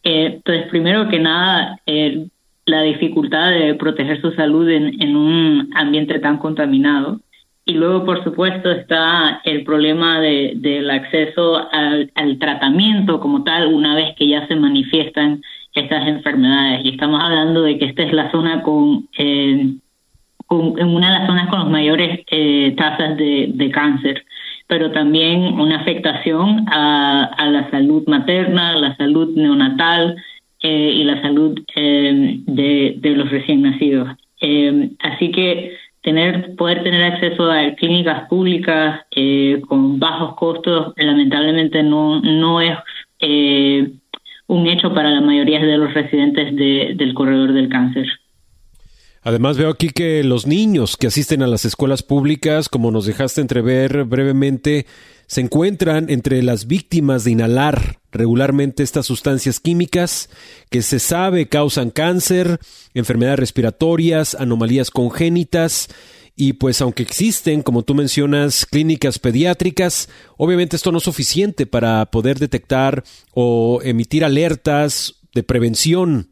Eh, 0.02 0.38
entonces, 0.38 0.68
primero 0.72 1.08
que 1.08 1.20
nada, 1.20 1.80
la 2.66 2.82
dificultad 2.82 3.52
de 3.52 3.76
proteger 3.76 4.20
su 4.22 4.32
salud 4.32 4.68
en 4.68 5.16
un 5.16 5.70
ambiente 5.76 6.18
tan 6.18 6.38
contaminado 6.40 7.20
Y 7.70 7.74
luego, 7.74 8.04
por 8.04 8.24
supuesto, 8.24 8.72
está 8.72 9.42
el 9.44 9.64
problema 9.64 10.20
de, 10.20 10.54
del 10.56 10.90
acceso 10.90 11.70
al, 11.72 12.10
tratamiento 12.40 13.20
como 13.20 13.44
tal 13.44 13.72
una 13.72 13.94
vez 13.94 14.16
que 14.16 14.28
ya 14.28 14.48
se 14.48 14.56
manifiestan 14.56 15.44
estas 15.76 16.08
enfermedades. 16.08 16.84
Y 16.84 16.90
estamos 16.90 17.22
hablando 17.24 17.62
de 17.62 17.78
que 17.78 17.86
esta 17.86 18.02
es 18.02 18.12
la 18.12 18.32
zona 18.32 18.64
con, 18.64 19.08
eh, 19.20 19.76
con 20.48 20.82
una 20.82 21.14
de 21.14 21.20
las 21.20 21.28
zonas 21.28 21.48
con 21.50 21.60
las 21.60 21.70
mayores 21.70 22.22
eh, 22.32 22.74
tasas 22.76 23.16
de, 23.18 23.72
cáncer 23.72 24.26
pero 24.66 24.92
también 24.92 25.60
una 25.60 25.78
afectación 25.82 26.66
a, 26.70 27.26
a 27.26 27.46
la 27.48 27.70
salud 27.70 28.04
materna, 28.08 28.76
la 28.78 28.96
salud 28.98 29.36
neonatal 29.36 30.16
eh, 30.62 30.92
y 30.96 31.04
la 31.04 31.22
salud 31.22 31.60
eh, 31.76 32.40
de, 32.46 32.96
de, 32.98 33.10
los 33.12 33.30
recién 33.32 33.64
nacidos. 33.64 34.10
Eh, 34.42 34.92
así 35.00 35.32
que 35.32 35.76
tener 36.02 36.56
poder 36.56 36.84
tener 36.84 37.14
acceso 37.14 37.52
a 37.52 37.74
clínicas 37.76 38.28
públicas 38.30 39.02
con 39.68 40.00
bajos 40.00 40.36
costos 40.36 40.94
lamentablemente 40.98 41.84
no 41.84 42.22
no 42.22 42.62
es 42.62 42.78
un 44.50 44.68
hecho 44.68 44.94
para 44.94 45.12
la 45.12 45.22
mayoría 45.22 45.60
de 45.60 45.78
los 45.78 45.94
residentes 45.94 46.56
de, 46.56 46.94
del 46.96 47.14
corredor 47.14 47.54
del 47.54 47.70
cáncer. 47.70 48.08
Además 49.30 49.58
veo 49.58 49.70
aquí 49.70 49.90
que 49.90 50.24
los 50.24 50.48
niños 50.48 50.98
que 50.98 51.06
asisten 51.06 51.44
a 51.44 51.48
las 51.48 51.64
escuelas 51.64 52.02
públicas, 52.02 52.68
como 52.68 52.90
nos 52.90 53.06
dejaste 53.06 53.42
entrever 53.42 54.06
brevemente, 54.06 54.88
se 55.28 55.42
encuentran 55.42 56.10
entre 56.10 56.42
las 56.42 56.66
víctimas 56.66 57.26
de 57.26 57.32
inhalar 57.34 58.00
regularmente 58.12 58.82
estas 58.82 59.06
sustancias 59.06 59.60
químicas 59.60 60.32
que 60.72 60.82
se 60.82 60.98
sabe 60.98 61.48
causan 61.48 61.92
cáncer, 61.92 62.60
enfermedades 62.96 63.38
respiratorias, 63.38 64.34
anomalías 64.34 64.90
congénitas. 64.90 65.90
Y 66.36 66.54
pues 66.54 66.82
aunque 66.82 67.04
existen, 67.04 67.62
como 67.62 67.84
tú 67.84 67.94
mencionas, 67.94 68.66
clínicas 68.66 69.20
pediátricas, 69.20 70.10
obviamente 70.38 70.76
esto 70.76 70.92
no 70.92 70.98
es 70.98 71.04
suficiente 71.04 71.68
para 71.68 72.08
poder 72.08 72.40
detectar 72.40 73.04
o 73.36 73.80
emitir 73.84 74.26
alertas 74.26 75.18
de 75.36 75.44
prevención 75.44 76.30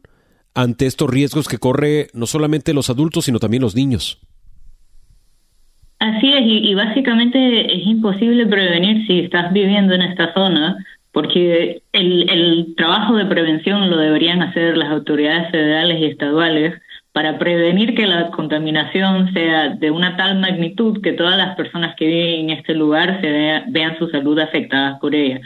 ante 0.58 0.86
estos 0.86 1.08
riesgos 1.08 1.46
que 1.46 1.58
corre 1.58 2.08
no 2.14 2.26
solamente 2.26 2.74
los 2.74 2.90
adultos, 2.90 3.26
sino 3.26 3.38
también 3.38 3.62
los 3.62 3.76
niños. 3.76 4.18
Así 6.00 6.32
es, 6.32 6.42
y, 6.44 6.74
básicamente 6.74 7.76
es 7.76 7.86
imposible 7.86 8.44
prevenir 8.46 9.06
si 9.06 9.20
estás 9.20 9.52
viviendo 9.52 9.94
en 9.94 10.02
esta 10.02 10.34
zona, 10.34 10.76
porque 11.12 11.82
el, 11.92 12.28
el 12.28 12.74
trabajo 12.76 13.16
de 13.16 13.26
prevención 13.26 13.88
lo 13.88 13.98
deberían 13.98 14.42
hacer 14.42 14.76
las 14.76 14.90
autoridades 14.90 15.50
federales 15.52 16.00
y 16.00 16.06
estaduales 16.06 16.74
para 17.12 17.38
prevenir 17.38 17.94
que 17.94 18.06
la 18.06 18.30
contaminación 18.30 19.32
sea 19.32 19.70
de 19.70 19.90
una 19.92 20.16
tal 20.16 20.40
magnitud 20.40 21.00
que 21.02 21.12
todas 21.12 21.36
las 21.36 21.54
personas 21.56 21.94
que 21.96 22.06
viven 22.06 22.50
en 22.50 22.58
este 22.58 22.74
lugar 22.74 23.20
se 23.20 23.62
vean 23.68 23.98
su 23.98 24.08
salud 24.08 24.38
afectada 24.40 24.98
por 24.98 25.14
ella. 25.14 25.40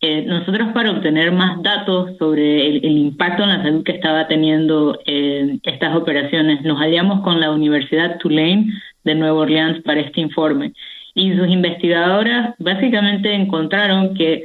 Eh, 0.00 0.22
nosotros 0.22 0.68
para 0.72 0.92
obtener 0.92 1.32
más 1.32 1.60
datos 1.60 2.16
sobre 2.18 2.68
el, 2.68 2.96
impacto 2.98 3.42
en 3.42 3.48
la 3.48 3.62
salud 3.62 3.82
que 3.82 3.92
estaba 3.92 4.28
teniendo 4.28 4.96
eh, 5.06 5.58
estas 5.64 5.96
operaciones, 5.96 6.62
nos 6.62 6.80
aliamos 6.80 7.22
con 7.22 7.40
la 7.40 7.50
Universidad 7.50 8.18
Tulane 8.18 8.66
de 9.02 9.14
Nueva 9.16 9.40
Orleans 9.40 9.82
para 9.82 10.00
este 10.00 10.20
informe. 10.20 10.72
Y 11.14 11.34
sus 11.36 11.48
investigadoras 11.48 12.54
básicamente 12.60 13.34
encontraron 13.34 14.14
que 14.14 14.44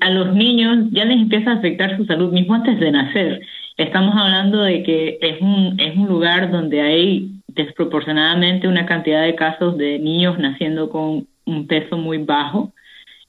a 0.00 0.10
los 0.10 0.32
niños 0.34 0.86
ya 0.92 1.04
les 1.04 1.18
empieza 1.18 1.50
a 1.50 1.54
afectar 1.54 1.96
su 1.96 2.04
salud 2.04 2.32
mismo 2.32 2.54
antes 2.54 2.78
de 2.78 2.92
nacer. 2.92 3.40
Estamos 3.76 4.14
hablando 4.16 4.62
de 4.62 4.84
que 4.84 5.18
es 5.20 5.40
un, 5.40 5.80
es 5.80 5.96
un 5.96 6.06
lugar 6.06 6.52
donde 6.52 6.80
hay 6.80 7.30
desproporcionadamente 7.48 8.68
una 8.68 8.86
cantidad 8.86 9.22
de 9.24 9.34
casos 9.34 9.76
de 9.76 9.98
niños 9.98 10.38
naciendo 10.38 10.90
con 10.90 11.26
un 11.44 11.66
peso 11.66 11.98
muy 11.98 12.18
bajo 12.18 12.72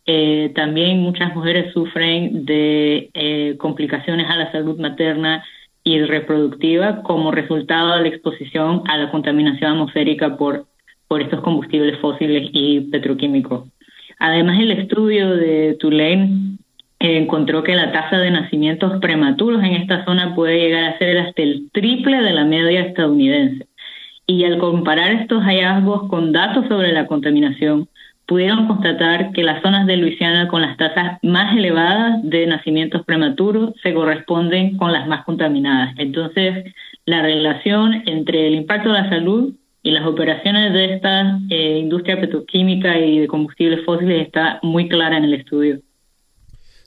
eh, 0.10 0.53
también 0.55 1.01
muchas 1.01 1.36
mujeres 1.36 1.74
sufren 1.74 2.45
de 2.45 3.10
eh, 3.14 3.55
complicaciones 3.58 4.30
a 4.30 4.38
la 4.38 4.49
salud 4.53 4.80
materna 4.80 5.43
y 5.84 6.01
reproductiva 6.01 7.03
como 7.03 7.30
resultado 7.32 7.95
de 7.95 8.01
la 8.03 8.08
exposición 8.08 8.84
a 8.88 8.97
la 8.97 9.12
contaminación 9.12 9.74
atmosférica 9.74 10.38
por, 10.38 10.66
por 11.10 11.22
estos 11.22 11.41
combustibles 11.41 11.99
fósiles 11.99 12.49
y 12.53 12.82
petroquímicos. 12.89 13.68
Además, 14.18 14.58
el 14.62 14.72
estudio 14.72 15.36
de 15.36 15.76
Tulane 15.78 16.58
eh, 17.01 17.18
encontró 17.18 17.64
que 17.64 17.76
la 17.76 17.91
tasa 17.91 18.18
de 18.18 18.32
nacimientos 18.32 19.01
prematuros 19.01 19.62
en 19.62 19.74
esta 19.74 20.05
zona 20.05 20.34
puede 20.36 20.58
llegar 20.58 20.86
a 20.86 20.97
ser 20.99 21.18
hasta 21.18 21.41
el 21.41 21.70
triple 21.74 22.22
de 22.22 22.32
la 22.32 22.45
media 22.45 22.80
estadounidense. 22.80 23.68
Y 24.26 24.45
al 24.45 24.58
comparar 24.58 25.12
estos 25.12 25.43
hallazgos 25.43 26.08
con 26.10 26.32
datos 26.32 26.66
sobre 26.70 26.93
la 26.93 27.08
contaminación, 27.08 27.89
pudieron 28.28 28.67
constatar 28.67 29.32
que 29.32 29.41
las 29.41 29.61
zonas 29.61 29.88
de 29.88 29.97
Luisiana 29.97 30.49
con 30.49 30.61
las 30.61 30.78
tasas 30.78 31.17
más 31.23 31.55
elevadas 31.55 32.19
de 32.23 32.45
nacimientos 32.45 33.03
prematuros 33.05 33.73
se 33.82 33.93
corresponden 33.93 34.78
con 34.78 34.91
las 34.91 35.07
más 35.07 35.23
contaminadas. 35.23 35.95
Entonces, 35.97 36.65
la 37.05 37.21
relación 37.21 38.03
entre 38.05 38.47
el 38.47 38.55
impacto 38.55 38.89
de 38.89 39.01
la 39.01 39.09
salud 39.09 39.53
y 39.82 39.91
las 39.91 40.05
operaciones 40.05 40.73
de 40.73 40.95
esta 40.95 41.39
eh, 41.49 41.80
industria 41.80 42.19
petroquímica 42.19 42.99
y 42.99 43.19
de 43.19 43.28
combustibles 43.28 43.86
fósiles 43.86 44.28
está 44.28 44.59
muy 44.61 44.89
clara 44.89 45.17
en 45.17 45.23
el 45.23 45.34
estudio. 45.34 45.80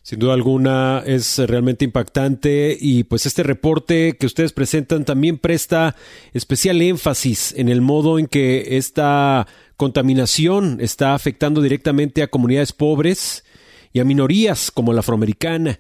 Sin 0.03 0.19
duda 0.19 0.35
alguna 0.35 1.03
es 1.07 1.39
realmente 1.39 1.85
impactante 1.85 2.77
y 2.79 3.05
pues 3.05 3.27
este 3.27 3.43
reporte 3.43 4.17
que 4.19 4.27
ustedes 4.27 4.53
presentan 4.53 5.05
también 5.05 5.39
presta 5.39 5.95
especial 6.33 6.81
énfasis 6.81 7.55
en 7.57 7.69
el 7.69 7.81
modo 7.83 8.19
en 8.19 8.27
que 8.27 8.77
esta 8.79 9.47
contaminación 9.81 10.77
está 10.79 11.15
afectando 11.15 11.63
directamente 11.63 12.23
a 12.23 12.27
comunidades 12.27 12.71
pobres 12.71 13.47
y 13.95 14.01
a 14.01 14.05
minorías 14.05 14.71
como 14.71 14.93
la 14.93 15.01
afroamericana. 15.01 15.79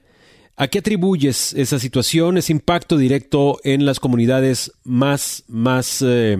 ¿A 0.56 0.68
qué 0.68 0.78
atribuyes 0.78 1.52
esa 1.52 1.78
situación, 1.78 2.38
ese 2.38 2.54
impacto 2.54 2.96
directo 2.96 3.58
en 3.62 3.84
las 3.84 4.00
comunidades 4.00 4.72
más, 4.84 5.44
más 5.48 6.00
eh, 6.00 6.38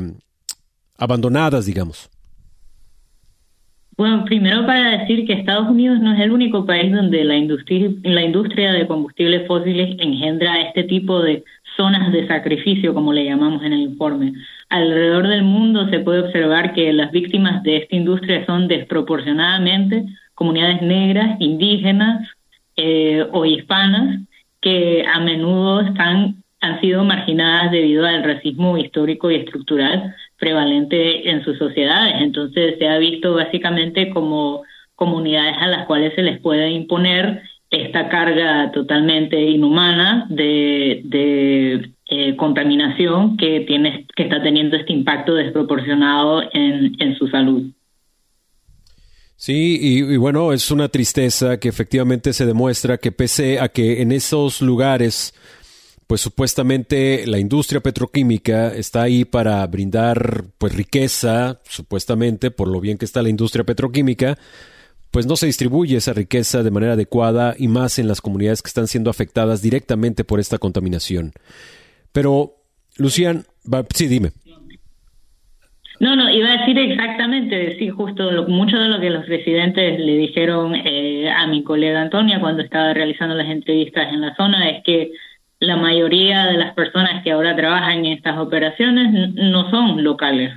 abandonadas, 0.97 1.67
digamos? 1.67 2.09
Bueno, 3.99 4.25
primero 4.25 4.65
para 4.65 4.99
decir 4.99 5.27
que 5.27 5.35
Estados 5.35 5.69
Unidos 5.69 6.01
no 6.01 6.15
es 6.15 6.21
el 6.21 6.33
único 6.33 6.65
país 6.65 6.91
donde 6.91 7.25
la 7.25 7.37
industria, 7.37 7.91
la 8.05 8.23
industria 8.23 8.73
de 8.73 8.87
combustibles 8.87 9.47
fósiles 9.47 9.97
engendra 9.99 10.63
este 10.63 10.85
tipo 10.85 11.21
de 11.21 11.45
zonas 11.81 12.13
de 12.13 12.27
sacrificio, 12.27 12.93
como 12.93 13.15
le 13.15 13.25
llamamos 13.25 13.63
en 13.63 13.73
el 13.73 13.81
informe. 13.81 14.35
Alrededor 14.69 15.29
del 15.29 15.45
mundo 15.45 15.89
se 15.89 16.01
puede 16.01 16.21
observar 16.21 16.75
que 16.75 16.93
las 16.93 17.11
víctimas 17.11 17.63
de 17.63 17.79
esta 17.79 17.97
industria 17.97 18.45
son 18.45 18.69
desproporcionadamente 18.69 20.05
comunidades 20.35 20.83
negras, 20.83 21.41
indígenas 21.41 22.29
eh, 22.77 23.27
o 23.33 23.47
hispanas, 23.47 24.21
que 24.61 25.07
a 25.11 25.21
menudo 25.21 25.81
están, 25.81 26.43
han 26.61 26.81
sido 26.83 27.03
marginadas 27.03 27.73
debido 27.73 28.05
al 28.07 28.25
racismo 28.25 28.77
histórico 28.77 29.31
y 29.31 29.37
estructural 29.37 30.15
prevalente 30.39 31.31
en 31.31 31.43
sus 31.45 31.57
sociedades. 31.57 32.17
Entonces 32.21 32.75
se 32.79 32.89
ha 32.89 32.99
visto 32.99 33.33
básicamente 33.33 34.11
como 34.11 34.65
comunidades 34.97 35.57
a 35.59 35.67
las 35.67 35.87
cuales 35.87 36.15
se 36.15 36.23
les 36.23 36.41
puede 36.41 36.69
imponer 36.73 37.43
esta 37.71 38.09
carga 38.09 38.73
totalmente 38.73 39.41
inhumana 39.41 40.27
de, 40.29 41.93
eh, 42.13 42.37
contaminación 42.37 43.37
que 43.37 43.61
tiene 43.61 44.07
que 44.17 44.25
está 44.25 44.43
teniendo 44.43 44.77
este 44.77 44.93
impacto 44.93 45.35
desproporcionado 45.35 46.43
en, 46.53 46.97
en 47.01 47.17
su 47.17 47.29
salud. 47.29 47.71
Sí, 49.41 49.79
y, 49.81 50.17
bueno, 50.19 50.53
es 50.53 50.71
una 50.71 50.89
tristeza 50.89 51.59
que 51.59 51.71
efectivamente 51.71 52.35
se 52.35 52.45
demuestra 52.45 52.99
que 52.99 53.11
pese 53.11 53.59
a 53.59 53.69
que 53.69 54.03
en 54.03 54.13
esos 54.13 54.61
lugares 54.61 55.33
pues 56.07 56.21
supuestamente 56.21 57.27
la 57.27 57.39
industria 57.39 57.81
petroquímica 57.81 58.75
está 58.75 59.03
ahí 59.03 59.25
para 59.25 59.67
brindar 59.67 60.45
pues 60.59 60.75
riqueza, 60.75 61.59
supuestamente 61.65 62.51
por 62.51 62.69
lo 62.69 62.81
bien 62.83 62.99
que 62.99 63.07
está 63.07 63.23
la 63.23 63.31
industria 63.31 63.65
petroquímica, 63.65 64.37
pues 65.11 65.27
no 65.27 65.37
se 65.37 65.47
distribuye 65.47 65.97
esa 65.97 66.13
riqueza 66.13 66.63
de 66.63 66.71
manera 66.71 66.93
adecuada 66.93 67.55
y 67.59 67.69
más 67.69 67.99
en 67.99 68.09
las 68.09 68.21
comunidades 68.21 68.63
que 68.63 68.69
están 68.69 68.87
siendo 68.87 69.11
afectadas 69.11 69.63
directamente 69.63 70.25
por 70.25 70.41
esta 70.41 70.59
contaminación. 70.59 71.33
Pero, 72.13 72.55
Lucian, 72.97 73.45
sí, 73.95 74.07
dime. 74.07 74.31
No, 76.01 76.17
no, 76.17 76.31
iba 76.31 76.49
a 76.49 76.57
decir 76.59 76.79
exactamente, 76.79 77.55
decir 77.55 77.93
justo 77.93 78.47
mucho 78.49 78.79
de 78.79 78.89
lo 78.89 79.01
que 79.01 79.11
los 79.11 79.27
residentes 79.27 80.01
le 80.01 80.17
dijeron 80.17 80.75
eh, 80.75 81.31
a 81.31 81.47
mi 81.47 81.63
colega 81.63 82.01
Antonia 82.01 82.41
cuando 82.41 82.63
estaba 82.63 82.95
realizando 82.95 83.35
las 83.35 83.51
entrevistas 83.51 84.11
en 84.11 84.23
la 84.23 84.35
zona, 84.35 84.71
es 84.71 84.83
que 84.83 85.13
la 85.59 85.77
mayoría 85.77 86.47
de 86.47 86.57
las 86.57 86.73
personas 86.73 87.23
que 87.23 87.33
ahora 87.33 87.55
trabajan 87.55 87.99
en 87.99 88.07
estas 88.07 88.39
operaciones 88.39 89.35
no 89.35 89.71
son 89.71 90.03
locales, 90.03 90.55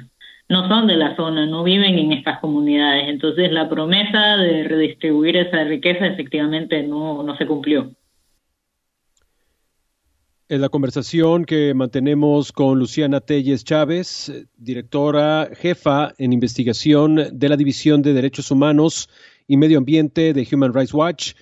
no 0.53 0.67
son 0.67 0.85
de 0.85 0.95
la 0.95 1.15
zona, 1.15 1.47
no 1.47 1.63
viven 1.63 1.97
en 1.97 2.11
estas 2.11 2.39
comunidades. 2.39 3.09
Entonces 3.09 3.51
la 3.51 3.67
promesa 3.67 4.37
de 4.37 4.63
redistribuir 4.65 5.35
esa 5.35 5.63
riqueza 5.63 6.05
efectivamente 6.05 6.83
no, 6.83 7.23
no 7.23 7.35
se 7.35 7.47
cumplió. 7.47 7.91
Es 10.47 10.59
la 10.59 10.69
conversación 10.69 11.45
que 11.45 11.73
mantenemos 11.73 12.51
con 12.51 12.77
Luciana 12.77 13.19
Telles 13.19 13.63
Chávez, 13.63 14.31
directora 14.55 15.49
jefa 15.55 16.13
en 16.19 16.33
investigación 16.33 17.29
de 17.31 17.49
la 17.49 17.57
División 17.57 18.03
de 18.03 18.13
Derechos 18.13 18.51
Humanos 18.51 19.09
y 19.47 19.57
Medio 19.57 19.79
Ambiente 19.79 20.33
de 20.33 20.47
Human 20.51 20.71
Rights 20.71 20.93
Watch, 20.93 21.33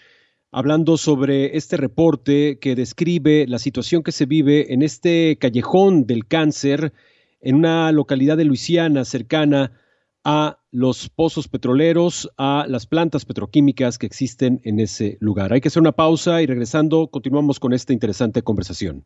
hablando 0.54 0.96
sobre 0.96 1.58
este 1.58 1.76
reporte 1.76 2.60
que 2.60 2.76
describe 2.76 3.46
la 3.48 3.60
situación 3.60 4.04
que 4.04 4.14
se 4.14 4.26
vive 4.26 4.74
en 4.74 4.82
este 4.82 5.36
callejón 5.38 6.06
del 6.08 6.26
cáncer 6.26 6.94
en 7.42 7.56
una 7.56 7.92
localidad 7.92 8.38
de 8.38 8.46
Luisiana 8.46 9.06
cercana 9.06 9.72
a 10.24 10.60
los 10.72 11.10
pozos 11.10 11.48
petroleros, 11.48 12.30
a 12.38 12.66
las 12.68 12.86
plantas 12.86 13.26
petroquímicas 13.26 13.98
que 13.98 14.06
existen 14.06 14.62
en 14.64 14.80
ese 14.80 15.18
lugar. 15.20 15.52
Hay 15.52 15.62
que 15.62 15.68
hacer 15.68 15.82
una 15.82 15.92
pausa 15.92 16.42
y 16.42 16.46
regresando 16.46 17.08
continuamos 17.08 17.60
con 17.60 17.74
esta 17.74 17.94
interesante 17.94 18.44
conversación. 18.44 19.06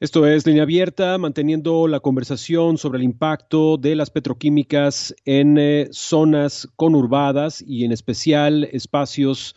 Esto 0.00 0.26
es 0.26 0.46
Línea 0.46 0.62
Abierta, 0.62 1.18
manteniendo 1.18 1.86
la 1.86 2.00
conversación 2.00 2.78
sobre 2.78 2.96
el 3.00 3.04
impacto 3.04 3.76
de 3.76 3.94
las 3.94 4.08
petroquímicas 4.08 5.14
en 5.26 5.58
eh, 5.58 5.88
zonas 5.92 6.66
conurbadas 6.76 7.60
y 7.60 7.84
en 7.84 7.92
especial 7.92 8.64
espacios 8.72 9.54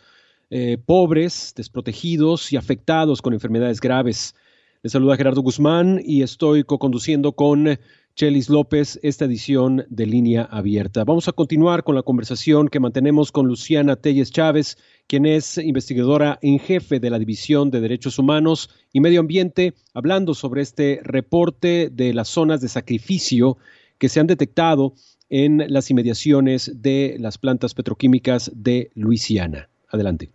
eh, 0.50 0.76
pobres, 0.84 1.54
desprotegidos 1.56 2.52
y 2.52 2.58
afectados 2.58 3.22
con 3.22 3.32
enfermedades 3.32 3.80
graves. 3.80 4.34
Les 4.82 4.92
saluda 4.92 5.16
Gerardo 5.16 5.40
Guzmán 5.40 5.98
y 6.04 6.20
estoy 6.20 6.62
co-conduciendo 6.62 7.32
con 7.32 7.78
Chelis 8.14 8.50
López 8.50 9.00
esta 9.02 9.24
edición 9.24 9.86
de 9.88 10.04
Línea 10.04 10.42
Abierta. 10.42 11.04
Vamos 11.04 11.26
a 11.26 11.32
continuar 11.32 11.84
con 11.84 11.94
la 11.94 12.02
conversación 12.02 12.68
que 12.68 12.80
mantenemos 12.80 13.32
con 13.32 13.48
Luciana 13.48 13.96
Telles 13.96 14.30
Chávez, 14.30 14.76
quien 15.06 15.26
es 15.26 15.58
investigadora 15.58 16.38
en 16.42 16.58
jefe 16.58 17.00
de 17.00 17.10
la 17.10 17.18
División 17.18 17.70
de 17.70 17.80
Derechos 17.80 18.18
Humanos 18.18 18.70
y 18.92 19.00
Medio 19.00 19.20
Ambiente, 19.20 19.74
hablando 19.92 20.34
sobre 20.34 20.62
este 20.62 21.00
reporte 21.02 21.90
de 21.92 22.14
las 22.14 22.28
zonas 22.28 22.60
de 22.60 22.68
sacrificio 22.68 23.58
que 23.98 24.08
se 24.08 24.20
han 24.20 24.26
detectado 24.26 24.94
en 25.28 25.64
las 25.68 25.90
inmediaciones 25.90 26.70
de 26.82 27.16
las 27.18 27.38
plantas 27.38 27.74
petroquímicas 27.74 28.50
de 28.54 28.90
Luisiana. 28.94 29.68
Adelante. 29.88 30.30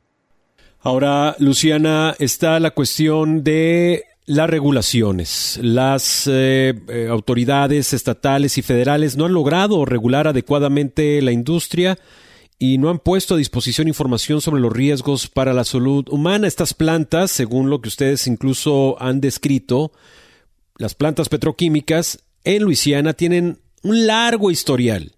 Ahora, 0.82 1.36
Luciana, 1.40 2.16
está 2.20 2.60
la 2.60 2.72
cuestión 2.72 3.44
de 3.44 4.04
las 4.26 4.50
regulaciones. 4.50 5.60
Las 5.62 6.28
eh, 6.28 6.74
eh, 6.88 7.08
autoridades 7.10 7.94
estatales 7.94 8.58
y 8.58 8.62
federales 8.62 9.18
no 9.18 9.26
han 9.26 9.34
logrado 9.34 9.84
regular 9.86 10.28
adecuadamente 10.28 11.22
la 11.22 11.32
industria 11.32 11.98
y 12.62 12.78
no 12.78 12.90
han 12.90 13.00
puesto 13.00 13.34
a 13.34 13.38
disposición 13.38 13.88
información 13.88 14.42
sobre 14.42 14.62
los 14.62 14.74
riesgos 14.74 15.30
para 15.30 15.54
la 15.54 15.64
salud 15.64 16.06
humana. 16.10 16.46
Estas 16.46 16.74
plantas, 16.74 17.32
según 17.32 17.70
lo 17.70 17.80
que 17.80 17.88
ustedes 17.88 18.28
incluso 18.28 19.02
han 19.02 19.22
descrito, 19.22 19.94
las 20.78 20.94
plantas 20.94 21.30
petroquímicas 21.30 22.20
en 22.44 22.64
Luisiana 22.64 23.14
tienen 23.14 23.60
un 23.82 24.06
largo 24.06 24.52
historial 24.52 25.14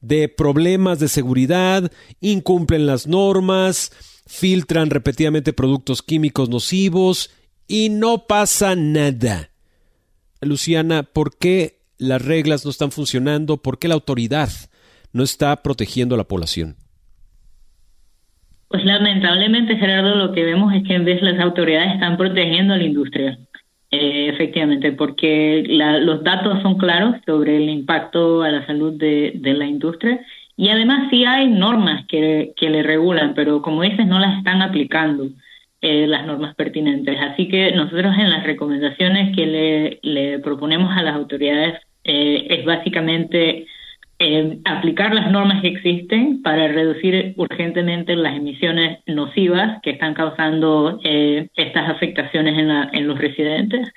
de 0.00 0.28
problemas 0.30 0.98
de 0.98 1.08
seguridad, 1.08 1.92
incumplen 2.22 2.86
las 2.86 3.06
normas, 3.06 3.92
filtran 4.26 4.88
repetidamente 4.88 5.52
productos 5.52 6.02
químicos 6.02 6.48
nocivos 6.48 7.30
y 7.66 7.90
no 7.90 8.26
pasa 8.26 8.74
nada. 8.74 9.50
Luciana, 10.40 11.02
¿por 11.02 11.36
qué 11.36 11.80
las 11.98 12.22
reglas 12.22 12.64
no 12.64 12.70
están 12.70 12.92
funcionando? 12.92 13.58
¿Por 13.58 13.78
qué 13.78 13.88
la 13.88 13.94
autoridad 13.94 14.50
no 15.12 15.22
está 15.22 15.62
protegiendo 15.62 16.14
a 16.14 16.18
la 16.18 16.24
población? 16.24 16.76
Pues 18.68 18.84
lamentablemente, 18.84 19.76
Gerardo, 19.76 20.14
lo 20.14 20.32
que 20.32 20.44
vemos 20.44 20.74
es 20.74 20.82
que 20.84 20.94
en 20.94 21.04
vez 21.04 21.22
las 21.22 21.40
autoridades 21.40 21.94
están 21.94 22.16
protegiendo 22.16 22.74
a 22.74 22.76
la 22.76 22.84
industria. 22.84 23.38
Eh, 23.90 24.28
efectivamente, 24.28 24.92
porque 24.92 25.64
los 25.66 26.22
datos 26.22 26.60
son 26.60 26.76
claros 26.76 27.16
sobre 27.24 27.56
el 27.56 27.70
impacto 27.70 28.42
a 28.42 28.50
la 28.50 28.66
salud 28.66 28.92
de, 28.92 29.32
la 29.42 29.64
industria 29.64 30.20
y 30.58 30.68
además 30.68 31.08
sí 31.08 31.24
hay 31.24 31.48
normas 31.48 32.04
que, 32.06 32.52
que 32.54 32.68
le 32.68 32.82
regulan, 32.82 33.32
pero 33.34 33.62
como 33.62 33.80
dices, 33.80 34.06
no 34.06 34.18
las 34.18 34.36
están 34.36 34.60
aplicando 34.60 35.30
eh, 35.80 36.08
las 36.08 36.26
normas 36.26 36.56
pertinentes. 36.56 37.16
Así 37.20 37.46
que 37.46 37.70
nosotros 37.70 38.12
en 38.18 38.30
las 38.30 38.42
recomendaciones 38.42 39.34
que 39.36 40.00
le, 40.02 40.38
proponemos 40.40 40.90
a 40.96 41.02
las 41.02 41.14
autoridades 41.14 41.80
eh, 42.02 42.48
es 42.50 42.64
básicamente 42.64 43.66
eh, 44.18 44.58
aplicar 44.64 45.14
las 45.14 45.30
normas 45.30 45.62
que 45.62 45.68
existen 45.68 46.42
para 46.42 46.68
reducir 46.68 47.34
urgentemente 47.36 48.16
las 48.16 48.36
emisiones 48.36 48.98
nocivas 49.06 49.80
que 49.82 49.90
están 49.90 50.14
causando 50.14 51.00
eh, 51.04 51.48
estas 51.54 51.88
afectaciones 51.88 52.58
en, 52.58 52.70
en 52.70 53.06
los 53.06 53.18
residentes, 53.18 53.88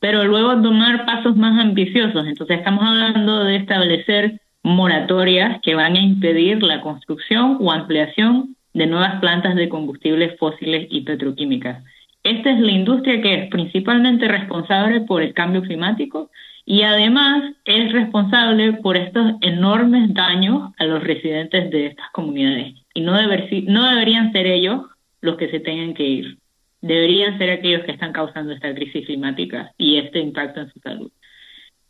pero 0.00 0.24
luego 0.24 0.60
tomar 0.60 1.06
pasos 1.06 1.36
más 1.36 1.60
ambiciosos. 1.60 2.26
Entonces 2.26 2.58
estamos 2.58 2.84
hablando 2.84 3.44
de 3.44 3.56
establecer 3.56 4.40
moratorias 4.64 5.60
que 5.62 5.74
van 5.74 5.94
a 5.94 6.00
impedir 6.00 6.62
la 6.62 6.80
construcción 6.80 7.58
o 7.60 7.70
ampliación 7.72 8.56
de 8.74 8.86
nuevas 8.86 9.20
plantas 9.20 9.54
de 9.54 9.68
combustibles 9.68 10.36
fósiles 10.38 10.86
y 10.90 11.02
petroquímicas. 11.02 11.84
Esta 12.24 12.50
es 12.50 12.60
la 12.60 12.70
industria 12.70 13.20
que 13.20 13.34
es 13.34 13.50
principalmente 13.50 14.28
responsable 14.28 15.00
por 15.02 15.22
el 15.22 15.34
cambio 15.34 15.62
climático 15.62 16.30
y 16.64 16.82
además 16.82 17.54
es 17.64 17.92
responsable 17.92 18.74
por 18.74 18.96
estos 18.96 19.32
enormes 19.40 20.14
daños 20.14 20.72
a 20.78 20.84
los 20.84 21.02
residentes 21.02 21.70
de 21.70 21.86
estas 21.86 22.10
comunidades. 22.12 22.74
Y 22.94 23.00
no, 23.00 23.12
no 23.12 23.88
deberían 23.88 24.32
ser 24.32 24.46
ellos 24.46 24.82
los 25.20 25.36
que 25.36 25.50
se 25.50 25.60
tengan 25.60 25.94
que 25.94 26.04
ir, 26.04 26.38
deberían 26.80 27.38
ser 27.38 27.50
aquellos 27.50 27.84
que 27.84 27.92
están 27.92 28.12
causando 28.12 28.52
esta 28.52 28.74
crisis 28.74 29.06
climática 29.06 29.72
y 29.76 29.98
este 29.98 30.20
impacto 30.20 30.60
en 30.60 30.72
su 30.72 30.80
salud. 30.80 31.10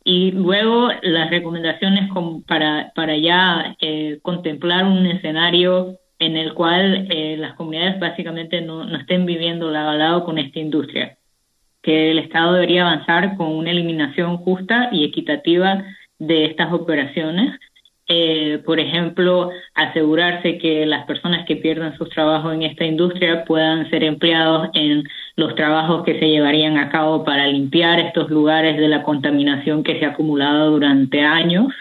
Y 0.03 0.31
luego 0.31 0.89
las 1.01 1.29
recomendaciones 1.29 2.09
para, 2.45 2.91
para 2.93 3.15
ya 3.17 3.75
eh, 3.79 4.19
contemplar 4.21 4.85
un 4.85 5.05
escenario 5.05 5.97
en 6.19 6.35
el 6.35 6.53
cual 6.53 7.07
eh, 7.09 7.37
las 7.37 7.53
comunidades 7.55 7.99
básicamente 7.99 8.61
no, 8.61 8.83
no 8.83 8.97
estén 8.97 9.25
viviendo 9.25 9.71
lado 9.71 9.91
a 9.91 9.95
lado 9.95 10.25
con 10.25 10.37
esta 10.37 10.59
industria 10.59 11.17
que 11.83 12.11
el 12.11 12.19
Estado 12.19 12.53
debería 12.53 12.87
avanzar 12.87 13.35
con 13.37 13.51
una 13.51 13.71
eliminación 13.71 14.37
justa 14.37 14.89
y 14.91 15.03
equitativa 15.03 15.83
de 16.17 16.45
estas 16.45 16.71
operaciones. 16.73 17.59
Eh, 18.07 18.61
por 18.65 18.79
ejemplo, 18.79 19.49
asegurarse 19.75 20.57
que 20.57 20.85
las 20.85 21.05
personas 21.05 21.45
que 21.45 21.57
pierdan 21.57 21.97
sus 21.97 22.09
trabajos 22.09 22.53
en 22.53 22.63
esta 22.63 22.85
industria 22.85 23.45
puedan 23.45 23.89
ser 23.89 24.03
empleados 24.03 24.69
en 24.73 25.03
los 25.35 25.55
trabajos 25.55 26.03
que 26.03 26.19
se 26.19 26.29
llevarían 26.29 26.77
a 26.77 26.89
cabo 26.89 27.23
para 27.23 27.47
limpiar 27.47 27.99
estos 27.99 28.29
lugares 28.29 28.77
de 28.77 28.87
la 28.87 29.03
contaminación 29.03 29.83
que 29.83 29.99
se 29.99 30.05
ha 30.05 30.09
acumulado 30.09 30.71
durante 30.71 31.21
años 31.21 31.73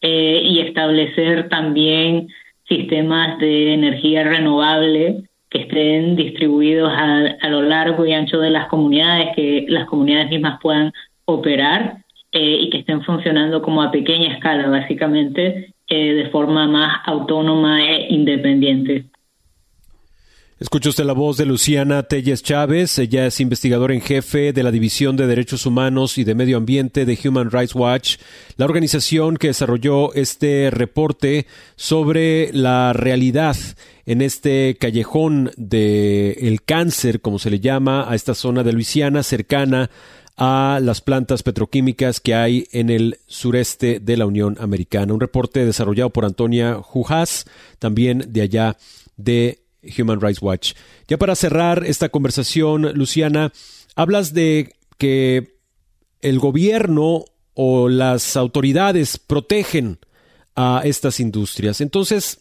eh, 0.00 0.42
y 0.44 0.60
establecer 0.60 1.48
también 1.48 2.28
sistemas 2.68 3.38
de 3.38 3.74
energía 3.74 4.24
renovable 4.24 5.24
que 5.54 5.60
estén 5.60 6.16
distribuidos 6.16 6.92
a, 6.92 7.48
lo 7.48 7.62
largo 7.62 8.04
y 8.04 8.12
ancho 8.12 8.40
de 8.40 8.50
las 8.50 8.66
comunidades, 8.66 9.36
que 9.36 9.64
las 9.68 9.86
comunidades 9.86 10.28
mismas 10.28 10.58
puedan 10.60 10.92
operar 11.26 11.98
eh, 12.32 12.58
y 12.62 12.70
que 12.70 12.78
estén 12.78 13.02
funcionando 13.04 13.62
como 13.62 13.80
a 13.80 13.92
pequeña 13.92 14.34
escala, 14.34 14.68
básicamente, 14.68 15.72
eh, 15.86 16.12
de 16.14 16.28
forma 16.30 16.66
más 16.66 16.96
autónoma 17.06 17.84
e 17.84 18.12
independiente. 18.12 19.04
Escucha 20.60 20.90
usted 20.90 21.04
la 21.04 21.14
voz 21.14 21.36
de 21.36 21.46
Luciana 21.46 22.04
Telles 22.04 22.40
Chávez. 22.40 22.96
Ella 23.00 23.26
es 23.26 23.40
investigadora 23.40 23.92
en 23.92 24.00
jefe 24.00 24.52
de 24.52 24.62
la 24.62 24.70
División 24.70 25.16
de 25.16 25.26
Derechos 25.26 25.66
Humanos 25.66 26.16
y 26.16 26.22
de 26.22 26.36
Medio 26.36 26.58
Ambiente 26.58 27.04
de 27.04 27.18
Human 27.24 27.50
Rights 27.50 27.74
Watch, 27.74 28.18
la 28.56 28.64
organización 28.64 29.36
que 29.36 29.48
desarrolló 29.48 30.14
este 30.14 30.70
reporte 30.70 31.48
sobre 31.74 32.52
la 32.52 32.92
realidad 32.92 33.56
en 34.06 34.22
este 34.22 34.76
callejón 34.78 35.50
del 35.56 36.62
cáncer, 36.64 37.20
como 37.20 37.40
se 37.40 37.50
le 37.50 37.58
llama, 37.58 38.08
a 38.08 38.14
esta 38.14 38.36
zona 38.36 38.62
de 38.62 38.74
Luisiana 38.74 39.24
cercana 39.24 39.90
a 40.36 40.78
las 40.80 41.00
plantas 41.00 41.42
petroquímicas 41.42 42.20
que 42.20 42.36
hay 42.36 42.68
en 42.70 42.90
el 42.90 43.18
sureste 43.26 43.98
de 43.98 44.16
la 44.16 44.26
Unión 44.26 44.56
Americana. 44.60 45.14
Un 45.14 45.20
reporte 45.20 45.66
desarrollado 45.66 46.10
por 46.10 46.24
Antonia 46.24 46.76
Jujas, 46.80 47.44
también 47.80 48.26
de 48.28 48.42
allá 48.42 48.76
de 49.16 49.63
Human 49.98 50.20
Rights 50.20 50.42
Watch. 50.42 50.74
Ya 51.08 51.18
para 51.18 51.34
cerrar 51.34 51.84
esta 51.84 52.08
conversación, 52.08 52.92
Luciana, 52.94 53.52
hablas 53.96 54.34
de 54.34 54.74
que 54.98 55.58
el 56.20 56.38
gobierno 56.38 57.24
o 57.54 57.88
las 57.88 58.36
autoridades 58.36 59.18
protegen 59.18 59.98
a 60.56 60.82
estas 60.84 61.20
industrias. 61.20 61.80
Entonces, 61.80 62.40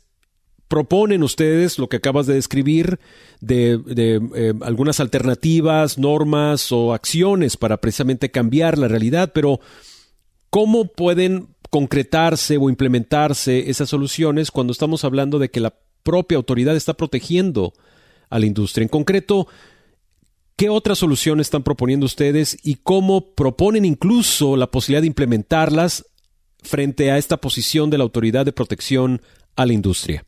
proponen 0.68 1.22
ustedes 1.22 1.78
lo 1.78 1.88
que 1.88 1.98
acabas 1.98 2.26
de 2.26 2.34
describir 2.34 3.00
de, 3.42 3.80
eh, 3.96 4.54
algunas 4.62 5.00
alternativas, 5.00 5.98
normas 5.98 6.72
o 6.72 6.94
acciones 6.94 7.58
para 7.58 7.78
precisamente 7.78 8.32
cambiar 8.32 8.78
la 8.78 8.88
realidad, 8.88 9.32
pero 9.34 9.60
¿cómo 10.50 10.86
pueden 10.86 11.50
concretarse 11.70 12.58
o 12.58 12.70
implementarse 12.70 13.70
esas 13.70 13.90
soluciones 13.90 14.52
cuando 14.52 14.72
estamos 14.72 15.04
hablando 15.04 15.40
de 15.40 15.50
que 15.50 15.60
la 15.60 15.76
propia 16.04 16.38
autoridad 16.38 16.76
está 16.76 16.94
protegiendo 16.94 17.74
a 18.30 18.40
la 18.40 18.46
industria? 18.46 18.84
En 18.84 18.90
concreto, 18.90 19.48
¿qué 20.56 20.70
otras 20.70 21.00
soluciones 21.00 21.48
están 21.48 21.64
proponiendo 21.64 22.06
ustedes 22.06 22.58
y 22.64 22.76
cómo 22.76 23.34
proponen 23.34 23.86
incluso 23.86 24.56
la 24.58 24.68
posibilidad 24.68 25.02
de 25.02 25.08
implementarlas 25.08 26.06
frente 26.62 27.12
a 27.12 27.18
esta 27.18 27.38
posición 27.38 27.90
de 27.90 27.98
la 27.98 28.04
autoridad 28.04 28.46
de 28.46 28.54
protección 28.54 29.22
a 29.56 29.66
la 29.66 29.74
industria? 29.74 30.24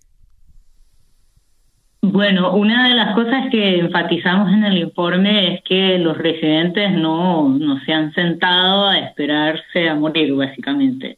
Bueno, 2.12 2.54
una 2.54 2.88
de 2.88 2.94
las 2.94 3.16
cosas 3.16 3.50
que 3.50 3.80
enfatizamos 3.80 4.54
en 4.54 4.64
el 4.64 4.78
informe 4.78 5.56
es 5.56 5.64
que 5.64 5.98
los 5.98 6.16
residentes 6.16 6.92
no, 6.92 7.50
no 7.50 7.80
se 7.80 7.94
han 7.94 8.14
sentado 8.14 8.88
a 8.88 9.00
esperarse 9.00 9.90
a 9.90 9.96
morir, 9.96 10.34
básicamente. 10.36 11.18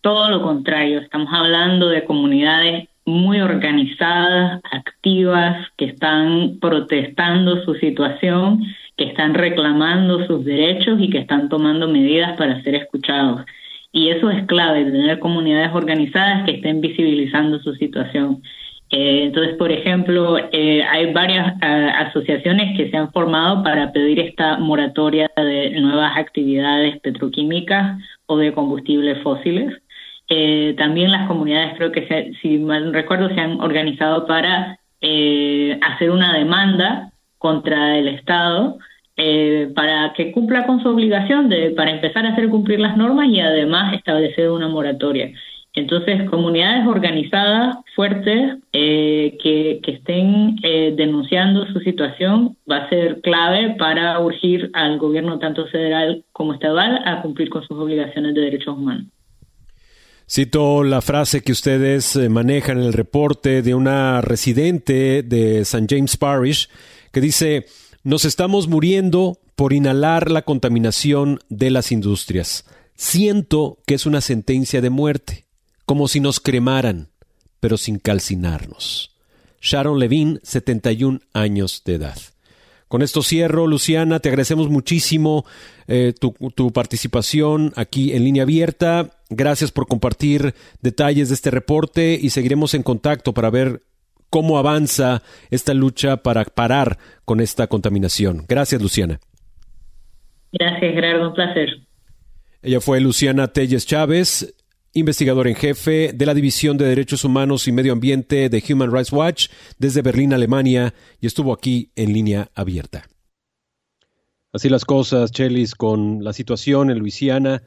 Todo 0.00 0.30
lo 0.30 0.42
contrario, 0.42 1.00
estamos 1.00 1.28
hablando 1.32 1.88
de 1.88 2.04
comunidades 2.04 2.88
muy 3.06 3.40
organizadas, 3.40 4.60
activas, 4.70 5.68
que 5.76 5.86
están 5.86 6.58
protestando 6.60 7.62
su 7.64 7.74
situación, 7.74 8.62
que 8.96 9.04
están 9.04 9.34
reclamando 9.34 10.26
sus 10.26 10.44
derechos 10.44 10.98
y 11.00 11.10
que 11.10 11.18
están 11.18 11.48
tomando 11.48 11.88
medidas 11.88 12.36
para 12.36 12.62
ser 12.62 12.76
escuchados. 12.76 13.42
Y 13.92 14.08
eso 14.08 14.30
es 14.30 14.44
clave, 14.46 14.84
tener 14.84 15.18
comunidades 15.18 15.70
organizadas 15.72 16.44
que 16.44 16.52
estén 16.52 16.80
visibilizando 16.80 17.58
su 17.60 17.74
situación. 17.74 18.42
Eh, 18.90 19.24
entonces, 19.24 19.56
por 19.56 19.72
ejemplo, 19.72 20.36
eh, 20.52 20.82
hay 20.82 21.12
varias 21.12 21.54
asociaciones 21.60 22.76
que 22.76 22.90
se 22.90 22.96
han 22.96 23.10
formado 23.12 23.62
para 23.62 23.92
pedir 23.92 24.20
esta 24.20 24.58
moratoria 24.58 25.30
de 25.36 25.80
nuevas 25.80 26.16
actividades 26.16 27.00
petroquímicas 27.00 28.00
o 28.26 28.36
de 28.36 28.52
combustibles 28.52 29.20
fósiles. 29.22 29.74
Eh, 30.28 30.74
también 30.78 31.10
las 31.10 31.28
comunidades, 31.28 31.74
creo 31.76 31.92
que 31.92 32.32
si 32.40 32.58
mal 32.58 32.92
recuerdo, 32.92 33.28
se 33.28 33.40
han 33.40 33.60
organizado 33.60 34.26
para 34.26 34.78
hacer 35.02 36.10
una 36.10 36.32
demanda 36.32 37.12
contra 37.36 37.98
el 37.98 38.08
Estado 38.08 38.78
para 39.74 40.14
que 40.14 40.32
cumpla 40.32 40.64
con 40.64 40.82
su 40.82 40.88
obligación 40.88 41.50
de 41.50 41.72
para 41.72 41.90
empezar 41.90 42.24
a 42.24 42.30
hacer 42.30 42.48
cumplir 42.48 42.80
las 42.80 42.96
normas 42.96 43.28
y 43.28 43.38
además 43.38 43.92
establecer 43.92 44.48
una 44.48 44.66
moratoria. 44.66 45.30
Entonces, 45.74 46.30
comunidades 46.30 46.86
organizadas, 46.86 47.78
fuertes, 47.96 48.58
eh, 48.72 49.36
que, 49.42 49.80
estén 49.84 50.56
eh, 50.62 50.94
denunciando 50.96 51.66
su 51.66 51.80
situación 51.80 52.56
va 52.70 52.76
a 52.76 52.88
ser 52.88 53.20
clave 53.22 53.74
para 53.76 54.20
urgir 54.20 54.70
al 54.72 54.98
gobierno 54.98 55.40
tanto 55.40 55.66
federal 55.66 56.24
como 56.32 56.54
estatal 56.54 57.02
a 57.04 57.22
cumplir 57.22 57.50
con 57.50 57.66
sus 57.66 57.76
obligaciones 57.76 58.34
de 58.34 58.40
derechos 58.40 58.76
humanos. 58.78 59.06
Cito 60.28 60.82
la 60.82 61.02
frase 61.02 61.42
que 61.42 61.52
ustedes 61.52 62.16
eh, 62.16 62.28
manejan 62.28 62.78
en 62.78 62.84
el 62.84 62.92
reporte 62.92 63.62
de 63.62 63.74
una 63.74 64.20
residente 64.22 65.22
de 65.22 65.60
St. 65.60 65.86
James 65.88 66.16
Parish 66.16 66.68
que 67.12 67.20
dice, 67.20 67.66
nos 68.02 68.24
estamos 68.24 68.66
muriendo 68.66 69.38
por 69.54 69.72
inhalar 69.72 70.30
la 70.30 70.42
contaminación 70.42 71.40
de 71.48 71.70
las 71.70 71.92
industrias. 71.92 72.64
Siento 72.96 73.78
que 73.86 73.94
es 73.94 74.06
una 74.06 74.20
sentencia 74.20 74.80
de 74.80 74.90
muerte 74.90 75.44
como 75.84 76.08
si 76.08 76.20
nos 76.20 76.40
cremaran, 76.40 77.10
pero 77.60 77.76
sin 77.76 77.98
calcinarnos. 77.98 79.10
Sharon 79.60 79.98
Levine, 79.98 80.40
71 80.42 81.20
años 81.32 81.82
de 81.84 81.94
edad. 81.94 82.18
Con 82.88 83.02
esto 83.02 83.22
cierro, 83.22 83.66
Luciana, 83.66 84.20
te 84.20 84.28
agradecemos 84.28 84.68
muchísimo 84.68 85.44
eh, 85.88 86.12
tu, 86.18 86.32
tu, 86.54 86.72
participación 86.72 87.72
aquí 87.76 88.12
en 88.12 88.24
línea 88.24 88.44
abierta. 88.44 89.10
Gracias 89.30 89.72
por 89.72 89.86
compartir 89.86 90.54
detalles 90.80 91.28
de 91.28 91.34
este 91.34 91.50
reporte 91.50 92.18
y 92.20 92.30
seguiremos 92.30 92.74
en 92.74 92.82
contacto 92.82 93.32
para 93.34 93.50
ver 93.50 93.82
cómo 94.30 94.58
avanza 94.58 95.22
esta 95.50 95.74
lucha 95.74 96.18
para 96.18 96.44
parar 96.44 96.98
con 97.24 97.40
esta 97.40 97.66
contaminación. 97.68 98.44
Gracias, 98.48 98.82
Luciana. 98.82 99.20
Gracias, 100.52 100.94
Gerardo, 100.94 101.28
un 101.28 101.34
placer. 101.34 101.68
Ella 102.62 102.80
fue 102.80 103.00
Luciana 103.00 103.48
Telles 103.48 103.86
Chávez, 103.86 104.54
investigador 104.94 105.48
en 105.48 105.56
jefe 105.56 106.12
de 106.14 106.26
la 106.26 106.34
División 106.34 106.78
de 106.78 106.86
Derechos 106.86 107.24
Humanos 107.24 107.68
y 107.68 107.72
Medio 107.72 107.92
Ambiente 107.92 108.48
de 108.48 108.64
Human 108.68 108.92
Rights 108.92 109.12
Watch 109.12 109.48
desde 109.78 110.02
Berlín, 110.02 110.32
Alemania, 110.32 110.94
y 111.20 111.26
estuvo 111.26 111.52
aquí 111.52 111.90
en 111.96 112.12
línea 112.12 112.50
abierta. 112.54 113.04
Así 114.52 114.68
las 114.68 114.84
cosas, 114.84 115.32
Chelis, 115.32 115.74
con 115.74 116.22
la 116.22 116.32
situación 116.32 116.90
en 116.90 117.00
Luisiana. 117.00 117.64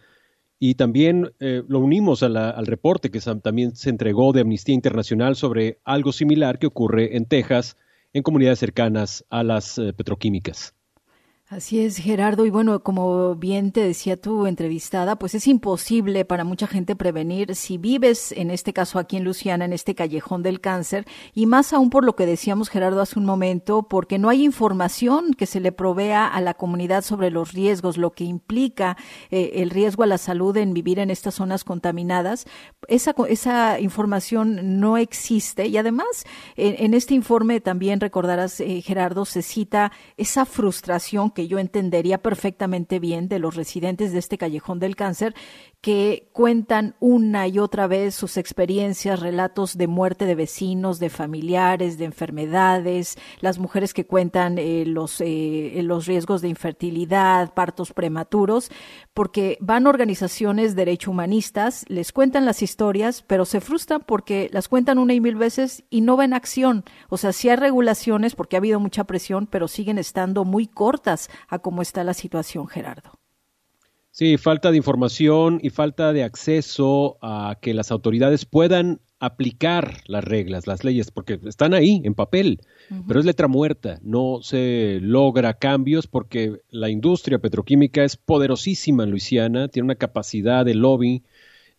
Y 0.58 0.76
también 0.76 1.34
eh, 1.40 1.62
lo 1.68 1.80
unimos 1.80 2.24
al 2.24 2.66
reporte 2.66 3.12
que 3.12 3.20
también 3.20 3.76
se 3.76 3.90
entregó 3.90 4.32
de 4.32 4.42
Amnistía 4.42 4.74
Internacional 4.74 5.36
sobre 5.36 5.80
algo 5.84 6.14
similar 6.14 6.58
que 6.58 6.68
ocurre 6.68 7.18
en 7.18 7.26
Texas, 7.26 7.76
en 8.14 8.24
comunidades 8.24 8.60
cercanas 8.60 9.26
a 9.30 9.44
las 9.44 9.78
eh, 9.78 9.94
petroquímicas. 9.94 10.77
Así 11.50 11.80
es, 11.80 11.96
Gerardo. 11.96 12.46
Y 12.46 12.50
bueno, 12.50 12.84
como 12.84 13.34
bien 13.36 13.72
te 13.72 13.80
decía 13.80 14.20
tu 14.20 14.48
entrevistada, 14.48 15.18
pues 15.18 15.34
es 15.34 15.48
imposible 15.48 16.26
para 16.26 16.44
mucha 16.44 16.68
gente 16.68 16.94
prevenir 16.98 17.56
si 17.56 17.78
vives, 17.78 18.34
en 18.34 18.52
este 18.52 18.74
caso 18.74 19.00
aquí 19.00 19.16
en 19.16 19.24
Luciana, 19.24 19.64
en 19.64 19.72
este 19.72 19.96
callejón 19.96 20.44
del 20.44 20.60
cáncer, 20.60 21.06
y 21.34 21.46
más 21.46 21.72
aún 21.72 21.90
por 21.90 22.04
lo 22.04 22.18
que 22.18 22.26
decíamos, 22.26 22.68
Gerardo, 22.68 23.00
hace 23.00 23.18
un 23.18 23.24
momento, 23.24 23.84
porque 23.84 24.20
no 24.20 24.28
hay 24.28 24.44
información 24.44 25.34
que 25.34 25.46
se 25.46 25.62
le 25.62 25.72
provea 25.72 26.28
a 26.28 26.42
la 26.42 26.54
comunidad 26.54 27.02
sobre 27.02 27.32
los 27.32 27.54
riesgos, 27.54 27.96
lo 27.96 28.12
que 28.12 28.26
implica 28.26 28.98
eh, 29.32 29.52
el 29.54 29.70
riesgo 29.70 30.04
a 30.04 30.08
la 30.08 30.18
salud 30.18 30.58
en 30.58 30.74
vivir 30.74 31.00
en 31.00 31.10
estas 31.10 31.36
zonas 31.36 31.64
contaminadas. 31.64 32.46
Esa, 32.90 33.16
esa 33.30 33.80
información 33.80 34.82
no 34.82 34.98
existe 34.98 35.68
y 35.68 35.78
además 35.78 36.26
en, 36.58 36.94
este 36.94 37.14
informe 37.14 37.62
también 37.62 38.02
recordarás, 38.02 38.60
eh, 38.60 38.82
Gerardo, 38.82 39.24
se 39.24 39.42
cita 39.42 39.94
esa 40.18 40.44
frustración 40.44 41.32
que 41.38 41.48
yo 41.48 41.60
entendería 41.60 42.18
perfectamente 42.18 42.98
bien 42.98 43.28
de 43.30 43.38
los 43.38 43.56
residentes 43.56 44.12
de 44.12 44.18
este 44.18 44.40
callejón 44.40 44.80
del 44.80 44.96
cáncer 44.96 45.36
que 45.82 46.30
cuentan 46.34 46.96
una 47.00 47.48
y 47.48 47.60
otra 47.60 47.86
vez 47.86 48.16
sus 48.16 48.38
experiencias, 48.38 49.20
relatos 49.20 49.78
de 49.78 49.86
muerte 49.86 50.26
de 50.26 50.34
vecinos, 50.34 50.98
de 50.98 51.12
familiares, 51.12 52.00
de 52.00 52.06
enfermedades, 52.06 53.20
las 53.40 53.60
mujeres 53.60 53.94
que 53.94 54.08
cuentan 54.08 54.58
eh, 54.58 54.86
los, 54.88 55.22
eh, 55.22 55.80
los 55.84 56.08
riesgos 56.08 56.42
de 56.42 56.50
infertilidad, 56.50 57.54
partos 57.54 57.94
prematuros, 57.94 58.72
porque 59.14 59.60
van 59.62 59.86
organizaciones 59.86 60.76
derecho 60.76 61.12
humanistas, 61.12 61.86
les 61.88 62.12
cuentan 62.12 62.46
las 62.46 62.64
historias, 62.64 63.24
pero 63.28 63.46
se 63.46 63.62
frustran 63.62 64.02
porque 64.04 64.50
las 64.52 64.68
cuentan 64.68 64.98
una 64.98 65.14
y 65.14 65.22
mil 65.22 65.36
veces 65.36 65.84
y 65.92 66.02
no 66.02 66.18
ven 66.18 66.34
acción. 66.34 66.84
O 67.10 67.18
sea, 67.18 67.32
sí 67.32 67.48
hay 67.48 67.58
regulaciones 67.58 68.34
porque 68.34 68.56
ha 68.56 68.60
habido 68.60 68.80
mucha 68.80 69.04
presión, 69.04 69.46
pero 69.46 69.68
siguen 69.68 70.00
estando 70.00 70.44
muy 70.44 70.66
cortas 70.66 71.27
a 71.48 71.60
cómo 71.60 71.82
está 71.82 72.04
la 72.04 72.14
situación, 72.14 72.68
Gerardo. 72.68 73.20
Sí, 74.12 74.38
falta 74.38 74.72
de 74.72 74.78
información 74.78 75.60
y 75.62 75.70
falta 75.70 76.12
de 76.12 76.24
acceso 76.24 77.20
a 77.22 77.58
que 77.62 77.76
las 77.76 77.92
autoridades 77.92 78.46
puedan 78.46 79.00
aplicar 79.20 80.02
las 80.08 80.24
reglas, 80.24 80.68
las 80.68 80.84
leyes, 80.84 81.12
porque 81.12 81.40
están 81.46 81.74
ahí 81.74 82.02
en 82.04 82.14
papel, 82.14 82.62
pero 83.08 83.20
es 83.20 83.26
letra 83.26 83.48
muerta, 83.48 84.00
no 84.04 84.40
se 84.42 85.00
logra 85.02 85.54
cambios 85.54 86.08
porque 86.08 86.62
la 86.70 86.90
industria 86.90 87.40
petroquímica 87.40 88.04
es 88.04 88.16
poderosísima 88.16 89.04
en 89.04 89.12
Luisiana, 89.12 89.68
tiene 89.68 89.86
una 89.86 89.96
capacidad 89.96 90.66
de 90.66 90.76
lobby 90.76 91.24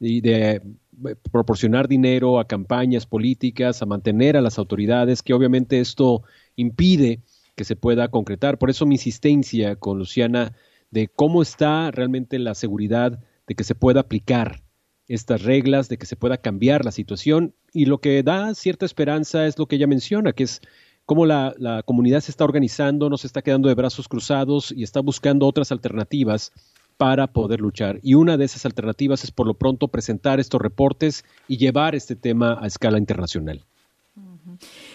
y 0.00 0.20
de 0.20 0.62
eh, 1.06 1.16
proporcionar 1.30 1.86
dinero 1.86 2.40
a 2.40 2.46
campañas 2.46 3.06
políticas, 3.06 3.82
a 3.82 3.86
mantener 3.86 4.36
a 4.36 4.40
las 4.40 4.58
autoridades, 4.58 5.22
que 5.22 5.34
obviamente 5.34 5.80
esto 5.80 6.22
impide 6.56 7.20
que 7.58 7.64
se 7.64 7.74
pueda 7.74 8.08
concretar. 8.08 8.56
Por 8.56 8.70
eso 8.70 8.86
mi 8.86 8.94
insistencia 8.94 9.74
con 9.74 9.98
Luciana 9.98 10.54
de 10.92 11.08
cómo 11.08 11.42
está 11.42 11.90
realmente 11.90 12.38
la 12.38 12.54
seguridad 12.54 13.18
de 13.48 13.54
que 13.56 13.64
se 13.64 13.74
pueda 13.74 14.00
aplicar 14.00 14.62
estas 15.08 15.42
reglas, 15.42 15.88
de 15.88 15.98
que 15.98 16.06
se 16.06 16.14
pueda 16.14 16.36
cambiar 16.36 16.84
la 16.84 16.92
situación. 16.92 17.54
Y 17.72 17.86
lo 17.86 17.98
que 17.98 18.22
da 18.22 18.54
cierta 18.54 18.86
esperanza 18.86 19.46
es 19.46 19.58
lo 19.58 19.66
que 19.66 19.74
ella 19.74 19.88
menciona, 19.88 20.32
que 20.32 20.44
es 20.44 20.60
cómo 21.04 21.26
la, 21.26 21.52
la 21.58 21.82
comunidad 21.82 22.20
se 22.20 22.30
está 22.30 22.44
organizando, 22.44 23.10
no 23.10 23.16
se 23.16 23.26
está 23.26 23.42
quedando 23.42 23.68
de 23.68 23.74
brazos 23.74 24.06
cruzados 24.06 24.72
y 24.72 24.84
está 24.84 25.00
buscando 25.00 25.44
otras 25.44 25.72
alternativas 25.72 26.52
para 26.96 27.26
poder 27.26 27.60
luchar. 27.60 27.98
Y 28.04 28.14
una 28.14 28.36
de 28.36 28.44
esas 28.44 28.66
alternativas 28.66 29.24
es 29.24 29.32
por 29.32 29.48
lo 29.48 29.54
pronto 29.54 29.88
presentar 29.88 30.38
estos 30.38 30.60
reportes 30.60 31.24
y 31.48 31.56
llevar 31.56 31.96
este 31.96 32.14
tema 32.14 32.56
a 32.60 32.68
escala 32.68 32.98
internacional. 32.98 33.64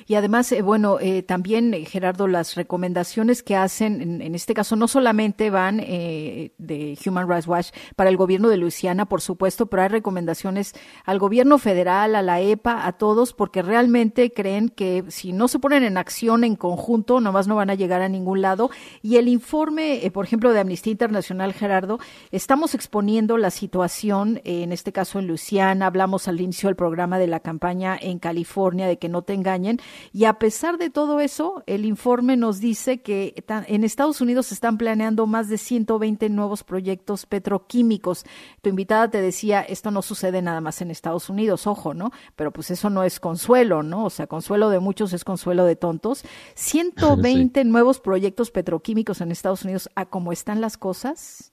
Y 0.08 0.16
además, 0.16 0.51
eh, 0.51 0.62
bueno, 0.62 0.97
eh, 0.99 1.24
también, 1.24 1.74
eh, 1.74 1.86
Gerardo, 1.86 2.28
las 2.28 2.56
recomendaciones 2.56 3.43
que 3.43 3.56
hacen, 3.56 4.22
en, 4.22 4.36
este 4.36 4.54
caso, 4.54 4.76
no 4.76 4.88
solamente 4.88 5.49
van 5.49 5.78
de 5.78 6.97
Human 7.06 7.30
Rights 7.30 7.47
Watch 7.47 7.70
para 7.95 8.10
el 8.10 8.18
gobierno 8.18 8.49
de 8.49 8.58
Luisiana, 8.58 9.06
por 9.06 9.22
supuesto, 9.22 9.68
pero 9.68 9.84
hay 9.84 9.89
recomendaciones 9.89 10.74
al 11.06 11.20
gobierno 11.20 11.58
federal, 11.58 12.16
a 12.16 12.22
la 12.22 12.41
EPA, 12.41 12.86
a 12.86 12.93
todos, 12.93 13.34
porque 13.34 13.62
realmente 13.62 14.32
creen 14.32 14.70
que 14.70 15.06
si 15.10 15.34
no 15.34 15.47
se 15.47 15.60
ponen 15.60 15.84
en 15.84 15.97
acción 15.97 16.43
en 16.43 16.56
conjunto, 16.56 17.20
nomás 17.20 17.47
no 17.47 17.56
van 17.56 17.70
a 17.70 17.76
llegar 17.76 18.01
a 18.01 18.10
ningún 18.10 18.41
lado. 18.41 18.70
Y 19.01 19.18
el 19.18 19.28
informe, 19.28 20.10
por 20.14 20.26
ejemplo, 20.26 20.51
de 20.51 20.60
Amnistía 20.60 20.91
Internacional, 20.91 21.54
Gerardo, 21.54 21.99
estamos 22.32 22.76
exponiendo 22.76 23.38
la 23.38 23.51
situación, 23.51 24.41
en 24.43 24.72
este 24.72 24.91
caso 24.91 25.20
en 25.20 25.28
Luisiana, 25.28 25.88
hablamos 25.88 26.28
al 26.28 26.41
inicio 26.41 26.70
del 26.70 26.76
programa 26.76 27.20
de 27.20 27.28
la 27.28 27.39
campaña 27.39 27.97
en 27.99 28.20
California 28.20 28.88
de 28.88 28.97
que 28.97 29.10
no 29.10 29.22
te 29.22 29.34
engañen. 29.34 29.80
Y 30.11 30.25
a 30.25 30.33
pesar 30.39 30.77
de 30.77 30.89
todo 30.89 31.19
eso, 31.19 31.63
el 31.65 31.85
informe 31.85 32.37
nos 32.37 32.59
dice 32.59 33.01
que 33.01 33.33
en 33.67 33.83
Estados 33.83 34.21
Unidos 34.21 34.47
se 34.47 34.53
están 34.53 34.77
planeando 34.77 35.27
más 35.27 35.49
de 35.49 35.57
120 35.57 36.29
nuevos 36.29 36.63
proyectos 36.63 37.25
petroquímicos. 37.25 38.25
Tu 38.61 38.69
invitada 38.69 39.09
te 39.09 39.21
decía, 39.21 39.61
esto 39.61 39.91
no 39.91 40.01
sucede 40.01 40.41
nada 40.41 40.61
más 40.61 40.81
en 40.81 40.91
Estados 40.91 41.29
Unidos, 41.29 41.67
ojo, 41.67 41.93
¿no? 41.93 42.11
Pero 42.35 42.51
pues 42.51 42.71
eso 42.71 42.89
no 42.89 43.03
es 43.03 43.19
consuelo, 43.19 43.83
¿no? 43.83 44.05
O 44.05 44.09
sea, 44.09 44.27
consuelo 44.27 44.69
de 44.69 44.79
muchos 44.79 45.13
es 45.13 45.23
consuelo 45.23 45.65
de 45.65 45.75
tontos. 45.75 46.23
120 46.55 47.63
nuevos 47.65 47.99
proyectos 47.99 48.51
petroquímicos 48.51 49.21
en 49.21 49.31
Estados 49.31 49.63
Unidos, 49.63 49.89
¿a 49.95 50.05
cómo 50.05 50.31
están 50.31 50.61
las 50.61 50.77
cosas? 50.77 51.53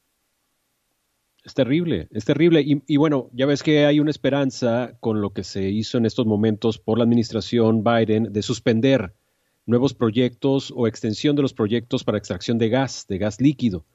Es 1.45 1.55
terrible, 1.55 2.07
es 2.11 2.25
terrible. 2.25 2.63
Y, 2.65 2.97
bueno, 2.99 3.31
ya 3.33 3.47
ves 3.47 3.63
que 3.63 3.87
hay 3.87 3.99
una 3.99 4.11
esperanza 4.11 4.97
con 5.01 5.23
lo 5.23 5.33
que 5.33 5.43
se 5.43 5.71
hizo 5.71 5.97
en 5.97 6.05
estos 6.05 6.27
momentos 6.27 6.79
por 6.79 6.99
la 6.99 7.05
administración 7.05 7.83
Biden 7.83 8.33
de 8.33 8.43
suspender 8.43 9.15
nuevos 9.65 9.95
proyectos 9.95 10.73
o 10.77 10.87
extensión 10.87 11.37
de 11.37 11.43
los 11.43 11.55
proyectos 11.55 12.05
para 12.05 12.19
extracción 12.19 12.59
de 12.59 12.69
gas, 12.69 13.07
de 13.09 13.19
gas 13.19 13.41
líquido. 13.41 13.87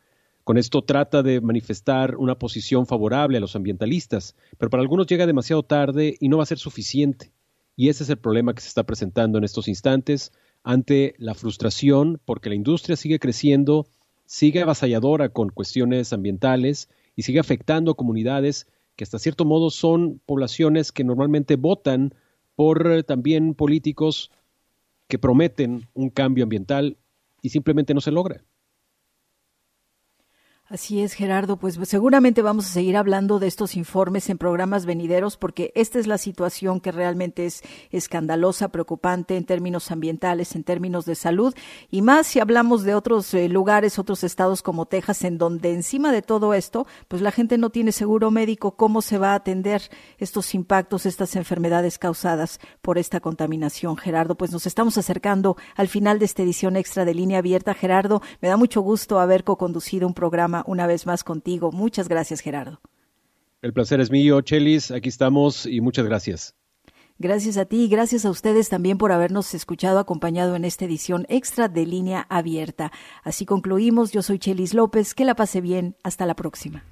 Con 0.44 0.58
esto 0.58 0.84
trata 0.84 1.22
de 1.22 1.42
manifestar 1.42 2.16
una 2.18 2.36
posición 2.36 2.88
favorable 2.88 3.38
a 3.38 3.42
los 3.42 3.56
ambientalistas, 3.56 4.36
pero 4.58 4.70
para 4.70 4.82
algunos 4.82 5.08
llega 5.08 5.28
demasiado 5.28 5.64
tarde 5.64 6.18
y 6.20 6.30
no 6.30 6.38
va 6.38 6.44
a 6.44 6.48
ser 6.48 6.60
suficiente. 6.60 7.32
Y 7.76 7.90
ese 7.90 8.04
es 8.04 8.10
el 8.10 8.18
problema 8.18 8.54
que 8.54 8.62
se 8.62 8.70
está 8.70 8.84
presentando 8.84 9.38
en 9.38 9.44
estos 9.44 9.68
instantes 9.68 10.32
ante 10.64 11.14
la 11.20 11.36
frustración 11.36 12.20
porque 12.26 12.50
la 12.50 12.56
industria 12.56 12.96
sigue 12.96 13.20
creciendo, 13.20 13.88
sigue 14.26 14.62
avasalladora 14.62 15.30
con 15.30 15.50
cuestiones 15.50 16.14
ambientales 16.14 16.90
y 17.16 17.24
sigue 17.24 17.40
afectando 17.40 17.96
comunidades 17.96 18.68
que 18.96 19.04
hasta 19.04 19.20
cierto 19.20 19.46
modo 19.46 19.70
son 19.70 20.22
poblaciones 20.26 20.92
que 20.92 21.04
normalmente 21.04 21.56
votan 21.56 22.14
por 22.56 22.88
eh, 22.92 23.04
también 23.04 23.54
políticos 23.54 24.32
que 25.08 25.20
prometen 25.20 25.88
un 25.94 26.10
cambio 26.10 26.44
ambiental 26.44 26.98
y 27.42 27.50
simplemente 27.50 27.94
no 27.94 28.02
se 28.02 28.12
logra. 28.12 28.44
Así 30.68 31.04
es, 31.04 31.14
Gerardo. 31.14 31.58
Pues 31.58 31.78
seguramente 31.84 32.42
vamos 32.42 32.66
a 32.66 32.70
seguir 32.70 32.98
hablando 32.98 33.38
de 33.38 33.46
estos 33.46 33.76
informes 33.76 34.32
en 34.32 34.40
programas 34.40 34.88
venideros 34.88 35.38
porque 35.38 35.72
esta 35.76 36.00
es 36.00 36.08
la 36.08 36.18
situación 36.18 36.80
que 36.80 36.92
realmente 36.92 37.46
es 37.46 37.62
escandalosa, 37.92 38.70
preocupante 38.70 39.38
en 39.38 39.46
términos 39.46 39.92
ambientales, 39.92 40.56
en 40.56 40.64
términos 40.64 41.06
de 41.06 41.14
salud 41.14 41.54
y 41.92 42.02
más 42.02 42.26
si 42.26 42.40
hablamos 42.40 42.82
de 42.82 42.96
otros 42.96 43.32
eh, 43.36 43.48
lugares, 43.48 44.00
otros 44.00 44.24
estados 44.24 44.64
como 44.64 44.88
Texas, 44.88 45.24
en 45.24 45.38
donde 45.38 45.72
encima 45.72 46.12
de 46.12 46.24
todo 46.24 46.56
esto, 46.56 46.88
pues 47.10 47.22
la 47.22 47.30
gente 47.30 47.60
no 47.60 47.70
tiene 47.70 47.92
seguro 47.92 48.32
médico. 48.32 48.76
¿Cómo 48.76 49.04
se 49.04 49.20
va 49.20 49.34
a 49.34 49.36
atender 49.36 49.84
estos 50.18 50.56
impactos, 50.56 51.06
estas 51.06 51.36
enfermedades 51.36 52.00
causadas 52.00 52.60
por 52.82 52.98
esta 52.98 53.20
contaminación, 53.20 53.98
Gerardo? 53.98 54.34
Pues 54.34 54.52
nos 54.52 54.66
estamos 54.66 54.98
acercando 54.98 55.58
al 55.76 55.90
final 55.90 56.18
de 56.18 56.26
esta 56.26 56.42
edición 56.42 56.76
extra 56.76 57.06
de 57.06 57.14
línea 57.14 57.38
abierta. 57.38 57.76
Gerardo, 57.76 58.24
me 58.42 58.50
da 58.50 58.58
mucho 58.58 58.82
gusto 58.82 59.20
haber 59.20 59.44
co-conducido 59.44 60.08
un 60.08 60.16
programa 60.56 60.64
una 60.68 60.88
vez 60.88 61.06
más 61.06 61.24
contigo. 61.24 61.72
Muchas 61.72 62.08
gracias, 62.08 62.42
Gerardo. 62.42 62.80
El 63.62 63.74
placer 63.74 64.00
es 64.00 64.12
mío, 64.12 64.42
Chelis. 64.42 64.92
Aquí 64.92 65.10
estamos 65.10 65.66
y 65.66 65.82
muchas 65.82 66.06
gracias. 66.06 66.56
Gracias 67.18 67.58
a 67.58 67.66
ti 67.66 67.86
y 67.86 67.88
gracias 67.88 68.26
a 68.26 68.30
ustedes 68.30 68.68
también 68.68 68.98
por 68.98 69.14
habernos 69.14 69.54
escuchado 69.54 70.00
acompañado 70.00 70.56
en 70.56 70.66
esta 70.66 70.84
edición 70.84 71.26
extra 71.30 71.70
de 71.70 71.86
línea 71.86 72.26
abierta. 72.30 72.92
Así 73.24 73.46
concluimos. 73.46 74.12
Yo 74.12 74.22
soy 74.22 74.38
Chelis 74.38 74.74
López. 74.74 75.14
Que 75.14 75.24
la 75.24 75.36
pase 75.36 75.62
bien. 75.62 75.96
Hasta 76.04 76.26
la 76.26 76.36
próxima. 76.36 76.84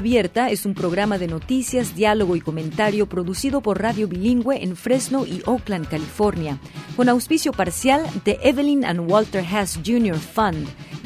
Abierta 0.00 0.48
es 0.48 0.64
un 0.64 0.72
programa 0.72 1.18
de 1.18 1.26
noticias, 1.26 1.94
diálogo 1.94 2.34
y 2.34 2.40
comentario 2.40 3.06
producido 3.06 3.60
por 3.60 3.82
Radio 3.82 4.08
Bilingüe 4.08 4.64
en 4.64 4.74
Fresno 4.74 5.26
y 5.26 5.42
Oakland, 5.44 5.88
California, 5.88 6.58
con 6.96 7.10
auspicio 7.10 7.52
parcial 7.52 8.06
de 8.24 8.38
Evelyn 8.42 8.86
and 8.86 9.00
Walter 9.00 9.44
Hess 9.44 9.78
Jr. 9.84 10.16
Fund, 10.16 10.66